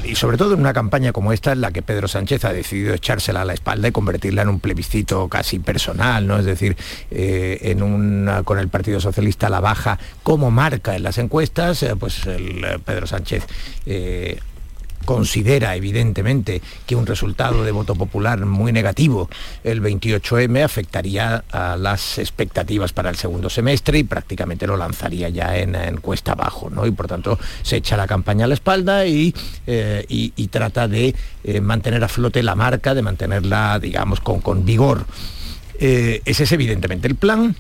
y 0.05 0.14
sobre 0.14 0.39
todo 0.39 0.55
en 0.55 0.61
una 0.61 0.72
campaña 0.72 1.12
como 1.12 1.33
esta, 1.33 1.53
en 1.53 1.61
la 1.61 1.70
que 1.72 1.83
Pedro 1.83 2.09
Sánchez 2.09 2.45
ha 2.47 2.53
decidido 2.53 2.95
echársela 2.95 3.43
a 3.43 3.45
la 3.45 3.53
espalda 3.53 3.89
y 3.89 3.93
convertirla 3.93 4.43
en 4.43 4.49
un 4.49 4.61
plebiscito 4.61 5.29
casi 5.29 5.59
personal, 5.59 6.26
¿no? 6.26 6.39
Es 6.39 6.47
decir, 6.47 6.76
eh, 7.11 7.59
en 7.62 8.29
con 8.45 8.59
el 8.59 8.68
Partido 8.68 9.01
Socialista 9.01 9.49
a 9.49 9.51
la 9.51 9.61
baja, 9.61 9.99
como 10.22 10.51
marca 10.51 10.97
en 10.97 11.03
las 11.03 11.18
encuestas, 11.18 11.85
pues 11.99 12.22
Pedro 12.85 13.07
Sánchez 13.07 13.47
considera 15.09 15.74
evidentemente 15.74 16.61
que 16.84 16.94
un 16.94 17.06
resultado 17.06 17.64
de 17.64 17.72
voto 17.72 17.94
popular 17.94 18.44
muy 18.44 18.72
negativo 18.72 19.30
el 19.64 19.80
28M 19.80 20.62
afectaría 20.62 21.44
a 21.50 21.78
las 21.78 22.18
expectativas 22.18 22.92
para 22.92 23.09
el 23.09 23.16
segundo 23.16 23.48
semestre 23.48 24.00
y 24.00 24.04
prácticamente 24.04 24.66
lo 24.66 24.76
lanzaría 24.76 25.30
ya 25.30 25.56
en, 25.56 25.74
en 25.74 25.96
cuesta 26.02 26.32
abajo, 26.32 26.68
¿no? 26.68 26.84
Y 26.84 26.90
por 26.90 27.06
tanto 27.06 27.38
se 27.62 27.76
echa 27.76 27.96
la 27.96 28.06
campaña 28.06 28.44
a 28.44 28.48
la 28.48 28.54
espalda 28.54 29.06
y, 29.06 29.34
eh, 29.66 30.30
trata 30.50 30.86
de 30.86 31.14
eh, 31.42 31.61
mantener 31.62 32.04
a 32.04 32.09
flote 32.09 32.42
la 32.42 32.54
marca, 32.54 32.92
de 32.92 33.00
mantenerla, 33.00 33.78
digamos, 33.78 34.20
con, 34.20 34.42
con 34.42 34.66
vigor. 34.66 35.06
Eh, 35.80 36.20
ese 36.26 36.44
es 36.44 36.52
evidentemente 36.52 37.09
el 37.09 37.14
plan 37.14 37.56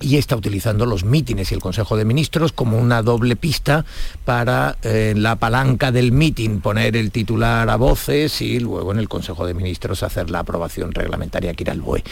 y 0.00 0.16
está 0.16 0.36
utilizando 0.36 0.86
los 0.86 1.04
mítines 1.04 1.50
y 1.50 1.54
el 1.54 1.60
Consejo 1.60 1.96
de 1.96 2.04
Ministros 2.04 2.52
como 2.52 2.78
una 2.78 3.02
doble 3.02 3.36
pista 3.36 3.84
para 4.24 4.76
eh, 4.82 5.14
la 5.16 5.36
palanca 5.36 5.92
del 5.92 6.12
mitin 6.12 6.60
poner 6.60 6.96
el 6.96 7.10
titular 7.10 7.68
a 7.68 7.76
voces 7.76 8.40
y 8.40 8.60
luego 8.60 8.92
en 8.92 8.98
el 8.98 9.08
Consejo 9.08 9.46
de 9.46 9.54
Ministros 9.54 10.02
hacer 10.02 10.30
la 10.30 10.40
aprobación 10.40 10.92
reglamentaria 10.92 11.54
que 11.54 11.64
irá 11.64 11.72
al 11.72 11.80
BOE. 11.80 12.02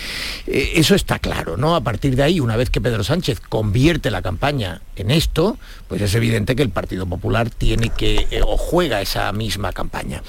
Eh, 0.47 0.73
eso 0.77 0.95
está 0.95 1.19
claro, 1.19 1.57
¿no? 1.57 1.75
A 1.75 1.81
partir 1.81 2.17
de 2.17 2.23
ahí, 2.23 2.41
una 2.41 2.57
vez 2.57 2.71
que 2.71 2.81
Pedro 2.81 3.05
Sánchez 3.05 3.41
convierte 3.41 4.11
la 4.11 4.23
campaña 4.23 4.83
en 4.97 5.11
esto, 5.11 5.59
pues 5.87 6.03
es 6.03 6.15
evidente 6.15 6.57
que 6.57 6.63
el 6.63 6.71
Partido 6.71 7.07
Popular 7.07 7.51
tiene 7.51 7.91
que 7.91 8.27
eh, 8.31 8.43
o 8.45 8.57
juega 8.57 9.01
esa 9.01 9.33
misma 9.33 9.73
campaña. 9.73 10.23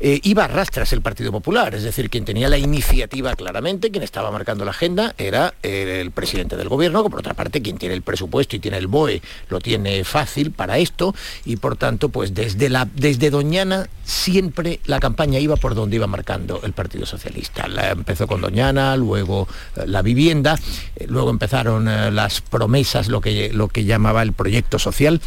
Eh, 0.00 0.20
iba 0.22 0.44
a 0.44 0.48
rastras 0.48 0.92
el 0.92 1.02
Partido 1.02 1.32
Popular, 1.32 1.74
es 1.74 1.82
decir, 1.82 2.10
quien 2.10 2.24
tenía 2.24 2.48
la 2.48 2.58
iniciativa 2.58 3.34
claramente, 3.34 3.90
quien 3.90 4.02
estaba 4.02 4.30
marcando 4.30 4.64
la 4.64 4.70
agenda, 4.70 5.14
era 5.18 5.54
el 5.62 6.10
presidente 6.10 6.56
del 6.56 6.68
gobierno, 6.68 7.01
por 7.10 7.20
otra 7.20 7.34
parte 7.34 7.62
quien 7.62 7.78
tiene 7.78 7.94
el 7.94 8.02
presupuesto 8.02 8.56
y 8.56 8.58
tiene 8.58 8.78
el 8.78 8.86
BOE 8.86 9.22
lo 9.48 9.60
tiene 9.60 10.04
fácil 10.04 10.50
para 10.50 10.78
esto, 10.78 11.14
y 11.44 11.56
por 11.56 11.76
tanto, 11.76 12.08
pues 12.08 12.34
desde, 12.34 12.68
la, 12.68 12.88
desde 12.94 13.30
Doñana 13.30 13.88
siempre 14.04 14.80
la 14.86 15.00
campaña 15.00 15.38
iba 15.38 15.56
por 15.56 15.74
donde 15.74 15.96
iba 15.96 16.06
marcando 16.06 16.60
el 16.64 16.72
Partido 16.72 17.06
Socialista. 17.06 17.66
Empezó 17.90 18.26
con 18.26 18.40
Doñana, 18.40 18.96
luego 18.96 19.48
eh, 19.76 19.84
la 19.86 20.02
vivienda, 20.02 20.58
eh, 20.96 21.06
luego 21.08 21.30
empezaron 21.30 21.88
eh, 21.88 22.10
las 22.10 22.40
promesas, 22.40 23.08
lo 23.08 23.20
que, 23.20 23.52
lo 23.52 23.68
que 23.68 23.84
llamaba 23.84 24.22
el 24.22 24.32
proyecto 24.32 24.78
social, 24.78 25.20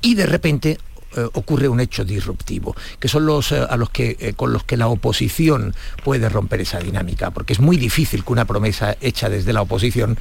y 0.00 0.14
de 0.14 0.26
repente 0.26 0.78
eh, 1.18 1.28
ocurre 1.32 1.68
un 1.68 1.80
hecho 1.80 2.04
disruptivo, 2.04 2.76
que 3.00 3.08
son 3.08 3.26
los 3.26 3.50
eh, 3.52 3.66
a 3.68 3.76
los 3.76 3.90
que 3.90 4.16
eh, 4.20 4.34
con 4.34 4.52
los 4.52 4.62
que 4.62 4.76
la 4.76 4.86
oposición 4.88 5.74
puede 6.04 6.28
romper 6.28 6.60
esa 6.60 6.78
dinámica, 6.78 7.30
porque 7.30 7.52
es 7.54 7.60
muy 7.60 7.76
difícil 7.76 8.24
que 8.24 8.32
una 8.32 8.44
promesa 8.44 8.96
hecha 9.00 9.28
desde 9.28 9.52
la 9.52 9.62
oposición 9.62 10.16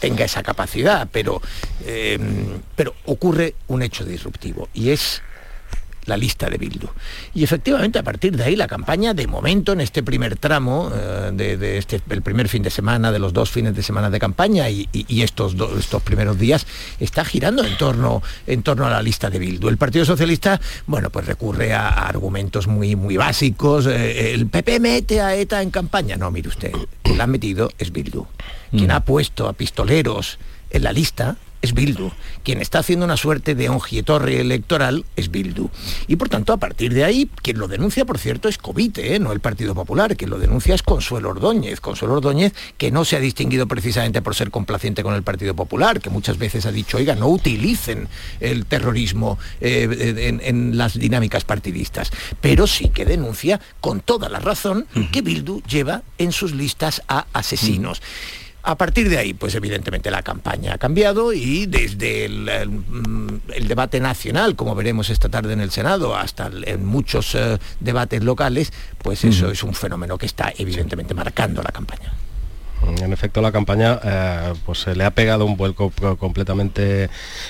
tenga 0.00 0.24
esa 0.24 0.42
capacidad, 0.42 1.08
pero 1.10 1.40
pero 2.76 2.94
ocurre 3.06 3.54
un 3.68 3.82
hecho 3.82 4.04
disruptivo 4.04 4.68
y 4.74 4.90
es 4.90 5.22
la 6.06 6.16
lista 6.16 6.48
de 6.50 6.58
Bildu. 6.58 6.88
Y 7.34 7.44
efectivamente 7.44 7.98
a 7.98 8.02
partir 8.02 8.36
de 8.36 8.44
ahí 8.44 8.56
la 8.56 8.66
campaña 8.66 9.14
de 9.14 9.26
momento 9.26 9.72
en 9.72 9.80
este 9.80 10.02
primer 10.02 10.36
tramo, 10.36 10.90
eh, 10.94 11.30
de, 11.32 11.56
de 11.56 11.78
este, 11.78 12.00
el 12.10 12.22
primer 12.22 12.48
fin 12.48 12.62
de 12.62 12.70
semana, 12.70 13.12
de 13.12 13.18
los 13.18 13.32
dos 13.32 13.50
fines 13.50 13.74
de 13.74 13.82
semana 13.82 14.10
de 14.10 14.18
campaña 14.18 14.68
y, 14.70 14.88
y- 14.92 15.06
y 15.08 15.22
estos, 15.22 15.56
do- 15.56 15.78
estos 15.78 16.02
primeros 16.02 16.38
días, 16.38 16.66
está 17.00 17.24
girando 17.24 17.64
en 17.64 17.76
torno, 17.76 18.22
en 18.46 18.62
torno 18.62 18.86
a 18.86 18.90
la 18.90 19.02
lista 19.02 19.30
de 19.30 19.38
Bildu. 19.38 19.68
El 19.68 19.76
Partido 19.78 20.04
Socialista, 20.04 20.60
bueno, 20.86 21.10
pues 21.10 21.26
recurre 21.26 21.72
a, 21.72 21.88
a 21.88 22.08
argumentos 22.08 22.66
muy, 22.66 22.96
muy 22.96 23.16
básicos. 23.16 23.86
eh, 23.86 24.32
el 24.34 24.46
PP 24.46 24.80
mete 24.80 25.20
a 25.20 25.34
ETA 25.34 25.62
en 25.62 25.70
campaña. 25.70 26.16
No, 26.16 26.30
mire 26.30 26.48
usted, 26.48 26.72
quien 27.02 27.18
la 27.18 27.24
ha 27.24 27.26
metido 27.26 27.70
es 27.78 27.92
Bildu. 27.92 28.26
Quien 28.70 28.90
ha 28.90 29.04
puesto 29.04 29.46
a 29.48 29.52
pistoleros 29.52 30.38
en 30.70 30.82
la 30.82 30.92
lista 30.92 31.36
es 31.64 31.72
Bildu. 31.72 32.10
Quien 32.42 32.60
está 32.60 32.80
haciendo 32.80 33.06
una 33.06 33.16
suerte 33.16 33.54
de 33.54 33.70
ongitorre 33.70 34.40
electoral 34.40 35.04
es 35.16 35.30
Bildu. 35.30 35.70
Y 36.06 36.16
por 36.16 36.28
tanto, 36.28 36.52
a 36.52 36.58
partir 36.58 36.92
de 36.92 37.04
ahí, 37.04 37.30
quien 37.42 37.58
lo 37.58 37.68
denuncia, 37.68 38.04
por 38.04 38.18
cierto, 38.18 38.48
es 38.48 38.58
Covite, 38.58 39.14
¿eh? 39.14 39.18
no 39.18 39.32
el 39.32 39.40
Partido 39.40 39.74
Popular. 39.74 40.16
Quien 40.16 40.30
lo 40.30 40.38
denuncia 40.38 40.74
es 40.74 40.82
Consuelo 40.82 41.30
Ordóñez. 41.30 41.80
Consuelo 41.80 42.14
Ordóñez, 42.14 42.52
que 42.76 42.90
no 42.90 43.04
se 43.04 43.16
ha 43.16 43.20
distinguido 43.20 43.66
precisamente 43.66 44.20
por 44.20 44.34
ser 44.34 44.50
complaciente 44.50 45.02
con 45.02 45.14
el 45.14 45.22
Partido 45.22 45.54
Popular, 45.54 46.00
que 46.00 46.10
muchas 46.10 46.36
veces 46.36 46.66
ha 46.66 46.72
dicho, 46.72 46.98
oiga, 46.98 47.14
no 47.14 47.28
utilicen 47.28 48.08
el 48.40 48.66
terrorismo 48.66 49.38
eh, 49.60 50.14
en, 50.18 50.40
en 50.44 50.76
las 50.76 50.98
dinámicas 50.98 51.44
partidistas. 51.44 52.10
Pero 52.42 52.66
sí 52.66 52.90
que 52.90 53.06
denuncia 53.06 53.58
con 53.80 54.00
toda 54.00 54.28
la 54.28 54.38
razón 54.38 54.86
que 55.12 55.22
Bildu 55.22 55.62
lleva 55.62 56.02
en 56.18 56.32
sus 56.32 56.52
listas 56.52 57.02
a 57.08 57.26
asesinos. 57.32 58.02
A 58.66 58.76
partir 58.76 59.10
de 59.10 59.18
ahí, 59.18 59.34
pues 59.34 59.54
evidentemente 59.54 60.10
la 60.10 60.22
campaña 60.22 60.72
ha 60.72 60.78
cambiado 60.78 61.34
y 61.34 61.66
desde 61.66 62.24
el, 62.24 62.48
el, 62.48 62.70
mm, 62.70 63.40
el 63.52 63.68
debate 63.68 64.00
nacional, 64.00 64.56
como 64.56 64.74
veremos 64.74 65.10
esta 65.10 65.28
tarde 65.28 65.52
en 65.52 65.60
el 65.60 65.70
Senado, 65.70 66.16
hasta 66.16 66.50
en 66.64 66.86
muchos 66.86 67.34
eh, 67.34 67.58
debates 67.80 68.24
locales, 68.24 68.72
pues 69.02 69.22
eso 69.24 69.50
es 69.50 69.62
un 69.62 69.74
fenómeno 69.74 70.16
que 70.16 70.24
está 70.24 70.50
evidentemente 70.56 71.12
marcando 71.12 71.62
la 71.62 71.72
campaña. 71.72 72.14
En 73.02 73.12
efecto, 73.12 73.40
la 73.42 73.52
campaña 73.52 73.98
eh, 74.02 74.52
pues 74.64 74.78
se 74.80 74.94
le 74.94 75.04
ha 75.04 75.10
pegado 75.10 75.44
un 75.44 75.56
vuelco 75.56 75.90
co- 75.90 76.16
completamente 76.16 77.08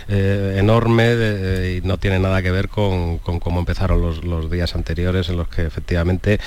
eh, 0.09 0.57
enorme 0.59 1.05
de- 1.16 1.76
y 1.76 1.87
no 1.87 1.99
tiene 1.99 2.18
nada 2.18 2.43
que 2.43 2.51
ver 2.51 2.68
con, 2.68 3.18
cómo 3.18 3.59
empezaron 3.61 4.01
los, 4.01 4.51
días 4.51 4.74
anteriores 4.74 5.28
en 5.28 5.37
los 5.37 5.49
que 5.49 5.62
efectivamente 5.62 6.39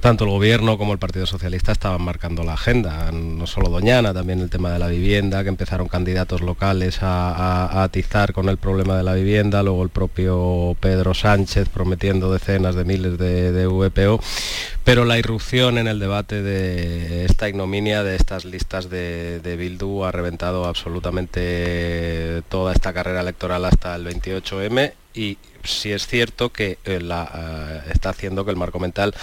tanto 0.00 0.24
el 0.24 0.30
gobierno 0.30 0.78
como 0.78 0.92
el 0.92 0.98
Partido 0.98 1.26
Socialista 1.26 1.72
estaban 1.72 2.02
marcando 2.02 2.44
la 2.44 2.54
agenda. 2.54 3.10
No 3.12 3.46
solo 3.46 3.68
Doñana, 3.70 4.14
también 4.14 4.40
el 4.40 4.50
tema 4.50 4.70
de 4.72 4.78
la 4.78 4.86
vivienda, 4.88 5.42
que 5.42 5.48
empezaron 5.48 5.88
candidatos 5.88 6.40
locales 6.40 6.98
a, 7.02 7.82
atizar 7.82 8.32
con 8.32 8.48
el 8.48 8.56
problema 8.56 8.96
de 8.96 9.02
la 9.02 9.14
vivienda, 9.14 9.62
luego 9.62 9.82
el 9.82 9.88
propio 9.88 10.76
Pedro 10.80 11.14
Sánchez 11.14 11.68
prometiendo 11.68 12.32
decenas 12.32 12.74
de 12.74 12.84
miles 12.84 13.18
de, 13.18 13.52
de 13.52 13.66
VPO, 13.66 14.20
pero 14.84 15.04
la 15.04 15.18
irrupción 15.18 15.78
en 15.78 15.86
el 15.88 15.98
debate 15.98 16.42
de 16.42 17.24
esta 17.24 17.48
ignominia 17.48 18.02
de 18.02 18.16
estas 18.30 18.44
listas 18.44 18.88
de, 18.88 19.40
de 19.40 19.56
Bildu 19.56 20.04
ha 20.04 20.12
reventado 20.12 20.66
absolutamente 20.66 22.44
toda 22.48 22.72
esta 22.72 22.92
carrera 22.92 23.22
electoral 23.22 23.64
hasta 23.64 23.96
el 23.96 24.06
28M 24.06 24.92
y 25.14 25.38
sí 25.64 25.90
es 25.90 26.06
cierto 26.06 26.50
que 26.50 26.78
eh, 26.84 27.00
la, 27.00 27.82
eh, 27.84 27.90
está 27.92 28.10
haciendo 28.10 28.44
que 28.44 28.52
el 28.52 28.56
marco 28.56 28.78
mental 28.78 29.16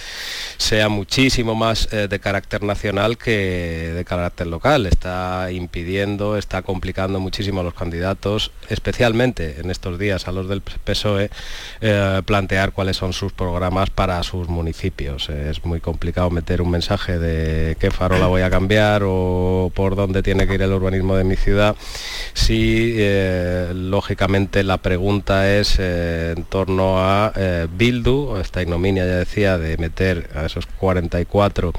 sea 0.58 0.90
muchísimo 0.90 1.54
más 1.54 1.88
eh, 1.92 2.08
de 2.08 2.18
carácter 2.18 2.62
nacional 2.62 3.16
que 3.16 3.92
de 3.94 4.04
carácter 4.04 4.46
local. 4.46 4.84
Está 4.84 5.50
impidiendo, 5.50 6.36
está 6.36 6.60
complicando 6.60 7.20
muchísimo 7.20 7.60
a 7.60 7.64
los 7.64 7.72
candidatos, 7.72 8.50
especialmente 8.68 9.60
en 9.60 9.70
estos 9.70 9.98
días 9.98 10.28
a 10.28 10.32
los 10.32 10.48
del 10.48 10.60
PSOE, 10.60 11.30
eh, 11.80 12.22
plantear 12.26 12.72
cuáles 12.72 12.96
son 12.98 13.14
sus 13.14 13.32
programas 13.32 13.88
para 13.88 14.22
sus 14.22 14.48
municipios. 14.48 15.30
Es 15.30 15.64
muy 15.64 15.80
complicado 15.80 16.30
meter 16.30 16.60
un 16.60 16.70
mensaje 16.70 17.18
de 17.18 17.76
qué 17.80 17.90
farola 17.90 18.26
voy 18.26 18.42
a 18.42 18.50
cambiar 18.50 19.02
o 19.06 19.72
por 19.74 19.96
dónde 19.96 20.22
tiene 20.22 20.46
que 20.46 20.54
ir 20.54 20.62
el 20.62 20.72
urbanismo 20.72 21.16
de 21.16 21.24
mi 21.24 21.36
ciudad 21.36 21.76
si 22.34 22.94
eh, 22.96 23.72
lógicamente 23.74 24.62
la 24.62 24.78
pregunta 24.78 25.54
es 25.54 25.76
eh, 25.78 26.34
en 26.36 26.44
torno 26.44 26.98
a 26.98 27.32
eh, 27.36 27.66
Bildu, 27.70 28.36
esta 28.36 28.62
ignominia 28.62 29.04
ya 29.06 29.16
decía 29.16 29.58
de 29.58 29.76
meter 29.76 30.28
esos 30.48 30.66
44 30.66 31.72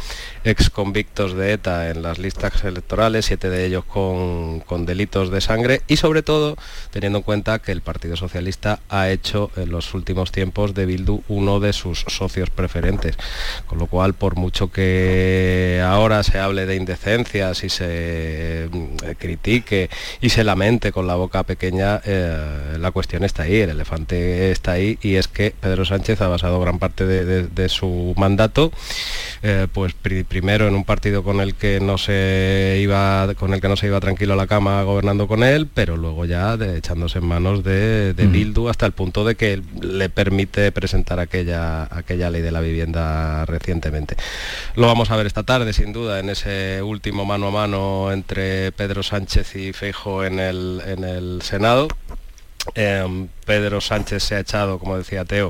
ex 0.44 0.70
convictos 0.70 1.34
de 1.36 1.54
ETA 1.54 1.90
en 1.90 2.02
las 2.02 2.18
listas 2.18 2.64
electorales, 2.64 3.26
siete 3.26 3.50
de 3.50 3.66
ellos 3.66 3.84
con, 3.86 4.62
con 4.62 4.86
delitos 4.86 5.30
de 5.30 5.42
sangre 5.42 5.82
y 5.88 5.98
sobre 5.98 6.24
todo 6.24 6.58
teniendo 6.92 7.20
en 7.20 7.24
cuenta 7.24 7.60
que 7.60 7.72
el 7.72 7.82
Partido 7.82 8.16
Socialista 8.16 8.80
ha 8.90 9.10
hecho 9.10 9.52
en 9.56 9.72
los 9.72 9.94
últimos 9.94 10.32
tiempos 10.32 10.74
de 10.74 10.86
Bildu 10.86 11.22
uno 11.28 11.60
de 11.60 11.74
sus 11.74 12.06
socios 12.08 12.50
preferentes. 12.50 13.18
Con 13.66 13.80
lo 13.80 13.88
cual, 13.88 14.14
por 14.14 14.36
mucho 14.36 14.72
que 14.72 15.84
ahora 15.86 16.24
se 16.24 16.40
hable 16.40 16.66
de 16.66 16.76
indecencias 16.76 17.64
y 17.64 17.70
se 17.70 18.70
mm, 18.72 18.96
critique 19.18 19.90
y 20.22 20.30
se 20.30 20.44
lamente 20.44 20.92
con 20.92 21.08
la 21.08 21.16
boca 21.16 21.44
pequeña, 21.44 22.02
eh, 22.06 22.78
la 22.80 22.92
cuestión 22.92 23.24
está 23.24 23.44
ahí, 23.44 23.58
el 23.58 23.72
elefante 23.72 24.52
está 24.52 24.74
ahí 24.74 24.98
y 25.02 25.16
es 25.16 25.28
que 25.28 25.54
Pedro 25.60 25.86
Sánchez 25.86 26.22
ha 26.22 26.28
basado 26.28 26.60
gran 26.60 26.80
parte 26.80 27.06
de, 27.06 27.70
su 27.70 28.14
mandato, 28.18 28.59
eh, 29.42 29.68
pues 29.72 29.94
primero 29.94 30.68
en 30.68 30.76
un 30.76 30.84
partido 30.84 31.24
con 31.24 31.40
el 31.40 31.56
que 31.56 31.80
no 31.80 31.98
se 31.98 32.80
iba 32.82 33.34
con 33.36 33.54
el 33.54 33.62
que 33.62 33.70
no 33.70 33.78
se 33.78 33.88
iba 33.88 34.00
tranquilo 34.00 34.34
a 34.34 34.36
la 34.36 34.48
cama 34.48 34.84
gobernando 34.84 35.28
con 35.28 35.44
él, 35.44 35.68
pero 35.74 35.96
luego 35.96 36.26
ya 36.26 36.56
echándose 36.56 37.20
en 37.20 37.26
manos 37.26 37.64
de, 37.64 38.14
Bildu 38.18 38.68
hasta 38.68 38.86
el 38.86 38.92
punto 38.92 39.24
de 39.24 39.36
que 39.36 39.62
le 39.82 40.10
permite 40.10 40.72
presentar 40.72 41.20
aquella, 41.20 41.84
aquella 41.84 42.30
ley 42.30 42.42
de 42.42 42.52
la 42.52 42.62
vivienda 42.62 43.46
recientemente. 43.46 44.16
Lo 44.76 44.88
vamos 44.88 45.10
a 45.12 45.16
ver 45.16 45.26
esta 45.26 45.44
tarde, 45.44 45.74
sin 45.74 45.94
duda, 45.94 46.20
en 46.20 46.30
ese 46.30 46.82
último 46.82 47.26
mano 47.26 47.48
a 47.48 47.52
mano 47.52 48.12
entre 48.12 48.72
Pedro 48.74 49.04
Sánchez 49.04 49.56
y 49.56 49.74
Feijo 49.74 50.24
en 50.24 50.40
el, 50.40 50.82
en 50.86 51.04
el 51.04 51.42
Senado. 51.42 51.88
Em, 52.76 53.28
Pedro 53.46 53.82
Sánchez 53.82 54.24
se 54.24 54.36
ha 54.36 54.40
echado, 54.40 54.80
como 54.80 54.98
decía 54.98 55.26
Teo, 55.26 55.50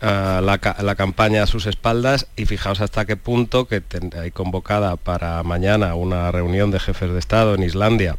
la, 0.00 0.60
la, 0.82 0.94
campaña 0.94 1.42
a 1.42 1.46
sus 1.46 1.66
espaldas 1.66 2.26
y 2.36 2.46
fijaos 2.46 2.80
hasta 2.80 3.04
qué 3.04 3.16
punto 3.16 3.66
que 3.66 3.82
hay 4.20 4.30
convocada 4.30 4.96
para 4.96 5.42
mañana 5.42 5.94
una 5.94 6.30
reunión 6.30 6.70
de 6.70 6.80
jefes 6.80 7.10
de 7.10 7.18
Estado 7.18 7.54
en 7.54 7.62
Islandia 7.62 8.16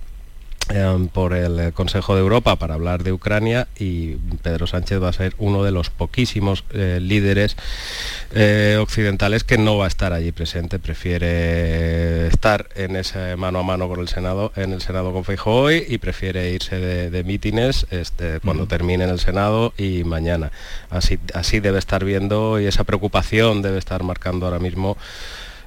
Em, 0.70 1.08
por 1.08 1.34
el 1.34 1.60
eh, 1.60 1.72
Consejo 1.72 2.16
de 2.16 2.22
Europa 2.22 2.58
para 2.58 2.74
hablar 2.74 3.02
de 3.02 3.14
Ucrania 3.14 3.70
y 3.80 4.16
Pedro 4.42 4.68
Sánchez 4.68 5.02
va 5.02 5.08
a 5.08 5.14
ser 5.14 5.34
uno 5.38 5.64
de 5.64 5.72
los 5.72 5.90
poquísimos 5.90 6.66
eh, 6.72 7.00
líderes 7.02 7.56
eh, 8.34 8.78
occidentales 8.78 9.46
que 9.46 9.58
no 9.58 9.78
va 9.78 9.86
a 9.86 9.88
estar 9.88 10.12
allí 10.12 10.34
presente, 10.34 10.78
prefiere 10.78 12.28
estar 12.28 12.68
en 12.76 12.98
ese 12.98 13.38
mano 13.38 13.60
a 13.60 13.64
mano 13.64 13.88
con 13.88 14.02
el 14.02 14.10
Senado, 14.10 14.52
en 14.58 14.74
el 14.74 14.82
Senado 14.82 15.14
con 15.14 15.24
Feijóo 15.24 15.62
hoy 15.68 15.86
y 15.88 16.00
prefiere 16.00 16.52
irse 16.52 16.78
de, 16.78 17.24
mítines 17.24 17.88
este, 17.90 18.42
cuando 18.42 18.68
termine 18.68 19.06
en 19.06 19.10
el 19.12 19.20
Senado 19.20 19.74
y 19.78 20.04
mañana. 20.04 20.52
Así, 20.90 21.18
así 21.34 21.62
debe 21.62 21.80
estar 21.80 22.04
viendo 22.04 22.60
y 22.60 22.66
esa 22.66 22.84
preocupación 22.84 23.62
debe 23.62 23.78
estar 23.78 24.04
marcando 24.04 24.46
ahora 24.46 24.60
mismo 24.60 24.98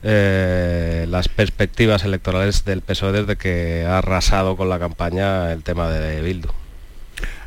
eh, 0.03 1.07
las 1.09 1.29
perspectivas 1.29 2.05
electorales 2.05 2.65
del 2.65 2.83
PSOE 2.83 3.13
desde 3.13 3.37
que 3.37 3.85
ha 3.87 3.99
arrasado 3.99 4.57
con 4.57 4.69
la 4.69 4.79
campaña 4.79 5.53
el 5.53 5.63
tema 5.63 5.89
de 5.91 6.23
Bildu. 6.23 6.60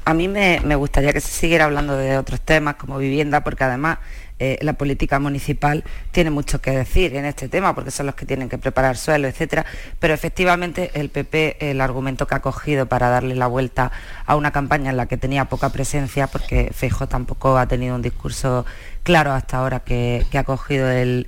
A 0.05 0.13
mí 0.13 0.27
me, 0.27 0.75
gustaría 0.75 1.13
que 1.13 1.21
se 1.21 1.31
siguiera 1.31 1.65
hablando 1.65 1.95
de 1.95 2.17
otros 2.17 2.41
temas 2.41 2.75
como 2.75 2.97
vivienda, 2.97 3.43
porque 3.43 3.63
además 3.63 3.99
eh, 4.37 4.57
la 4.61 4.73
política 4.73 5.19
municipal 5.19 5.85
tiene 6.11 6.29
mucho 6.29 6.59
que 6.59 6.71
decir 6.71 7.15
en 7.15 7.23
este 7.23 7.47
tema, 7.47 7.73
porque 7.73 7.91
son 7.91 8.07
los 8.07 8.15
que 8.15 8.25
tienen 8.25 8.49
que 8.49 8.57
preparar 8.57 8.97
suelo, 8.97 9.29
etcétera. 9.29 9.65
Pero 9.99 10.13
efectivamente 10.13 10.91
el 10.95 11.09
PP, 11.09 11.69
el 11.69 11.79
argumento 11.79 12.27
que 12.27 12.35
ha 12.35 12.41
cogido 12.41 12.85
para 12.87 13.07
darle 13.07 13.35
la 13.35 13.47
vuelta 13.47 13.93
a 14.25 14.35
una 14.35 14.51
campaña 14.51 14.89
en 14.89 14.97
la 14.97 15.05
que 15.05 15.15
tenía 15.15 15.45
poca 15.45 15.69
presencia, 15.69 16.27
porque 16.27 16.71
Feijo 16.73 17.07
tampoco 17.07 17.57
ha 17.57 17.67
tenido 17.67 17.95
un 17.95 18.01
discurso 18.01 18.65
claro 19.03 19.31
hasta 19.31 19.57
ahora 19.57 19.81
que, 19.81 20.25
ha 20.33 20.43
cogido 20.43 20.89
el, 20.89 21.27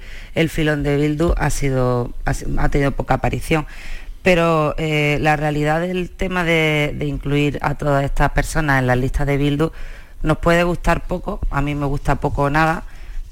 filón 0.50 0.84
de 0.84 0.98
Bildu, 0.98 1.34
ha, 1.38 1.50
sido, 1.50 2.12
ha, 2.26 2.70
tenido 2.70 2.92
poca 2.92 3.16
aparición 3.16 3.68
pero 4.26 4.74
eh, 4.80 5.20
la 5.22 5.36
realidad 5.36 5.82
del 5.82 6.10
tema 6.10 6.44
de, 6.44 6.98
incluir 7.02 7.60
a 7.62 7.76
todas 7.76 8.04
estas 8.04 8.32
personas 8.32 8.80
en 8.80 8.88
la 8.88 8.96
lista 8.96 9.24
de 9.24 9.38
Bildu 9.38 9.72
nos 10.24 10.40
puede 10.40 10.64
gustar 10.64 11.06
poco, 11.06 11.40
a 11.52 11.62
mí 11.62 11.76
me 11.76 11.86
gusta 11.86 12.16
poco 12.16 12.42
o 12.42 12.50
nada, 12.50 12.86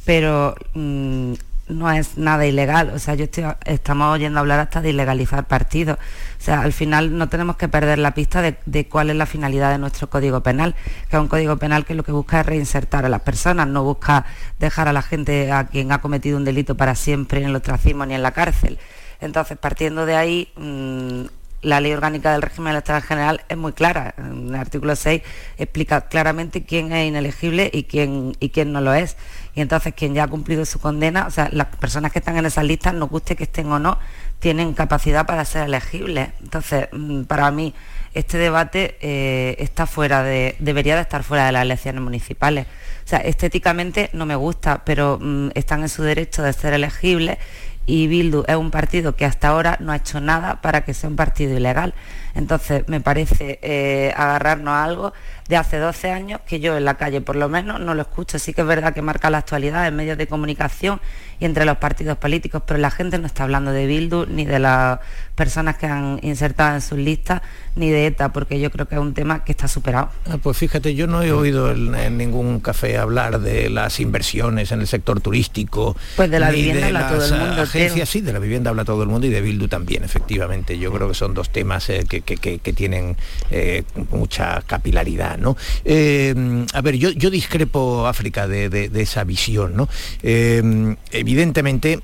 pero 0.05 0.53
mm, 0.75 1.33
no 1.69 1.91
es 1.91 2.19
nada 2.19 2.45
ilegal. 2.45 2.91
O 2.91 2.99
sea, 2.99 3.15
yo 3.15 3.23
estoy, 3.23 3.43
estamos 3.65 4.13
oyendo 4.13 4.39
hablar 4.39 4.59
hasta 4.59 4.81
de 4.81 4.91
ilegalizar 4.91 5.47
partidos. 5.47 5.97
O 5.97 6.43
sea, 6.43 6.61
al 6.61 6.73
final 6.73 7.17
no 7.17 7.27
tenemos 7.27 7.55
que 7.55 7.67
perder 7.67 7.97
la 7.97 8.13
pista 8.13 8.43
de, 8.43 8.87
cuál 8.87 9.09
es 9.09 9.15
la 9.15 9.25
finalidad 9.25 9.71
de 9.71 9.79
nuestro 9.79 10.11
código 10.11 10.41
penal, 10.43 10.75
que 11.09 11.15
es 11.15 11.19
un 11.19 11.27
código 11.27 11.57
penal 11.57 11.85
que 11.85 11.95
lo 11.95 12.03
que 12.03 12.11
busca 12.11 12.41
es 12.41 12.45
reinsertar 12.45 13.03
a 13.03 13.09
las 13.09 13.21
personas, 13.21 13.67
no 13.67 13.83
busca 13.83 14.25
dejar 14.59 14.87
a 14.87 14.93
la 14.93 15.01
gente 15.01 15.51
a 15.51 15.65
quien 15.65 15.91
ha 15.91 16.01
cometido 16.01 16.37
un 16.37 16.45
delito 16.45 16.77
para 16.77 16.93
siempre 16.93 17.41
en 17.41 17.47
el 17.47 17.55
ostracismo 17.55 18.05
ni 18.05 18.13
en 18.13 18.21
la 18.21 18.29
cárcel. 18.29 18.77
Entonces, 19.23 19.57
partiendo 19.57 20.05
de 20.05 20.15
ahí, 20.15 20.51
mm, 20.55 21.25
la 21.63 21.79
ley 21.79 21.93
orgánica 21.93 22.33
del 22.33 22.41
régimen 22.41 22.71
electoral 22.71 23.01
general 23.01 23.41
es 23.47 23.57
muy 23.57 23.71
clara. 23.71 24.13
En 24.17 24.49
el 24.49 24.55
artículo 24.55 24.95
6 24.95 25.21
explica 25.57 26.01
claramente 26.01 26.63
quién 26.63 26.91
es 26.91 27.07
inelegible 27.07 27.69
y 27.73 27.83
quién, 27.83 28.35
y 28.39 28.49
quién 28.49 28.71
no 28.73 28.81
lo 28.81 28.93
es. 28.93 29.15
Y 29.55 29.61
entonces 29.61 29.93
quien 29.93 30.13
ya 30.13 30.23
ha 30.23 30.27
cumplido 30.27 30.65
su 30.65 30.79
condena, 30.79 31.25
o 31.25 31.31
sea, 31.31 31.49
las 31.51 31.67
personas 31.67 32.11
que 32.11 32.19
están 32.19 32.37
en 32.37 32.45
esas 32.45 32.65
listas, 32.65 32.93
nos 32.93 33.09
guste 33.09 33.35
que 33.35 33.43
estén 33.43 33.71
o 33.71 33.79
no, 33.79 33.97
tienen 34.39 34.73
capacidad 34.73 35.25
para 35.25 35.45
ser 35.45 35.63
elegibles. 35.63 36.29
Entonces, 36.41 36.89
mm, 36.91 37.23
para 37.23 37.49
mí, 37.49 37.73
este 38.13 38.37
debate 38.37 38.97
eh, 39.01 39.55
está 39.59 39.87
fuera 39.87 40.21
de, 40.21 40.55
debería 40.59 40.95
de 40.95 41.01
estar 41.01 41.23
fuera 41.23 41.45
de 41.45 41.53
las 41.53 41.63
elecciones 41.63 42.01
municipales. 42.01 42.67
O 43.05 43.07
sea, 43.07 43.19
estéticamente 43.19 44.09
no 44.13 44.25
me 44.25 44.35
gusta, 44.35 44.83
pero 44.85 45.17
mm, 45.19 45.51
están 45.55 45.81
en 45.81 45.89
su 45.89 46.03
derecho 46.03 46.43
de 46.43 46.53
ser 46.53 46.73
elegibles 46.73 47.37
y 47.85 48.07
Bildu 48.07 48.43
es 48.47 48.55
un 48.55 48.71
partido 48.71 49.15
que 49.15 49.25
hasta 49.25 49.49
ahora 49.49 49.77
no 49.79 49.91
ha 49.91 49.97
hecho 49.97 50.21
nada 50.21 50.61
para 50.61 50.83
que 50.83 50.93
sea 50.93 51.09
un 51.09 51.15
partido 51.15 51.55
ilegal. 51.55 51.93
Entonces 52.35 52.83
me 52.87 52.99
parece 52.99 53.59
eh, 53.61 54.13
agarrarnos 54.15 54.73
a 54.73 54.83
algo 54.83 55.13
de 55.47 55.57
hace 55.57 55.77
12 55.77 56.09
años 56.09 56.39
que 56.47 56.59
yo 56.59 56.77
en 56.77 56.85
la 56.85 56.95
calle 56.95 57.21
por 57.21 57.35
lo 57.35 57.49
menos 57.49 57.79
no 57.79 57.93
lo 57.93 58.01
escucho. 58.01 58.39
Sí 58.39 58.53
que 58.53 58.61
es 58.61 58.67
verdad 58.67 58.93
que 58.93 59.01
marca 59.01 59.29
la 59.29 59.39
actualidad 59.39 59.87
en 59.87 59.95
medios 59.95 60.17
de 60.17 60.27
comunicación 60.27 60.99
y 61.39 61.45
entre 61.45 61.65
los 61.65 61.77
partidos 61.77 62.17
políticos, 62.17 62.63
pero 62.65 62.79
la 62.79 62.91
gente 62.91 63.19
no 63.19 63.27
está 63.27 63.43
hablando 63.43 63.71
de 63.71 63.85
Bildu 63.85 64.25
ni 64.27 64.45
de 64.45 64.59
las 64.59 64.99
personas 65.35 65.77
que 65.77 65.87
han 65.87 66.19
insertado 66.21 66.75
en 66.75 66.81
sus 66.81 66.97
listas 66.97 67.41
ni 67.75 67.89
de 67.89 68.05
ETA, 68.05 68.31
porque 68.31 68.59
yo 68.59 68.71
creo 68.71 68.87
que 68.87 68.95
es 68.95 69.01
un 69.01 69.13
tema 69.13 69.43
que 69.43 69.51
está 69.51 69.67
superado. 69.67 70.09
Ah, 70.29 70.37
pues 70.41 70.57
fíjate, 70.57 70.93
yo 70.93 71.07
no 71.07 71.23
he 71.23 71.31
oído 71.31 71.71
en, 71.71 72.17
ningún 72.17 72.59
café 72.59 72.97
hablar 72.97 73.39
de 73.39 73.69
las 73.69 73.99
inversiones 73.99 74.71
en 74.71 74.81
el 74.81 74.87
sector 74.87 75.21
turístico. 75.21 75.97
Pues 76.15 76.29
de 76.29 76.39
la 76.39 76.51
vivienda 76.51 76.87
habla 76.87 77.09
todo 77.09 77.25
el 77.25 77.33
mundo. 77.33 77.61
Agencias, 77.63 78.09
sí, 78.09 78.21
de 78.21 78.31
la 78.31 78.39
vivienda 78.39 78.69
habla 78.69 78.85
todo 78.85 79.01
el 79.01 79.09
mundo 79.09 79.25
y 79.25 79.31
de 79.31 79.41
Bildu 79.41 79.67
también, 79.67 80.03
efectivamente. 80.03 80.77
Yo 80.77 80.91
creo 80.91 81.07
que 81.07 81.15
son 81.15 81.33
dos 81.33 81.49
temas 81.49 81.89
eh, 81.89 82.05
que, 82.07 82.22
tienen 82.23 83.15
eh, 83.51 83.83
mucha 84.11 84.61
capilaridad. 84.65 85.37
¿no? 85.37 85.55
Eh, 85.85 86.65
a 86.73 86.81
ver, 86.81 86.95
yo, 86.97 87.11
yo 87.11 87.29
discrepo, 87.29 88.07
África, 88.07 88.47
de, 88.47 88.89
esa 88.95 89.23
visión. 89.23 89.75
¿no? 89.75 89.89
evidentemente 90.23 91.99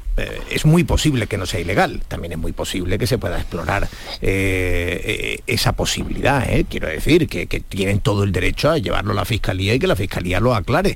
es 0.52 0.66
muy 0.66 0.84
posible 0.84 1.28
que 1.28 1.38
no 1.38 1.46
sea 1.46 1.60
ilegal, 1.60 2.02
también 2.08 2.34
es 2.34 2.38
muy 2.38 2.52
posible 2.52 2.98
que 2.98 3.08
se 3.08 3.18
pueda 3.18 3.38
explorar 3.38 3.88
esa 4.22 5.74
posibilidad. 5.74 6.50
¿eh? 6.50 6.66
Quiero 6.70 6.88
decir 6.88 7.28
que, 7.28 7.48
que, 7.48 7.60
tienen 7.60 8.00
todo 8.00 8.24
el 8.24 8.32
derecho 8.32 8.72
a 8.72 8.78
llevarlo 8.78 9.12
a 9.12 9.16
la 9.16 9.26
fiscalía 9.26 9.74
y 9.74 9.80
que 9.80 9.88
la 9.88 9.96
fiscalía 9.96 10.40
lo 10.40 10.56
aclare 10.56 10.96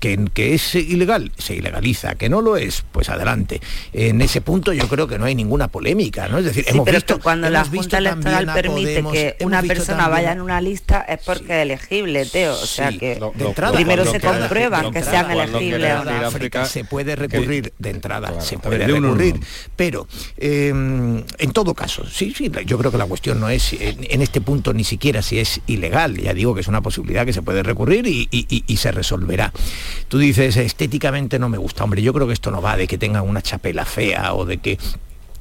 que, 0.00 0.54
es 0.54 0.74
ilegal, 0.74 1.30
se 1.36 1.54
ilegaliza, 1.54 2.14
que 2.14 2.28
no 2.28 2.40
lo 2.40 2.56
es, 2.56 2.84
pues 2.90 3.10
adelante. 3.10 3.60
En 3.92 4.22
ese 4.22 4.40
punto 4.40 4.72
yo 4.72 4.88
creo 4.88 5.06
que 5.06 5.18
no 5.18 5.26
hay 5.26 5.34
ninguna 5.34 5.68
polémica, 5.68 6.26
¿no? 6.26 6.38
Es 6.38 6.46
decir, 6.46 6.64
hemos 6.66 6.90
visto 6.90 7.20
cuando 7.20 7.50
la 7.50 7.64
Junta 7.64 7.98
Electoral 7.98 8.46
permite 8.52 9.04
que 9.12 9.36
una 9.40 9.62
persona 9.62 10.08
vaya 10.08 10.32
en 10.32 10.40
una 10.40 10.60
lista 10.60 11.02
es 11.02 11.20
porque 11.24 11.44
es 11.44 11.62
elegible, 11.62 12.24
Teo. 12.24 12.54
O 12.54 12.66
sea 12.66 12.90
que 12.90 13.20
primero 13.74 14.10
se 14.10 14.20
comprueban 14.20 14.90
que 14.90 15.02
sean 15.02 15.30
elegibles. 15.30 16.68
se 16.68 16.84
puede 16.84 17.14
recurrir 17.14 17.72
de 17.78 17.90
entrada, 17.90 18.40
se 18.40 18.58
puede 18.58 18.86
recurrir, 18.86 19.38
pero 19.76 20.08
em, 20.38 21.22
en 21.38 21.52
todo 21.52 21.74
caso, 21.74 22.06
sí, 22.06 22.32
sí, 22.34 22.50
yo 22.64 22.78
creo 22.78 22.90
que 22.90 22.98
la 22.98 23.06
cuestión 23.06 23.38
no 23.38 23.50
es 23.50 23.74
en, 23.74 24.22
este 24.22 24.40
punto 24.40 24.72
ni 24.72 24.84
siquiera 24.84 25.22
si 25.22 25.38
es 25.38 25.60
ilegal, 25.66 26.16
ya 26.16 26.32
digo 26.32 26.54
que 26.54 26.62
es 26.62 26.68
una 26.68 26.80
posibilidad 26.80 27.26
que 27.26 27.32
se 27.32 27.42
puede 27.42 27.62
recurrir 27.62 28.06
y 28.06 28.76
se 28.76 28.92
resolverá. 28.92 29.52
Tú 30.08 30.18
dices, 30.18 30.56
estéticamente 30.56 31.38
no 31.38 31.48
me 31.48 31.58
gusta. 31.58 31.84
Hombre, 31.84 32.02
yo 32.02 32.12
creo 32.12 32.26
que 32.26 32.32
esto 32.32 32.50
no 32.50 32.62
va 32.62 32.76
de 32.76 32.86
que 32.86 32.98
tengan 32.98 33.28
una 33.28 33.42
chapela 33.42 33.84
fea 33.84 34.34
o 34.34 34.44
de 34.44 34.58
que 34.58 34.78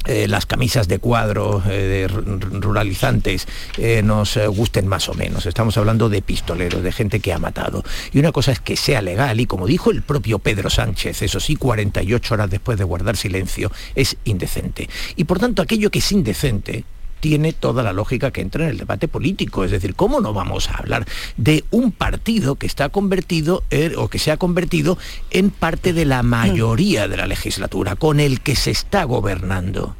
eh, 0.05 0.29
las 0.29 0.45
camisas 0.45 0.87
de 0.87 0.99
cuadro 0.99 1.61
eh, 1.67 2.07
ruralizantes 2.07 3.47
eh, 3.77 4.01
nos 4.01 4.39
gusten 4.47 4.87
más 4.87 5.09
o 5.09 5.13
menos. 5.13 5.45
Estamos 5.45 5.77
hablando 5.77 6.07
de 6.07 6.21
pistoleros, 6.21 6.81
de 6.81 6.91
gente 6.91 7.19
que 7.19 7.33
ha 7.33 7.37
matado. 7.37 7.83
Y 8.13 8.19
una 8.19 8.31
cosa 8.31 8.53
es 8.53 8.59
que 8.61 8.77
sea 8.77 9.01
legal 9.01 9.39
y 9.41 9.45
como 9.45 9.67
dijo 9.67 9.91
el 9.91 10.01
propio 10.01 10.39
Pedro 10.39 10.69
Sánchez, 10.69 11.21
eso 11.21 11.39
sí, 11.39 11.57
48 11.57 12.33
horas 12.33 12.49
después 12.49 12.77
de 12.77 12.85
guardar 12.85 13.17
silencio, 13.17 13.71
es 13.93 14.15
indecente. 14.23 14.89
Y 15.17 15.25
por 15.25 15.39
tanto 15.39 15.61
aquello 15.61 15.91
que 15.91 15.99
es 15.99 16.11
indecente 16.11 16.85
tiene 17.19 17.53
toda 17.53 17.83
la 17.83 17.93
lógica 17.93 18.31
que 18.31 18.41
entra 18.41 18.65
en 18.65 18.71
el 18.71 18.77
debate 18.77 19.07
político. 19.07 19.63
Es 19.63 19.71
decir, 19.71 19.95
¿cómo 19.95 20.21
no 20.21 20.33
vamos 20.33 20.69
a 20.69 20.77
hablar 20.77 21.05
de 21.37 21.63
un 21.71 21.91
partido 21.91 22.55
que 22.55 22.67
está 22.67 22.89
convertido 22.89 23.63
o 23.97 24.07
que 24.07 24.19
se 24.19 24.31
ha 24.31 24.37
convertido 24.37 24.97
en 25.31 25.49
parte 25.49 25.93
de 25.93 26.05
la 26.05 26.23
mayoría 26.23 27.07
de 27.07 27.17
la 27.17 27.27
legislatura, 27.27 27.95
con 27.95 28.19
el 28.19 28.41
que 28.41 28.55
se 28.55 28.71
está 28.71 29.03
gobernando? 29.03 29.95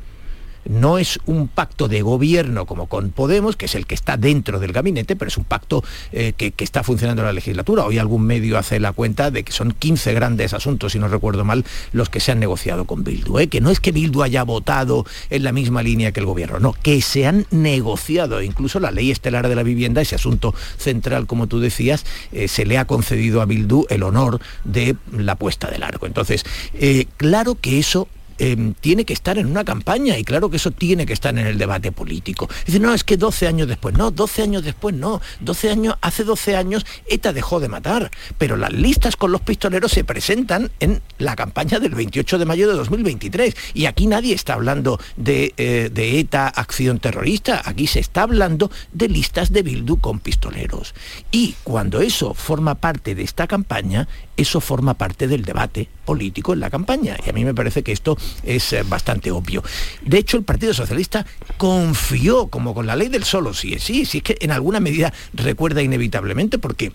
No 0.65 0.97
es 0.97 1.19
un 1.25 1.47
pacto 1.47 1.87
de 1.87 2.01
gobierno 2.01 2.65
como 2.65 2.87
con 2.87 3.11
Podemos, 3.11 3.55
que 3.55 3.65
es 3.65 3.75
el 3.75 3.85
que 3.85 3.95
está 3.95 4.17
dentro 4.17 4.59
del 4.59 4.71
gabinete, 4.71 5.15
pero 5.15 5.29
es 5.29 5.37
un 5.37 5.43
pacto 5.43 5.83
eh, 6.11 6.33
que, 6.35 6.53
está 6.59 6.83
funcionando 6.83 7.21
en 7.21 7.27
la 7.27 7.33
legislatura. 7.33 7.85
Hoy 7.85 7.97
algún 7.97 8.25
medio 8.25 8.57
hace 8.57 8.79
la 8.79 8.91
cuenta 8.91 9.31
de 9.31 9.43
que 9.43 9.51
son 9.51 9.71
15 9.71 10.13
grandes 10.13 10.53
asuntos, 10.53 10.91
si 10.91 10.99
no 10.99 11.07
recuerdo 11.07 11.43
mal, 11.45 11.65
los 11.91 12.09
que 12.09 12.19
se 12.19 12.31
han 12.31 12.39
negociado 12.39 12.85
con 12.85 13.03
Bildu. 13.03 13.39
¿eh? 13.39 13.47
Que 13.47 13.61
no 13.61 13.71
es 13.71 13.79
que 13.79 13.91
Bildu 13.91 14.21
haya 14.21 14.43
votado 14.43 15.05
en 15.29 15.43
la 15.43 15.51
misma 15.51 15.81
línea 15.83 16.11
que 16.11 16.19
el 16.19 16.25
gobierno, 16.25 16.59
no, 16.59 16.73
que 16.73 17.01
se 17.01 17.25
han 17.25 17.45
negociado. 17.51 18.41
Incluso 18.41 18.79
la 18.79 18.91
ley 18.91 19.11
estelar 19.11 19.47
de 19.47 19.55
la 19.55 19.63
vivienda, 19.63 20.01
ese 20.01 20.15
asunto 20.15 20.53
central, 20.77 21.25
como 21.25 21.47
tú 21.47 21.59
decías, 21.59 22.05
eh, 22.31 22.47
se 22.47 22.65
le 22.65 22.77
ha 22.77 22.85
concedido 22.85 23.41
a 23.41 23.45
Bildu 23.45 23.85
el 23.89 24.03
honor 24.03 24.39
de 24.63 24.95
la 25.11 25.35
puesta 25.35 25.69
del 25.69 25.83
arco. 25.83 26.05
Entonces, 26.05 26.45
claro 27.17 27.55
que 27.55 27.79
eso 27.79 28.07
Em, 28.39 28.73
tiene 28.73 29.03
que 29.03 29.11
estar 29.11 29.37
en 29.37 29.47
una 29.47 29.65
campaña 29.65 30.17
y 30.17 30.23
claro 30.23 30.49
que 30.49 30.55
eso 30.55 30.71
tiene 30.71 31.05
que 31.05 31.11
estar 31.11 31.37
en 31.37 31.45
el 31.45 31.57
debate 31.57 31.91
político. 31.91 32.49
Dice, 32.65 32.79
no, 32.79 32.93
es 32.93 33.03
que 33.03 33.17
12 33.17 33.47
años 33.47 33.67
después, 33.67 33.97
no, 33.97 34.11
12 34.11 34.43
años 34.43 34.63
después 34.63 34.95
no, 34.95 35.21
12 35.41 35.69
años, 35.69 35.95
hace 35.99 36.23
12 36.23 36.55
años 36.55 36.85
ETA 37.05 37.33
dejó 37.33 37.59
de 37.59 37.67
matar, 37.67 38.11
pero 38.37 38.55
las 38.55 38.71
listas 38.71 39.17
con 39.17 39.33
los 39.33 39.41
pistoleros 39.41 39.91
se 39.91 40.05
presentan 40.05 40.71
en 40.79 41.01
la 41.17 41.35
campaña 41.35 41.79
del 41.79 41.95
28 41.95 42.37
de 42.37 42.45
mayo 42.45 42.69
de 42.69 42.75
2023 42.75 43.55
y 43.73 43.87
aquí 43.87 44.07
nadie 44.07 44.33
está 44.33 44.53
hablando 44.53 45.01
de, 45.17 45.53
eh, 45.57 45.89
de 45.93 46.19
ETA 46.19 46.47
acción 46.47 46.99
terrorista, 46.99 47.61
aquí 47.65 47.87
se 47.87 47.99
está 47.99 48.21
hablando 48.21 48.71
de 48.93 49.09
listas 49.09 49.51
de 49.51 49.63
Bildu 49.63 49.99
con 49.99 50.21
pistoleros. 50.21 50.93
Y 51.29 51.55
cuando 51.65 51.99
eso 51.99 52.33
forma 52.33 52.75
parte 52.75 53.15
de 53.15 53.23
esta 53.23 53.47
campaña, 53.47 54.07
eso 54.39 54.61
forma 54.61 54.93
parte 54.93 55.27
del 55.27 55.43
debate 55.43 55.89
político 56.05 56.53
en 56.53 56.61
la 56.61 56.69
campaña. 56.69 57.17
Y 57.25 57.29
a 57.29 57.33
mí 57.33 57.43
me 57.43 57.53
parece 57.53 57.83
que 57.83 57.91
esto 57.91 58.17
es 58.43 58.73
eh, 58.73 58.83
bastante 58.87 59.31
obvio. 59.31 59.63
De 60.01 60.17
hecho, 60.17 60.37
el 60.37 60.43
Partido 60.43 60.73
Socialista 60.73 61.25
confió, 61.57 62.47
como 62.47 62.73
con 62.73 62.87
la 62.87 62.95
ley 62.95 63.09
del 63.09 63.23
solo 63.23 63.53
sí 63.53 63.73
es 63.73 63.83
sí, 63.83 64.05
sí 64.05 64.19
es 64.19 64.23
que 64.23 64.37
en 64.41 64.51
alguna 64.51 64.79
medida 64.79 65.13
recuerda 65.33 65.81
inevitablemente 65.81 66.57
porque 66.57 66.91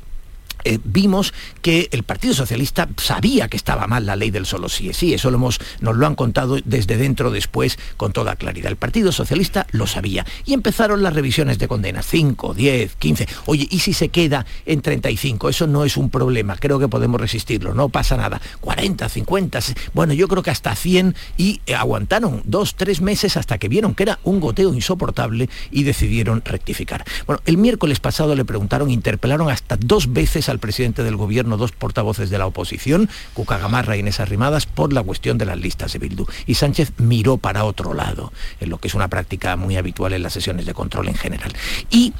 eh, 0.65 0.79
vimos 0.83 1.35
que 1.63 1.89
el 1.93 2.03
Partido 2.03 2.35
Socialista 2.35 2.89
sabía 2.97 3.49
que 3.49 3.57
estaba 3.57 3.87
mal 3.87 4.07
la 4.07 4.17
ley 4.17 4.31
del 4.31 4.47
solo 4.47 4.69
sí 4.69 4.89
es 4.89 4.95
sí, 4.97 5.15
eso 5.15 5.31
lo 5.31 5.37
hemos, 5.37 5.61
nos 5.81 5.97
lo 5.97 6.07
han 6.07 6.15
contado 6.15 6.59
desde 6.65 6.97
dentro 6.97 7.31
después 7.31 7.79
con 7.97 8.13
toda 8.13 8.37
claridad. 8.37 8.71
El 8.71 8.77
Partido 8.77 9.13
Socialista 9.13 9.67
lo 9.73 9.87
sabía 9.87 10.25
y 10.45 10.55
empezaron 10.55 11.03
las 11.03 11.15
revisiones 11.15 11.59
de 11.59 11.69
condenas, 11.69 12.07
5, 12.07 12.55
10, 12.55 12.97
15. 12.97 13.29
Oye, 13.47 13.67
¿y 13.71 13.81
si 13.81 13.93
se 13.93 14.09
queda 14.09 14.47
en 14.67 14.81
35? 14.81 15.49
Eso 15.49 15.67
no 15.67 15.85
es 15.85 15.97
un 15.97 16.11
problema, 16.11 16.57
creo 16.57 16.79
que 16.79 16.89
podemos 16.89 17.21
resistirlo, 17.21 17.75
no 17.75 17.89
pasa 17.89 18.17
nada. 18.17 18.41
40, 18.61 19.09
50, 19.09 19.59
bueno, 19.93 20.13
yo 20.15 20.29
creo 20.29 20.43
que 20.43 20.51
hasta 20.51 20.75
100 20.75 21.15
y 21.37 21.61
eh, 21.67 21.75
aguantaron 21.75 22.43
dos, 22.45 22.75
tres 22.75 23.01
meses 23.01 23.37
hasta 23.37 23.59
que 23.59 23.69
vieron 23.69 23.95
que 23.95 24.05
era 24.05 24.19
un 24.25 24.41
goteo 24.41 24.73
insoportable 24.73 25.49
y 25.71 25.83
decidieron 25.83 26.43
rectificar. 26.45 27.05
Bueno, 27.27 27.43
el 27.47 27.59
miércoles 27.59 28.01
pasado 28.01 28.35
le 28.35 28.45
preguntaron, 28.45 28.91
interpelaron 28.91 29.51
hasta 29.51 29.77
dos 29.77 30.13
veces 30.13 30.49
a 30.49 30.54
al 30.55 30.61
presidente 30.61 31.03
del 31.03 31.17
gobierno 31.17 31.57
dos 31.57 31.73
portavoces 31.73 32.31
de 32.31 32.39
la 32.39 32.47
oposición, 32.47 33.11
Cuca 33.35 33.59
Gamarra 33.59 33.97
y 33.97 34.01
Inés 34.01 34.21
Arrimadas, 34.21 34.67
por 34.67 34.93
la 34.93 35.03
cuestión 35.03 35.37
de 35.37 35.45
las 35.45 35.59
listas 35.59 35.93
de 35.93 35.99
Bildu. 35.99 36.27
Y 36.47 36.55
Sánchez 36.55 36.93
miró 36.99 37.37
para 37.37 37.65
otro 37.65 37.93
lado, 37.93 38.33
en 38.61 38.71
lo 38.71 38.79
que 38.79 38.89
es 38.89 38.95
una 38.95 39.09
práctica 39.09 39.57
muy 39.57 39.77
habitual 39.77 40.13
en 40.13 40.23
las 40.23 40.33
sesiones 40.33 40.65
de 40.65 40.75
control 40.75 41.09
en 41.09 41.15
general. 41.17 41.53
Y 41.91 42.15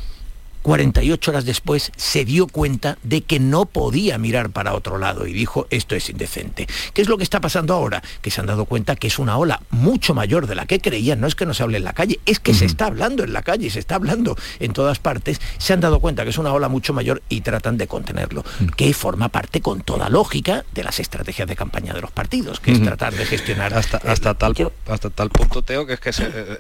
48 0.65 1.31
horas 1.31 1.45
después 1.45 1.93
se 1.95 2.25
dio 2.25 2.47
cuenta 2.47 2.97
de 3.03 3.21
que 3.21 3.39
no 3.39 3.67
podía 3.67 4.17
mirar 4.17 4.49
para 4.49 4.73
otro 4.73 4.97
lado 4.97 5.27
y 5.27 5.35
dijo, 5.35 5.67
esto 5.69 5.95
es 5.95 6.09
indecente. 6.09 6.67
¿Qué 6.95 7.03
es 7.03 7.09
lo 7.11 7.19
que 7.19 7.23
está 7.23 7.39
pasando 7.43 7.75
ahora? 7.75 8.03
Que 8.23 8.31
se 8.31 8.41
han 8.41 8.47
dado 8.47 8.65
cuenta 8.65 8.97
que 8.97 9.09
es 9.09 9.19
una 9.19 9.37
ola 9.37 9.61
mucho 9.69 10.15
mayor 10.15 10.47
de 10.47 10.55
la 10.55 10.65
que 10.65 10.81
creían, 10.81 11.21
no 11.21 11.27
es 11.27 11.35
que 11.35 11.45
no 11.45 11.53
se 11.53 11.63
hable 11.63 11.77
en 11.77 11.85
la 11.85 11.93
calle, 11.93 12.19
es 12.25 12.41
que 12.41 12.55
se 12.55 12.65
está 12.65 12.87
hablando 12.87 13.25
en 13.25 13.35
la 13.35 13.43
calle, 13.43 13.69
se 13.69 13.79
está 13.79 13.97
hablando 13.97 14.39
en 14.59 14.73
todas 14.73 14.99
partes, 14.99 15.39
se 15.59 15.75
han 15.75 15.81
dado 15.81 16.01
cuenta 16.01 16.25
que 16.25 16.31
es 16.31 16.39
una 16.39 16.55
ola 16.55 16.69
mucho 16.69 16.95
mayor 16.95 17.23
y 17.29 17.43
tratan 17.43 17.77
de 17.77 17.87
contenerlo, 17.87 18.43
que 18.75 18.95
forma 18.95 19.29
parte 19.29 19.61
con 19.61 19.83
toda 19.83 20.09
lógica 20.09 20.65
de 20.73 20.83
las 20.83 20.99
estrategias 20.99 21.47
de 21.47 21.57
campaña 21.57 21.93
de 21.93 22.01
los 22.01 22.11
partidos, 22.11 22.61
que 22.61 22.73
es 22.73 22.83
tratar 22.83 23.13
de 23.13 23.27
gestionar... 23.27 23.75
Hasta, 23.75 23.99
hasta, 23.99 24.33
tal, 24.33 24.55
hasta 24.87 25.11
tal 25.11 25.29
punto, 25.29 25.61
Teo, 25.61 25.87
que 25.87 25.93
es 25.93 26.01
que 26.01 26.11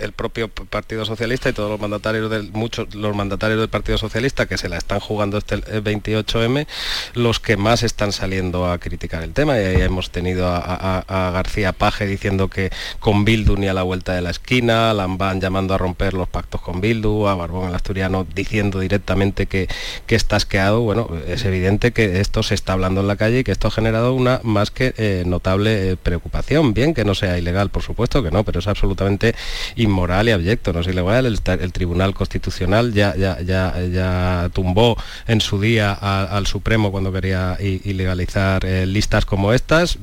el 0.00 0.12
propio 0.12 0.50
Partido 0.50 1.06
Socialista 1.06 1.48
y 1.48 1.54
todos 1.54 1.70
los 1.70 1.80
mandatarios 1.80 2.30
del, 2.30 2.52
muchos 2.52 2.94
los 2.94 3.16
mandatarios 3.16 3.60
del 3.60 3.70
Partido 3.70 3.93
Socialista, 3.98 4.46
que 4.46 4.58
se 4.58 4.68
la 4.68 4.76
están 4.76 5.00
jugando 5.00 5.38
este 5.38 5.56
28M, 5.56 6.66
los 7.14 7.40
que 7.40 7.56
más 7.56 7.82
están 7.82 8.12
saliendo 8.12 8.70
a 8.70 8.78
criticar 8.78 9.22
el 9.22 9.32
tema. 9.32 9.58
Y 9.58 9.64
ahí 9.64 9.82
hemos 9.82 10.10
tenido 10.10 10.48
a, 10.48 11.04
García 11.34 11.72
Paje 11.72 12.06
diciendo 12.06 12.48
que 12.48 12.70
con 13.00 13.24
Bildu 13.24 13.56
ni 13.56 13.68
a 13.68 13.74
la 13.74 13.82
vuelta 13.82 14.14
de 14.14 14.20
la 14.20 14.30
esquina, 14.30 14.90
a 14.90 14.94
Lambán 14.94 15.40
llamando 15.40 15.74
a 15.74 15.78
romper 15.78 16.14
los 16.14 16.28
pactos 16.28 16.60
con 16.60 16.80
Bildu, 16.80 17.26
a 17.26 17.34
Barbón 17.34 17.68
el 17.68 17.74
Asturiano 17.74 18.26
diciendo 18.34 18.80
directamente 18.80 19.46
que, 19.46 19.68
que 20.06 20.14
está 20.14 20.36
asqueado. 20.36 20.80
Bueno, 20.80 21.08
es 21.26 21.44
evidente 21.44 21.92
que 21.92 22.20
esto 22.20 22.42
se 22.42 22.54
está 22.54 22.72
hablando 22.72 23.00
en 23.00 23.08
la 23.08 23.16
calle 23.16 23.40
y 23.40 23.44
que 23.44 23.52
esto 23.52 23.68
ha 23.68 23.70
generado 23.70 24.14
una 24.14 24.40
más 24.42 24.70
que 24.70 24.94
eh, 24.96 25.24
notable 25.26 25.90
eh, 25.90 25.96
preocupación. 25.96 26.74
Bien 26.74 26.94
que 26.94 27.04
no 27.04 27.14
sea 27.14 27.38
ilegal, 27.38 27.70
por 27.70 27.82
supuesto 27.82 28.22
que 28.22 28.30
no, 28.30 28.44
pero 28.44 28.60
es 28.60 28.66
absolutamente 28.66 29.34
inmoral 29.76 30.28
y 30.28 30.32
abyecto. 30.32 30.72
No 30.72 30.80
es 30.80 30.86
ilegal, 30.86 31.26
el, 31.26 31.40
el 31.60 31.72
Tribunal 31.72 32.14
Constitucional 32.14 32.92
ya, 32.92 33.14
ya, 33.16 33.40
ya 33.40 33.74
ya 33.92 34.50
tumbó 34.52 34.96
en 35.26 35.40
su 35.40 35.60
día 35.60 35.92
al 35.92 36.46
Supremo 36.46 36.90
cuando 36.90 37.12
quería 37.12 37.56
ilegalizar 37.60 38.64
eh, 38.64 38.86
listas 38.86 39.24
como 39.24 39.52
estas. 39.52 39.98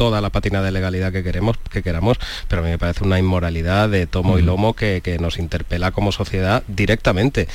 Toda 0.00 0.22
la 0.22 0.30
pátina 0.30 0.62
de 0.62 0.72
legalidad 0.72 1.12
que 1.12 1.22
queremos, 1.22 1.58
que 1.70 1.82
queramos, 1.82 2.16
pero 2.48 2.62
a 2.62 2.64
mí 2.64 2.70
me 2.70 2.78
parece 2.78 3.04
una 3.04 3.18
inmoralidad 3.18 3.90
de 3.90 4.06
tomo 4.06 4.38
y 4.38 4.42
lomo 4.42 4.72
que, 4.72 5.18
nos 5.20 5.38
interpela 5.38 5.90
como 5.90 6.10
sociedad 6.10 6.62
directamente. 6.68 7.48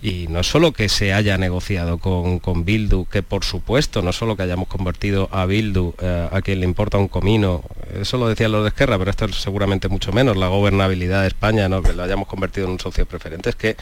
Y 0.00 0.26
no 0.28 0.40
es 0.40 0.46
solo 0.46 0.72
que 0.72 0.88
se 0.88 1.12
haya 1.12 1.36
negociado 1.36 1.98
con, 1.98 2.38
con 2.38 2.64
Bildu, 2.64 3.04
que 3.04 3.22
por 3.22 3.44
supuesto, 3.44 4.00
no 4.00 4.14
solo 4.14 4.38
que 4.38 4.42
hayamos 4.42 4.68
convertido 4.68 5.28
a 5.32 5.44
Bildu, 5.44 5.92
eh, 6.00 6.28
a 6.32 6.40
quien 6.40 6.60
le 6.60 6.64
importa 6.64 6.96
un 6.96 7.08
comino, 7.08 7.62
eso 8.00 8.16
lo 8.16 8.26
decían 8.26 8.52
los 8.52 8.62
de 8.62 8.68
Esquerra, 8.68 8.98
pero 8.98 9.10
esto 9.10 9.26
es 9.26 9.36
seguramente 9.36 9.88
mucho 9.88 10.12
menos, 10.12 10.38
la 10.38 10.48
gobernabilidad 10.48 11.20
de 11.20 11.28
España, 11.28 11.68
¿no? 11.68 11.82
que 11.82 11.92
lo 11.92 12.04
hayamos 12.04 12.26
convertido 12.26 12.68
en 12.68 12.72
un 12.72 12.80
socio 12.80 13.04
preferente, 13.04 13.50
es 13.50 13.56
que 13.56 13.76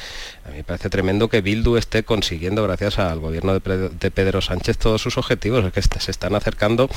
a 0.44 0.48
mí 0.48 0.56
me 0.56 0.64
parece 0.64 0.90
tremendo 0.90 1.28
que 1.28 1.42
Bildu 1.42 1.76
esté 1.76 2.02
consiguiendo, 2.02 2.64
gracias 2.64 2.98
al 2.98 3.20
gobierno 3.20 3.52
de, 3.52 4.10
Pedro 4.10 4.40
Sánchez, 4.40 4.78
todos 4.78 5.00
sus 5.00 5.16
objetivos, 5.16 5.64
es 5.64 5.72
que 5.72 6.00
se 6.00 6.10
están 6.10 6.34
acercando 6.34 6.90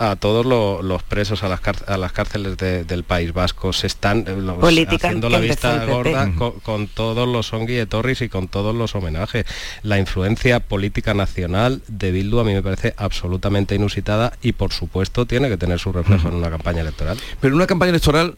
a 0.00 0.16
todos 0.16 0.44
los 0.44 0.55
los 0.82 1.02
presos 1.02 1.42
a 1.42 1.48
las, 1.48 1.60
a 1.86 1.96
las 1.96 2.12
cárceles 2.12 2.56
del 2.56 3.04
País 3.04 3.32
Vasco, 3.32 3.72
se 3.72 3.86
están 3.86 4.24
eh, 4.26 4.86
haciendo 4.88 5.28
la 5.28 5.38
vista 5.38 5.84
gorda 5.84 6.32
con, 6.62 6.88
todos 6.88 7.28
los 7.28 7.52
Torres 7.88 8.22
y 8.22 8.28
con 8.28 8.48
todos 8.48 8.74
los 8.74 8.94
homenajes. 8.94 9.46
La 9.82 9.98
influencia 9.98 10.60
política 10.60 11.14
nacional 11.14 11.82
de 11.88 12.10
Bildu 12.10 12.40
a 12.40 12.44
mí 12.44 12.54
me 12.54 12.62
parece 12.62 12.94
absolutamente 12.96 13.74
inusitada 13.74 14.32
y 14.42 14.52
por 14.52 14.72
supuesto 14.72 15.26
tiene 15.26 15.48
que 15.48 15.56
tener 15.56 15.78
su 15.78 15.92
reflejo 15.92 16.28
en 16.28 16.34
una 16.34 16.50
campaña 16.50 16.80
electoral. 16.80 17.18
Pero 17.40 17.56
una 17.56 17.66
campaña 17.66 17.90
electoral 17.90 18.36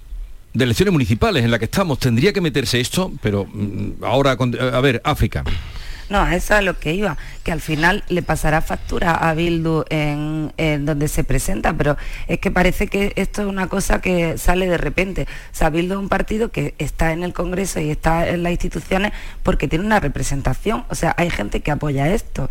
de 0.54 0.64
elecciones 0.64 0.92
municipales 0.92 1.44
en 1.44 1.50
la 1.50 1.58
que 1.58 1.66
estamos, 1.66 1.98
tendría 1.98 2.32
que 2.32 2.40
meterse 2.40 2.80
esto, 2.80 3.12
pero 3.22 3.46
mm, 3.46 4.04
ahora, 4.04 4.32
a 4.32 4.80
ver, 4.80 5.00
África. 5.04 5.44
No, 6.08 6.26
eso 6.26 6.56
es 6.56 6.64
lo 6.64 6.78
que 6.78 6.94
iba, 6.94 7.18
que 7.44 7.52
al 7.52 7.60
final 7.60 8.02
le 8.08 8.22
pasará 8.22 8.62
factura 8.62 9.14
a 9.14 9.34
Bildu 9.34 9.84
en, 9.90 10.52
donde 10.86 11.06
se 11.08 11.22
presenta, 11.22 11.74
pero 11.74 11.98
es 12.28 12.38
que 12.38 12.50
parece 12.50 12.86
que 12.86 13.12
esto 13.16 13.42
es 13.42 13.48
una 13.48 13.66
cosa 13.66 14.00
que 14.00 14.38
sale 14.38 14.66
de 14.66 14.78
repente. 14.78 15.26
O 15.52 15.54
sea, 15.54 15.68
Bildu 15.68 15.94
es 15.94 16.00
un 16.00 16.08
partido 16.08 16.50
que 16.50 16.74
está 16.78 17.12
en 17.12 17.24
el 17.24 17.34
Congreso 17.34 17.80
y 17.80 17.90
está 17.90 18.26
en 18.26 18.42
las 18.42 18.52
instituciones 18.52 19.12
porque 19.42 19.68
tiene 19.68 19.84
una 19.84 20.00
representación. 20.00 20.84
O 20.88 20.94
sea, 20.94 21.14
hay 21.18 21.28
gente 21.28 21.60
que 21.60 21.70
apoya 21.70 22.08
esto. 22.08 22.48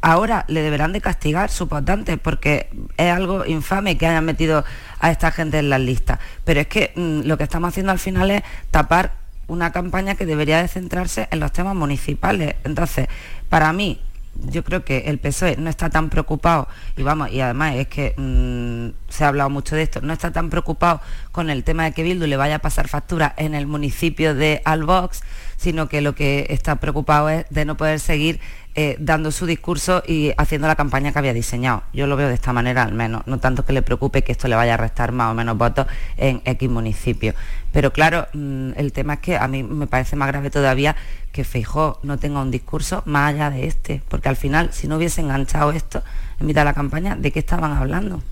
Ahora 0.00 0.44
le 0.48 0.62
deberán 0.62 0.92
de 0.92 1.00
castigar 1.00 1.50
sus 1.50 1.68
votantes 1.68 2.18
porque 2.18 2.68
es 2.96 3.10
algo 3.10 3.44
infame 3.44 3.98
que 3.98 4.06
hayan 4.06 4.24
metido 4.24 4.64
a 4.98 5.10
esta 5.10 5.30
gente 5.30 5.58
en 5.58 5.68
las 5.68 5.80
listas. 5.80 6.18
Pero 6.44 6.60
es 6.60 6.68
que 6.68 6.92
mm, 6.94 7.26
lo 7.26 7.36
que 7.36 7.44
estamos 7.44 7.68
haciendo 7.68 7.92
al 7.92 7.98
final 7.98 8.30
es 8.30 8.42
tapar 8.70 9.23
una 9.48 9.72
campaña 9.72 10.14
que 10.14 10.26
debería 10.26 10.60
de 10.62 10.68
centrarse 10.68 11.28
en 11.30 11.40
los 11.40 11.52
temas 11.52 11.74
municipales. 11.74 12.56
Entonces, 12.64 13.08
para 13.48 13.72
mí, 13.72 14.00
yo 14.36 14.64
creo 14.64 14.84
que 14.84 15.04
el 15.06 15.18
PSOE 15.18 15.56
no 15.56 15.70
está 15.70 15.90
tan 15.90 16.10
preocupado, 16.10 16.68
y 16.96 17.02
vamos, 17.02 17.30
y 17.30 17.40
además 17.40 17.76
es 17.76 17.88
que 17.88 18.14
mm, 18.16 19.10
se 19.10 19.24
ha 19.24 19.28
hablado 19.28 19.50
mucho 19.50 19.76
de 19.76 19.82
esto, 19.82 20.00
no 20.00 20.12
está 20.12 20.32
tan 20.32 20.50
preocupado 20.50 21.00
con 21.32 21.50
el 21.50 21.64
tema 21.64 21.84
de 21.84 21.92
que 21.92 22.02
Bildu 22.02 22.26
le 22.26 22.36
vaya 22.36 22.56
a 22.56 22.58
pasar 22.58 22.88
factura 22.88 23.32
en 23.36 23.54
el 23.54 23.66
municipio 23.66 24.34
de 24.34 24.60
Albox, 24.64 25.22
sino 25.56 25.88
que 25.88 26.00
lo 26.00 26.14
que 26.14 26.46
está 26.50 26.76
preocupado 26.76 27.28
es 27.28 27.46
de 27.50 27.64
no 27.64 27.76
poder 27.76 28.00
seguir 28.00 28.40
eh, 28.76 28.96
dando 28.98 29.30
su 29.30 29.46
discurso 29.46 30.02
y 30.04 30.32
haciendo 30.36 30.66
la 30.66 30.74
campaña 30.74 31.12
que 31.12 31.18
había 31.20 31.32
diseñado. 31.32 31.84
Yo 31.92 32.08
lo 32.08 32.16
veo 32.16 32.26
de 32.26 32.34
esta 32.34 32.52
manera 32.52 32.82
al 32.82 32.92
menos, 32.92 33.24
no 33.26 33.38
tanto 33.38 33.64
que 33.64 33.72
le 33.72 33.82
preocupe 33.82 34.22
que 34.22 34.32
esto 34.32 34.48
le 34.48 34.56
vaya 34.56 34.74
a 34.74 34.76
restar 34.76 35.12
más 35.12 35.30
o 35.30 35.34
menos 35.34 35.56
votos 35.56 35.86
en 36.16 36.42
X 36.44 36.68
municipio. 36.68 37.34
Pero 37.72 37.92
claro, 37.92 38.26
mm, 38.32 38.72
el 38.76 38.92
tema 38.92 39.14
es 39.14 39.20
que 39.20 39.36
a 39.36 39.46
mí 39.46 39.62
me 39.62 39.86
parece 39.86 40.16
más 40.16 40.26
grave 40.26 40.50
todavía 40.50 40.96
que 41.30 41.44
Feijó 41.44 42.00
no 42.02 42.18
tenga 42.18 42.40
un 42.40 42.50
discurso 42.50 43.02
más 43.06 43.32
allá 43.32 43.50
de 43.50 43.66
este, 43.66 44.02
porque 44.08 44.28
al 44.28 44.36
final, 44.36 44.70
si 44.72 44.88
no 44.88 44.96
hubiese 44.96 45.20
enganchado 45.20 45.70
esto 45.70 46.02
en 46.40 46.46
mitad 46.46 46.62
de 46.62 46.66
la 46.66 46.74
campaña, 46.74 47.14
¿de 47.14 47.30
qué 47.30 47.38
estaban 47.38 47.72
hablando? 47.72 48.22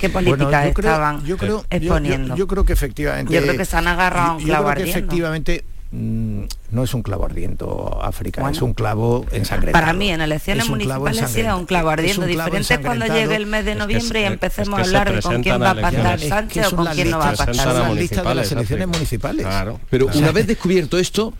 ¿Qué 0.00 0.08
políticas 0.08 0.66
estaban 0.66 1.22
exponiendo? 1.70 2.36
Yo, 2.36 2.46
creo 2.46 2.64
que 2.64 2.72
efectivamente... 2.72 3.32
Yo 3.32 3.42
creo 3.42 3.56
que 3.56 3.64
se 3.64 3.76
han 3.76 3.86
agarrado 3.86 4.32
a 4.32 4.36
un 4.36 4.42
clavo 4.42 4.72
efectivamente 4.72 5.64
Mm, 5.96 6.46
no 6.72 6.82
es 6.82 6.92
un 6.92 7.02
clavo 7.02 7.24
ardiendo 7.24 8.00
África, 8.02 8.50
es 8.50 8.60
un 8.62 8.74
clavo 8.74 9.24
ensangrentado. 9.30 9.80
Para 9.80 9.92
mí 9.92 10.10
en 10.10 10.20
elecciones 10.20 10.68
municipales 10.68 11.30
sí 11.30 11.42
es 11.42 11.52
un 11.52 11.66
clavo 11.66 11.90
ardiendo, 11.90 12.26
diferente 12.26 12.80
cuando 12.80 13.06
llegue 13.06 13.36
el 13.36 13.46
mes 13.46 13.64
de 13.64 13.76
noviembre 13.76 14.22
y 14.22 14.24
empecemos 14.24 14.80
a 14.80 14.82
hablar 14.82 15.14
de 15.14 15.22
con 15.22 15.40
quién 15.40 15.62
va 15.62 15.70
a 15.70 15.74
pactar 15.76 16.18
Sánchez 16.18 16.72
o 16.72 16.76
con 16.76 16.86
quién 16.86 17.10
no 17.10 17.18
va 17.18 17.28
a 17.28 17.34
pactar 17.34 17.92
listas 17.92 18.24
de 18.24 18.34
las 18.34 18.50
elecciones 18.50 18.88
municipales. 18.88 19.46
Pero 19.88 20.08
una 20.12 20.32
vez 20.32 20.48
descubierto 20.48 20.98
esto, 20.98 21.32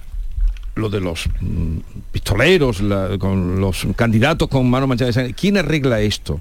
lo 0.76 0.88
de 0.88 1.00
los 1.00 1.28
mm, 1.40 1.78
pistoleros, 2.12 2.80
con 3.18 3.60
los 3.60 3.88
candidatos 3.96 4.46
con 4.46 4.70
mano 4.70 4.86
manchada 4.86 5.08
de 5.08 5.14
sangre, 5.14 5.34
¿quién 5.34 5.56
arregla 5.56 6.00
esto? 6.00 6.40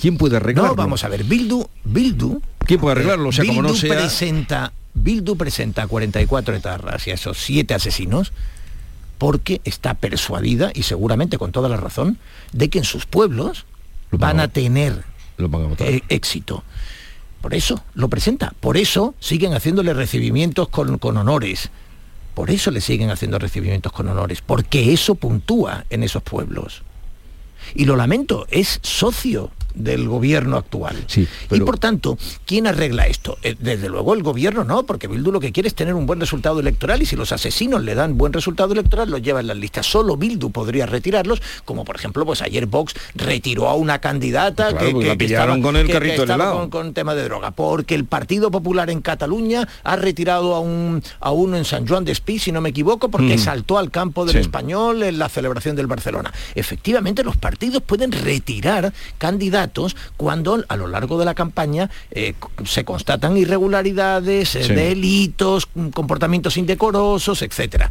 ¿Quién 0.00 0.16
puede 0.16 0.38
arreglarlo? 0.38 0.70
No, 0.70 0.76
vamos 0.76 1.04
a 1.04 1.08
ver, 1.08 1.24
Bildu, 1.24 1.66
Bildu... 1.84 2.40
¿Quién 2.66 2.80
puede 2.80 2.92
arreglarlo? 2.92 3.28
O 3.28 3.32
sea, 3.32 3.44
como 3.44 3.62
no 3.62 3.74
sea... 3.74 3.94
presenta 3.94 4.72
Bildu 4.94 5.36
presenta 5.36 5.84
a 5.84 5.86
44 5.86 6.56
etarras 6.56 7.06
y 7.06 7.10
a 7.10 7.14
esos 7.14 7.38
siete 7.38 7.74
asesinos 7.74 8.32
porque 9.18 9.60
está 9.64 9.94
persuadida, 9.94 10.72
y 10.74 10.84
seguramente 10.84 11.36
con 11.36 11.52
toda 11.52 11.68
la 11.68 11.76
razón, 11.76 12.16
de 12.52 12.70
que 12.70 12.78
en 12.78 12.84
sus 12.84 13.04
pueblos 13.04 13.66
van 14.10 14.40
a 14.40 14.48
tener 14.48 15.04
eh, 15.78 16.00
éxito. 16.08 16.64
Por 17.42 17.52
eso 17.52 17.84
lo 17.92 18.08
presenta, 18.08 18.54
por 18.60 18.78
eso 18.78 19.14
siguen 19.20 19.52
haciéndole 19.52 19.92
recibimientos 19.92 20.70
con, 20.70 20.96
con 20.96 21.18
honores, 21.18 21.70
por 22.34 22.50
eso 22.50 22.70
le 22.70 22.80
siguen 22.80 23.10
haciendo 23.10 23.38
recibimientos 23.38 23.92
con 23.92 24.08
honores, 24.08 24.40
porque 24.40 24.94
eso 24.94 25.14
puntúa 25.16 25.84
en 25.90 26.02
esos 26.02 26.22
pueblos. 26.22 26.82
Y 27.74 27.84
lo 27.84 27.96
lamento, 27.96 28.46
es 28.50 28.80
socio 28.82 29.50
del 29.74 30.08
gobierno 30.08 30.56
actual. 30.56 30.96
Y 31.50 31.60
por 31.60 31.78
tanto, 31.78 32.18
¿quién 32.46 32.66
arregla 32.66 33.06
esto? 33.06 33.38
Eh, 33.42 33.56
desde 33.58 33.88
luego 33.88 34.14
el 34.14 34.22
gobierno 34.22 34.64
no, 34.64 34.84
porque 34.84 35.08
Bildu 35.08 35.32
lo 35.32 35.40
que 35.40 35.52
quiere 35.52 35.68
es 35.68 35.74
tener 35.74 35.94
un 35.94 36.06
buen 36.06 36.20
resultado 36.20 36.60
electoral 36.60 37.02
y 37.02 37.06
si 37.06 37.16
los 37.16 37.32
asesinos 37.32 37.82
le 37.82 37.94
dan 37.94 38.16
buen 38.16 38.32
resultado 38.32 38.72
electoral, 38.72 39.10
los 39.10 39.22
lleva 39.22 39.40
en 39.40 39.46
las 39.46 39.56
listas. 39.56 39.86
Solo 39.86 40.16
Bildu 40.16 40.50
podría 40.50 40.86
retirarlos, 40.86 41.42
como 41.64 41.84
por 41.84 41.96
ejemplo, 41.96 42.24
pues 42.24 42.42
ayer 42.42 42.66
Vox 42.66 42.94
retiró 43.14 43.68
a 43.68 43.74
una 43.74 44.00
candidata 44.00 44.76
que, 44.76 44.86
que, 45.16 45.34
con 45.62 45.76
el 45.76 45.88
carrito 45.88 46.26
con, 46.26 46.70
con, 46.70 46.94
tema 46.94 47.14
de 47.14 47.24
droga, 47.24 47.50
porque 47.50 47.94
el 47.94 48.04
Partido 48.04 48.50
Popular 48.50 48.90
en 48.90 49.00
Cataluña 49.00 49.68
ha 49.84 49.96
retirado 49.96 50.54
a, 50.54 50.60
un, 50.60 51.02
a 51.20 51.30
uno 51.30 51.56
en 51.56 51.64
San 51.64 51.86
Juan 51.86 52.04
de 52.04 52.12
Espí, 52.12 52.38
si 52.38 52.52
no 52.52 52.60
me 52.60 52.70
equivoco, 52.70 53.10
porque 53.10 53.36
mm. 53.36 53.38
saltó 53.38 53.78
al 53.78 53.90
campo 53.90 54.24
del 54.24 54.36
español 54.36 55.02
en 55.02 55.18
la 55.18 55.28
celebración 55.28 55.76
del 55.76 55.86
Barcelona. 55.86 56.32
Efectivamente, 56.54 57.24
los 57.24 57.36
partidos 57.36 57.82
pueden 57.82 58.12
retirar 58.12 58.92
candidatos 59.18 59.59
cuando 60.16 60.64
a 60.68 60.76
lo 60.76 60.86
largo 60.86 61.18
de 61.18 61.24
la 61.24 61.34
campaña 61.34 61.90
eh, 62.10 62.34
se 62.64 62.84
constatan 62.84 63.36
irregularidades, 63.36 64.56
eh, 64.56 64.74
delitos, 64.74 65.68
comportamientos 65.92 66.56
indecorosos, 66.56 67.42
etcétera. 67.42 67.90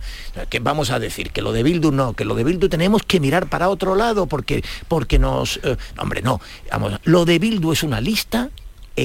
Que 0.50 0.60
vamos 0.60 0.92
a 0.92 1.00
decir 1.00 1.32
que 1.32 1.42
lo 1.42 1.52
de 1.52 1.64
Bildu 1.64 1.92
no, 1.92 2.14
que 2.14 2.26
lo 2.26 2.36
de 2.36 2.44
Bildu 2.44 2.70
tenemos 2.70 3.04
que 3.04 3.20
mirar 3.20 3.48
para 3.48 3.70
otro 3.70 3.96
lado 3.96 4.28
porque 4.28 4.64
porque 4.88 5.20
nos 5.20 5.60
eh, 5.64 5.78
hombre 5.98 6.22
no, 6.22 6.42
vamos, 6.72 7.00
lo 7.04 7.26
de 7.26 7.40
Bildu 7.40 7.72
es 7.72 7.84
una 7.84 8.02
lista 8.02 8.50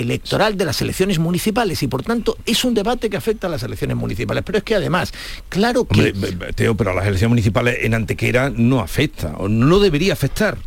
electoral 0.01 0.57
de 0.57 0.65
las 0.65 0.81
elecciones 0.83 1.19
municipales 1.19 1.83
y 1.83 1.89
por 1.89 2.03
tanto 2.03 2.37
es 2.47 2.65
un 2.65 2.75
debate 2.75 3.09
que 3.09 3.17
afecta 3.17 3.47
a 3.47 3.51
las 3.51 3.62
elecciones 3.62 3.97
municipales. 3.97 4.43
Pero 4.45 4.59
es 4.59 4.65
que 4.65 4.75
además, 4.75 5.12
claro 5.49 5.87
que... 5.87 6.12
Teo, 6.55 6.75
pero 6.75 6.91
a 6.91 6.95
las 6.95 7.07
elecciones 7.07 7.31
municipales 7.31 7.79
en 7.83 7.95
Antequera 7.95 8.51
no 8.51 8.81
afecta, 8.81 9.35
o 9.39 9.49
no 9.49 9.79
debería 9.79 10.12
afectar. 10.12 10.59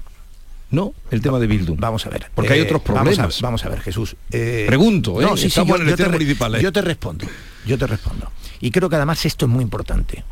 No, 0.70 0.94
el 1.12 1.22
tema 1.22 1.40
de 1.40 1.48
Bildu. 1.48 1.76
Vamos 1.78 2.06
a 2.06 2.10
ver. 2.10 2.30
Porque 2.36 2.54
hay 2.54 2.62
otros 2.62 2.82
problemas. 2.82 3.42
Vamos 3.42 3.64
a, 3.66 3.70
ver, 3.70 3.82
Jesús. 3.82 4.16
Eh, 4.32 4.66
Pregunto, 4.68 5.22
¿eh? 5.22 5.26
No, 5.26 5.38
sí, 5.38 5.48
Estamos 5.48 5.80
en 5.80 5.88
elecciones 5.88 6.14
municipales. 6.14 6.62
Yo 6.62 6.72
te 6.72 6.82
respondo, 6.82 7.26
yo 7.66 7.78
te 7.78 7.88
respondo. 7.88 8.32
Y 8.60 8.72
creo 8.72 8.90
que 8.90 8.96
además 8.96 9.26
esto 9.26 9.46
es 9.46 9.52
muy 9.52 9.64
importante. 9.64 10.24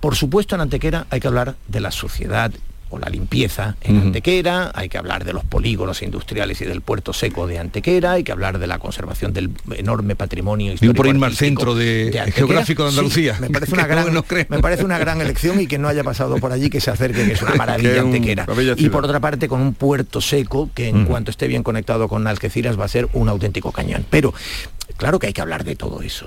Por 0.00 0.16
supuesto, 0.16 0.56
en 0.56 0.62
Antequera 0.62 1.06
hay 1.10 1.20
que 1.20 1.28
hablar 1.28 1.54
de 1.68 1.80
la 1.80 1.92
sociedad 1.92 2.50
o 2.92 2.98
la 2.98 3.08
limpieza 3.08 3.76
en 3.80 3.98
Antequera, 3.98 4.70
hay 4.74 4.88
que 4.88 4.98
hablar 4.98 5.24
de 5.24 5.32
los 5.32 5.44
polígonos 5.44 6.02
industriales 6.02 6.60
y 6.60 6.66
del 6.66 6.82
puerto 6.82 7.12
seco 7.12 7.46
de 7.46 7.58
Antequera, 7.58 8.12
hay 8.12 8.22
que 8.22 8.32
hablar 8.32 8.58
de 8.58 8.66
la 8.66 8.78
conservación 8.78 9.32
del 9.32 9.50
enorme 9.74 10.14
patrimonio 10.14 10.74
histórico. 10.74 10.96
por 10.96 11.06
ir 11.06 11.24
al 11.24 11.34
centro 11.34 11.74
de, 11.74 12.30
geográfico 12.34 12.84
de 12.84 12.90
Andalucía. 12.90 13.36
me, 13.40 13.48
parece 13.50 13.72
una 13.74 13.86
gran, 13.86 14.12
me 14.48 14.58
parece 14.58 14.84
una 14.84 14.98
gran 14.98 15.20
elección 15.20 15.60
y 15.60 15.66
que 15.66 15.78
no 15.78 15.88
haya 15.88 16.04
pasado 16.04 16.36
por 16.36 16.52
allí, 16.52 16.68
que 16.68 16.80
se 16.80 16.90
acerque, 16.90 17.24
que 17.24 17.32
es 17.32 17.42
una 17.42 17.54
maravilla 17.56 18.02
Antequera. 18.02 18.46
Y 18.76 18.88
por 18.90 19.04
otra 19.04 19.20
parte, 19.20 19.48
con 19.48 19.60
un 19.60 19.74
puerto 19.74 20.20
seco 20.20 20.70
que 20.74 20.88
en 20.88 21.06
cuanto 21.06 21.30
esté 21.30 21.48
bien 21.48 21.62
conectado 21.62 22.08
con 22.08 22.26
Algeciras 22.26 22.78
va 22.78 22.84
a 22.84 22.88
ser 22.88 23.08
un 23.14 23.28
auténtico 23.28 23.72
cañón. 23.72 24.04
Pero 24.10 24.34
claro 24.98 25.18
que 25.18 25.28
hay 25.28 25.32
que 25.32 25.40
hablar 25.40 25.64
de 25.64 25.76
todo 25.76 26.02
eso. 26.02 26.26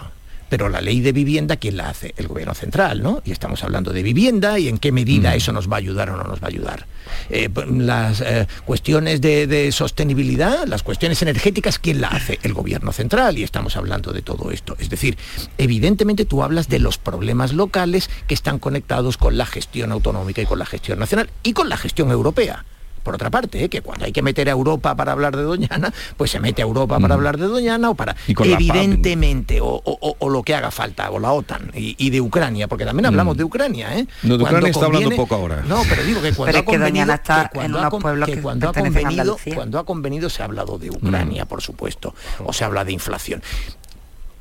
Pero 0.50 0.70
la 0.70 0.82
ley 0.82 1.02
de 1.02 1.12
vivienda, 1.12 1.58
¿quién 1.58 1.78
la 1.78 1.90
hace? 1.90 2.14
El 2.18 2.28
gobierno 2.28 2.54
central, 2.54 3.02
¿no? 3.02 3.22
Y 3.26 3.32
estamos 3.32 3.64
hablando 3.64 3.92
de 3.92 4.04
vivienda 4.04 4.60
y 4.60 4.68
en 4.68 4.78
qué 4.78 4.92
medida 4.92 5.32
mm. 5.32 5.34
eso 5.34 5.52
nos 5.52 5.70
va 5.70 5.76
a 5.76 5.80
ayudar 5.80 6.10
o 6.10 6.18
no 6.18 6.24
nos 6.24 6.42
va 6.42 6.46
a 6.46 6.50
ayudar. 6.50 6.86
Eh, 7.30 7.50
las 7.70 8.22
eh, 8.22 8.48
cuestiones 8.66 9.22
de, 9.22 9.72
sostenibilidad, 9.72 10.66
las 10.68 10.84
cuestiones 10.84 11.22
energéticas, 11.22 11.80
¿quién 11.80 12.02
la 12.02 12.10
hace? 12.10 12.40
El 12.44 12.54
gobierno 12.54 12.92
central 12.92 13.38
y 13.38 13.44
estamos 13.44 13.76
hablando 13.76 14.12
de 14.14 14.22
todo 14.22 14.52
esto. 14.52 14.76
Es 14.80 14.90
decir, 14.90 15.18
evidentemente 15.58 16.26
tú 16.26 16.44
hablas 16.44 16.70
de 16.70 16.80
los 16.80 16.98
problemas 16.98 17.54
locales 17.54 18.10
que 18.28 18.34
están 18.34 18.60
conectados 18.60 19.18
con 19.18 19.38
la 19.38 19.46
gestión 19.46 19.92
autonómica 19.92 20.42
y 20.42 20.46
con 20.46 20.60
la 20.60 20.66
gestión 20.66 21.00
nacional 21.00 21.30
y 21.44 21.54
con 21.54 21.70
la 21.70 21.78
gestión 21.78 22.12
europea 22.12 22.66
por 23.06 23.16
otra 23.16 23.30
parte, 23.30 23.64
¿eh? 23.64 23.70
que 23.70 23.82
cuando 23.82 24.04
hay 24.06 24.12
que 24.12 24.24
meter 24.24 24.50
a 24.50 24.52
Europa 24.52 24.96
para 24.96 25.12
hablar 25.12 25.38
de 25.38 25.44
Doñana, 25.44 25.94
pues 26.18 26.32
se 26.32 26.40
mete 26.40 26.64
a 26.64 26.66
Europa 26.66 27.00
para 27.00 27.14
mm. 27.14 27.18
hablar 27.18 27.38
de 27.38 27.46
Doñana 27.46 27.92
o 27.92 27.96
para... 27.96 28.16
evidentemente, 28.28 29.60
o, 29.62 30.18
lo 30.28 30.44
que 30.44 30.56
haga 30.56 30.72
falta, 30.72 31.12
o 31.12 31.20
la 31.20 31.32
OTAN, 31.32 31.72
y, 31.76 32.10
de 32.10 32.20
Ucrania, 32.20 32.68
porque 32.68 32.84
también 32.84 33.06
hablamos 33.06 33.36
mm. 33.36 33.38
de 33.38 33.44
Ucrania. 33.44 33.98
¿eh? 33.98 34.08
No, 34.24 34.38
de 34.38 34.44
Ucrania 34.44 34.70
está 34.72 34.88
hablando 34.88 35.12
poco 35.12 35.36
ahora. 35.36 35.64
No, 35.68 35.84
pero 35.88 36.04
digo 36.04 36.22
que 36.22 36.34
cuando 36.34 36.58
ha 36.58 36.66
convenido... 36.66 37.14
Está 37.14 37.50
cuando, 37.54 37.80
ha, 37.80 37.90
cuando, 37.90 38.70
ha 38.70 38.74
convenido 38.74 39.38
cuando 39.54 39.80
ha 39.80 39.86
convenido 39.86 40.30
se 40.30 40.42
ha 40.42 40.46
hablado 40.46 40.80
de 40.80 40.90
Ucrania, 40.90 41.46
mm. 41.46 41.48
por 41.48 41.62
supuesto, 41.62 42.16
o 42.44 42.52
se 42.52 42.66
habla 42.66 42.84
de 42.84 42.92
inflación. 42.92 43.44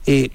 Eh, 0.06 0.30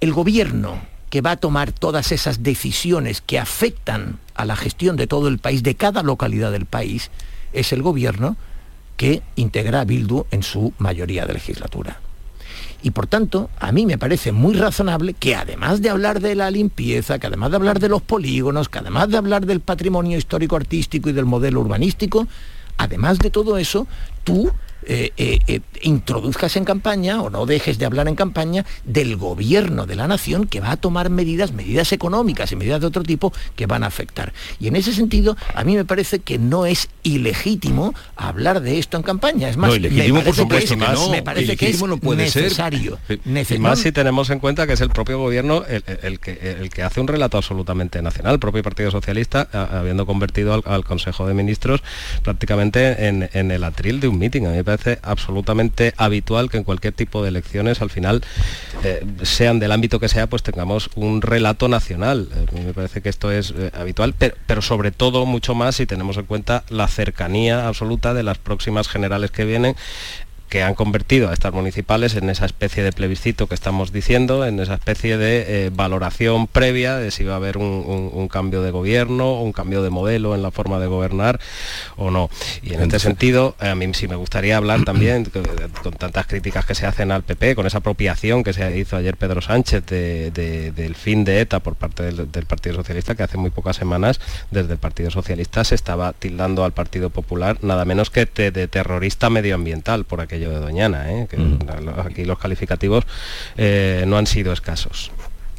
el 0.00 0.12
gobierno 0.12 0.78
que 1.08 1.22
va 1.22 1.32
a 1.32 1.36
tomar 1.36 1.72
todas 1.72 2.12
esas 2.12 2.42
decisiones 2.42 3.22
que 3.22 3.38
afectan 3.38 4.18
a 4.34 4.44
la 4.44 4.56
gestión 4.56 4.96
de 4.96 5.06
todo 5.06 5.28
el 5.28 5.38
país, 5.38 5.62
de 5.62 5.74
cada 5.74 6.02
localidad 6.02 6.52
del 6.52 6.66
país, 6.66 7.10
es 7.52 7.72
el 7.72 7.82
gobierno 7.82 8.36
que 8.96 9.22
integra 9.36 9.80
a 9.80 9.84
Bildu 9.84 10.26
en 10.30 10.42
su 10.42 10.72
mayoría 10.78 11.26
de 11.26 11.34
legislatura. 11.34 12.00
Y 12.82 12.90
por 12.90 13.06
tanto, 13.06 13.50
a 13.58 13.72
mí 13.72 13.86
me 13.86 13.98
parece 13.98 14.32
muy 14.32 14.54
razonable 14.54 15.14
que 15.14 15.34
además 15.34 15.82
de 15.82 15.90
hablar 15.90 16.20
de 16.20 16.34
la 16.34 16.50
limpieza, 16.50 17.18
que 17.18 17.26
además 17.26 17.50
de 17.50 17.56
hablar 17.56 17.80
de 17.80 17.88
los 17.88 18.02
polígonos, 18.02 18.68
que 18.68 18.78
además 18.78 19.08
de 19.08 19.16
hablar 19.16 19.46
del 19.46 19.60
patrimonio 19.60 20.16
histórico 20.18 20.56
artístico 20.56 21.10
y 21.10 21.12
del 21.12 21.24
modelo 21.24 21.60
urbanístico, 21.60 22.28
además 22.76 23.18
de 23.18 23.30
todo 23.30 23.58
eso, 23.58 23.86
tú 24.24 24.50
eh, 24.88 25.12
eh, 25.16 25.40
eh, 25.48 25.60
introduzcas 25.82 26.54
en 26.56 26.64
campaña 26.64 27.20
o 27.20 27.28
no 27.28 27.44
dejes 27.44 27.76
de 27.76 27.86
hablar 27.86 28.06
en 28.06 28.14
campaña 28.14 28.64
del 28.84 29.16
gobierno 29.16 29.84
de 29.84 29.96
la 29.96 30.06
nación 30.06 30.46
que 30.46 30.60
va 30.60 30.70
a 30.70 30.76
tomar 30.76 31.10
medidas, 31.10 31.52
medidas 31.52 31.92
económicas 31.92 32.52
y 32.52 32.56
medidas 32.56 32.80
de 32.80 32.86
otro 32.86 33.02
tipo 33.02 33.32
que 33.56 33.66
van 33.66 33.82
a 33.82 33.88
afectar. 33.88 34.32
Y 34.60 34.68
en 34.68 34.76
ese 34.76 34.92
sentido, 34.92 35.36
a 35.54 35.64
mí 35.64 35.74
me 35.74 35.84
parece 35.84 36.20
que 36.20 36.38
no 36.38 36.66
es 36.66 36.88
ilegítimo 37.02 37.94
hablar 38.14 38.60
de 38.60 38.78
esto 38.78 38.96
en 38.96 39.02
campaña. 39.02 39.48
Es 39.48 39.56
más, 39.56 39.74
ilegítimo 39.74 40.22
por 40.22 40.36
supuesto 40.36 40.76
que, 40.76 40.86
no, 40.86 41.10
me 41.10 41.22
parece 41.22 41.56
que 41.56 41.68
es 41.68 41.82
no 41.82 41.96
puede 41.96 42.22
necesario. 42.24 42.98
Ser. 43.08 43.58
más 43.58 43.80
si 43.80 43.90
tenemos 43.90 44.30
en 44.30 44.38
cuenta 44.38 44.68
que 44.68 44.74
es 44.74 44.80
el 44.80 44.90
propio 44.90 45.18
gobierno 45.18 45.64
el, 45.66 46.20
que, 46.20 46.56
el 46.60 46.70
que 46.70 46.84
hace 46.84 47.00
un 47.00 47.08
relato 47.08 47.36
absolutamente 47.36 48.00
nacional. 48.02 48.34
El 48.34 48.40
propio 48.40 48.62
Partido 48.62 48.92
Socialista, 48.92 49.48
habiendo 49.52 50.06
convertido 50.06 50.62
al, 50.64 50.84
Consejo 50.84 51.26
de 51.26 51.34
Ministros 51.34 51.82
prácticamente 52.22 53.08
en, 53.08 53.28
en, 53.32 53.50
el 53.50 53.64
atril 53.64 53.98
de 53.98 54.06
un 54.06 54.18
mitin. 54.18 54.46
A 54.46 54.50
mí 54.50 54.56
me 54.56 54.75
parece 54.76 55.00
absolutamente 55.02 55.94
habitual 55.96 56.50
que 56.50 56.58
en 56.58 56.64
cualquier 56.64 56.92
tipo 56.92 57.22
de 57.22 57.28
elecciones 57.28 57.80
al 57.82 57.90
final, 57.90 58.22
eh, 58.84 59.04
sean 59.22 59.58
del 59.58 59.72
ámbito 59.72 60.00
que 60.00 60.08
sea, 60.08 60.26
pues 60.26 60.42
tengamos 60.42 60.90
un 60.94 61.22
relato 61.22 61.68
nacional. 61.68 62.28
Me 62.52 62.72
parece 62.72 63.00
que 63.00 63.08
esto 63.08 63.30
es 63.30 63.54
eh, 63.56 63.70
habitual, 63.74 64.14
pero 64.46 64.62
sobre 64.62 64.90
todo 64.90 65.26
mucho 65.26 65.54
más 65.54 65.76
si 65.76 65.86
tenemos 65.86 66.16
en 66.16 66.26
cuenta 66.26 66.64
la 66.68 66.88
cercanía 66.88 67.66
absoluta 67.66 68.14
de 68.14 68.22
las 68.22 68.38
próximas 68.38 68.88
generales 68.88 69.30
que 69.30 69.44
vienen 69.44 69.76
que 70.56 70.62
han 70.62 70.74
convertido 70.74 71.28
a 71.28 71.34
estas 71.34 71.52
municipales 71.52 72.16
en 72.16 72.30
esa 72.30 72.46
especie 72.46 72.82
de 72.82 72.90
plebiscito 72.90 73.46
que 73.46 73.54
estamos 73.54 73.92
diciendo, 73.92 74.46
en 74.46 74.58
esa 74.58 74.72
especie 74.72 75.18
de 75.18 75.66
eh, 75.66 75.70
valoración 75.70 76.46
previa 76.46 76.96
de 76.96 77.10
si 77.10 77.24
va 77.24 77.34
a 77.34 77.36
haber 77.36 77.58
un, 77.58 78.26
cambio 78.28 78.62
de 78.62 78.70
gobierno, 78.70 79.42
un 79.42 79.52
cambio 79.52 79.82
de 79.82 79.90
modelo 79.90 80.34
en 80.34 80.40
la 80.40 80.50
forma 80.50 80.78
de 80.78 80.86
gobernar 80.86 81.38
o 81.96 82.10
no. 82.10 82.30
Y 82.62 82.72
en 82.72 82.80
este 82.80 82.98
sentido, 83.00 83.54
a 83.58 83.74
mí 83.74 83.86
sí 83.92 84.08
me 84.08 84.16
gustaría 84.16 84.56
hablar 84.56 84.82
también, 84.84 85.30
con 85.82 85.92
tantas 85.92 86.26
críticas 86.26 86.64
que 86.64 86.74
se 86.74 86.86
hacen 86.86 87.12
al 87.12 87.22
PP, 87.22 87.54
con 87.54 87.66
esa 87.66 87.78
apropiación 87.78 88.42
que 88.42 88.54
se 88.54 88.78
hizo 88.78 88.96
ayer 88.96 89.18
Pedro 89.18 89.42
Sánchez 89.42 89.84
del 89.84 90.94
fin 90.94 91.24
de 91.24 91.42
ETA 91.42 91.60
por 91.60 91.74
parte 91.74 92.02
del, 92.04 92.46
Partido 92.46 92.76
Socialista, 92.76 93.14
que 93.14 93.24
hace 93.24 93.36
muy 93.36 93.50
pocas 93.50 93.76
semanas 93.76 94.20
desde 94.50 94.72
el 94.72 94.78
Partido 94.78 95.10
Socialista 95.10 95.64
se 95.64 95.74
estaba 95.74 96.14
tildando 96.14 96.64
al 96.64 96.72
Partido 96.72 97.10
Popular 97.10 97.58
nada 97.60 97.84
menos 97.84 98.08
que 98.08 98.24
de 98.24 98.68
terrorista 98.68 99.28
medioambiental 99.28 100.06
por 100.06 100.22
aquello 100.22 100.45
de 100.48 100.58
Doñana, 100.58 101.12
¿eh? 101.12 101.26
que 101.28 101.36
aquí 102.04 102.24
los 102.24 102.38
calificativos 102.38 103.04
eh, 103.56 104.04
no 104.06 104.16
han 104.16 104.26
sido 104.26 104.52
escasos. 104.52 105.10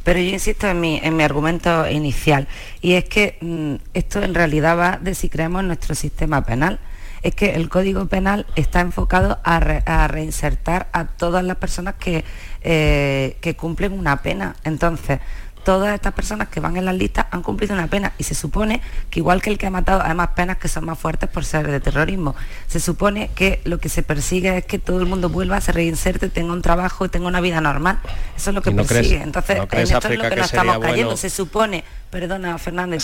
Pero 0.04 0.20
yo 0.20 0.30
insisto 0.30 0.68
en 0.68 0.80
mi, 0.80 1.00
en 1.04 1.18
mi 1.18 1.24
argumento 1.24 1.90
inicial, 1.90 2.48
y 2.82 2.94
es 2.94 3.06
que 3.06 3.38
mm, 3.42 3.76
esto 3.94 4.24
en 4.24 4.34
realidad 4.34 4.78
va 4.78 5.00
de 5.02 5.16
si 5.16 5.28
creemos 5.30 5.62
en 5.62 5.68
nuestro 5.68 5.96
sistema 5.96 6.46
penal 6.46 6.80
es 7.24 7.36
que 7.36 7.56
el 7.56 7.70
Código 7.70 8.06
Penal 8.08 8.46
está 8.56 8.80
enfocado 8.80 9.40
a, 9.44 10.08
reinsertar 10.08 10.88
a 10.94 11.06
todas 11.06 11.44
las 11.44 11.58
personas 11.58 11.96
que, 11.96 12.24
eh, 12.62 13.38
que 13.42 13.56
cumplen 13.56 13.94
una 13.94 14.22
pena. 14.22 14.56
Entonces, 14.64 15.20
todas 15.68 15.94
estas 15.94 16.14
personas 16.14 16.48
que 16.48 16.62
van 16.62 16.78
en 16.78 16.86
las 16.86 16.96
listas 16.96 17.26
han 17.30 17.44
cumplido 17.44 17.74
una 17.74 17.88
pena 17.88 18.14
y 18.18 18.24
se 18.24 18.36
supone 18.36 18.80
que 19.10 19.20
igual 19.20 19.42
que 19.42 19.50
el 19.50 19.58
que 19.58 19.68
ha 19.68 19.70
matado 19.70 20.02
hay 20.02 20.16
más 20.16 20.30
penas 20.30 20.56
que 20.56 20.70
son 20.70 20.86
más 20.86 20.98
fuertes 20.98 21.30
por 21.30 21.44
ser 21.44 21.70
de 21.70 21.82
terrorismo. 21.82 22.38
Se 22.68 22.80
supone 22.80 23.32
que 23.36 23.60
lo 23.66 23.78
que 23.78 23.90
se 23.90 24.02
persigue 24.02 24.60
es 24.60 24.66
que 24.66 24.80
todo 24.80 25.02
el 25.02 25.08
mundo 25.08 25.28
vuelva, 25.28 25.60
se 25.60 25.74
reinserte, 25.74 26.30
tenga 26.30 26.54
un 26.54 26.62
trabajo 26.62 27.04
y 27.04 27.10
tenga 27.10 27.28
una 27.28 27.42
vida 27.42 27.60
normal. 27.60 28.00
Eso 28.38 28.52
es 28.52 28.56
lo 28.56 28.62
que 28.62 28.72
persigue. 28.72 29.22
Entonces, 29.22 29.58
en 29.58 29.80
esto 29.82 30.08
es 30.08 30.18
lo 30.18 30.30
que, 30.30 30.36
nos 30.38 30.46
estamos 30.46 30.80
cayendo. 30.80 31.18
Se 31.18 31.30
supone 31.30 31.84
perdona 32.12 32.58
Fernández, 32.60 33.04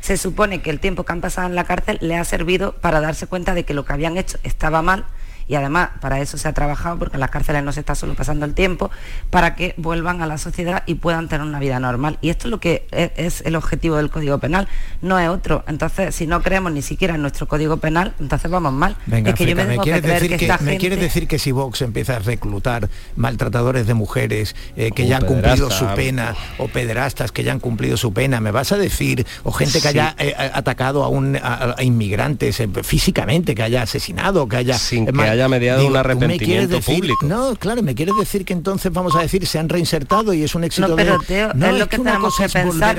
se 0.00 0.16
supone 0.16 0.62
que 0.62 0.70
el 0.70 0.80
tiempo 0.80 1.04
que 1.04 1.12
han 1.12 1.20
pasado 1.20 1.48
en 1.48 1.54
la 1.54 1.64
cárcel 1.64 1.98
le 2.00 2.16
ha 2.16 2.24
servido 2.24 2.72
para 2.72 3.02
darse 3.02 3.26
cuenta 3.26 3.52
de 3.52 3.64
que 3.64 3.74
lo 3.74 3.84
que 3.84 3.92
habían 3.92 4.16
hecho 4.16 4.38
estaba 4.42 4.80
mal 4.80 5.04
y 5.50 5.56
además 5.56 5.90
para 6.00 6.20
eso 6.20 6.38
se 6.38 6.46
ha 6.46 6.52
trabajado, 6.52 6.96
porque 6.96 7.16
en 7.16 7.20
las 7.20 7.30
cárceles 7.30 7.64
no 7.64 7.72
se 7.72 7.80
está 7.80 7.96
solo 7.96 8.14
pasando 8.14 8.46
el 8.46 8.54
tiempo, 8.54 8.88
para 9.30 9.56
que 9.56 9.74
vuelvan 9.78 10.22
a 10.22 10.26
la 10.26 10.38
sociedad 10.38 10.84
y 10.86 10.94
puedan 10.94 11.28
tener 11.28 11.44
una 11.44 11.58
vida 11.58 11.80
normal. 11.80 12.18
Y 12.20 12.28
esto 12.28 12.46
es 12.46 12.52
lo 12.52 12.60
que 12.60 12.86
es, 12.92 13.40
el 13.40 13.56
objetivo 13.56 13.96
del 13.96 14.10
Código 14.10 14.38
Penal, 14.38 14.68
no 15.02 15.18
es 15.18 15.28
otro. 15.28 15.64
Entonces, 15.66 16.14
si 16.14 16.28
no 16.28 16.40
creemos 16.40 16.70
ni 16.70 16.82
siquiera 16.82 17.16
en 17.16 17.22
nuestro 17.22 17.48
Código 17.48 17.78
Penal, 17.78 18.14
entonces 18.20 18.48
vamos 18.48 18.72
mal. 18.72 18.94
Venga, 19.06 19.34
que 19.34 19.52
me, 19.56 19.76
quieres 19.78 20.04
decir 20.04 20.36
que, 20.36 20.56
me 20.60 20.76
quieres 20.76 21.00
decir 21.00 21.26
que 21.26 21.40
si 21.40 21.50
Vox 21.50 21.82
empieza 21.82 22.14
a 22.14 22.18
reclutar 22.20 22.88
maltratadores 23.16 23.88
de 23.88 23.94
mujeres 23.94 24.54
eh, 24.76 24.92
que 24.92 25.08
ya 25.08 25.16
han 25.16 25.26
cumplido 25.26 25.68
su 25.68 25.84
pena, 25.96 26.36
o 26.58 26.68
pederastas 26.68 27.32
que 27.32 27.42
ya 27.42 27.50
han 27.50 27.58
cumplido 27.58 27.96
su 27.96 28.12
pena, 28.12 28.40
me 28.40 28.52
vas 28.52 28.70
a 28.70 28.76
decir, 28.76 29.26
o 29.42 29.50
gente 29.50 29.80
que 29.80 29.88
haya 29.88 30.14
eh, 30.16 30.32
atacado 30.54 31.02
a, 31.02 31.08
un, 31.08 31.36
a, 31.42 31.74
inmigrantes 31.80 32.60
eh, 32.60 32.68
físicamente, 32.84 33.56
que 33.56 33.64
haya 33.64 33.82
asesinado, 33.82 34.48
que 34.48 34.56
haya... 34.56 34.78
Sin 34.78 35.06
que 35.06 35.22
haya 35.22 35.39
mediado 35.48 35.86
un 35.86 35.96
arrepentimiento 35.96 36.80
público. 36.80 37.26
No, 37.26 37.54
claro, 37.56 37.82
me 37.82 37.94
quieres 37.94 38.14
decir 38.18 38.44
que 38.44 38.52
entonces 38.52 38.92
vamos 38.92 39.14
a 39.16 39.20
decir 39.20 39.46
se 39.46 39.58
han 39.58 39.68
reinsertado 39.68 40.32
y 40.32 40.42
es 40.42 40.54
un 40.54 40.64
éxito 40.64 40.88
no, 40.88 40.96
pero, 40.96 41.18
Teo, 41.26 41.50
es 41.50 41.78
lo 41.78 41.88
que 41.88 41.98
tenemos 41.98 42.36
que 42.36 42.48
pensar 42.48 42.96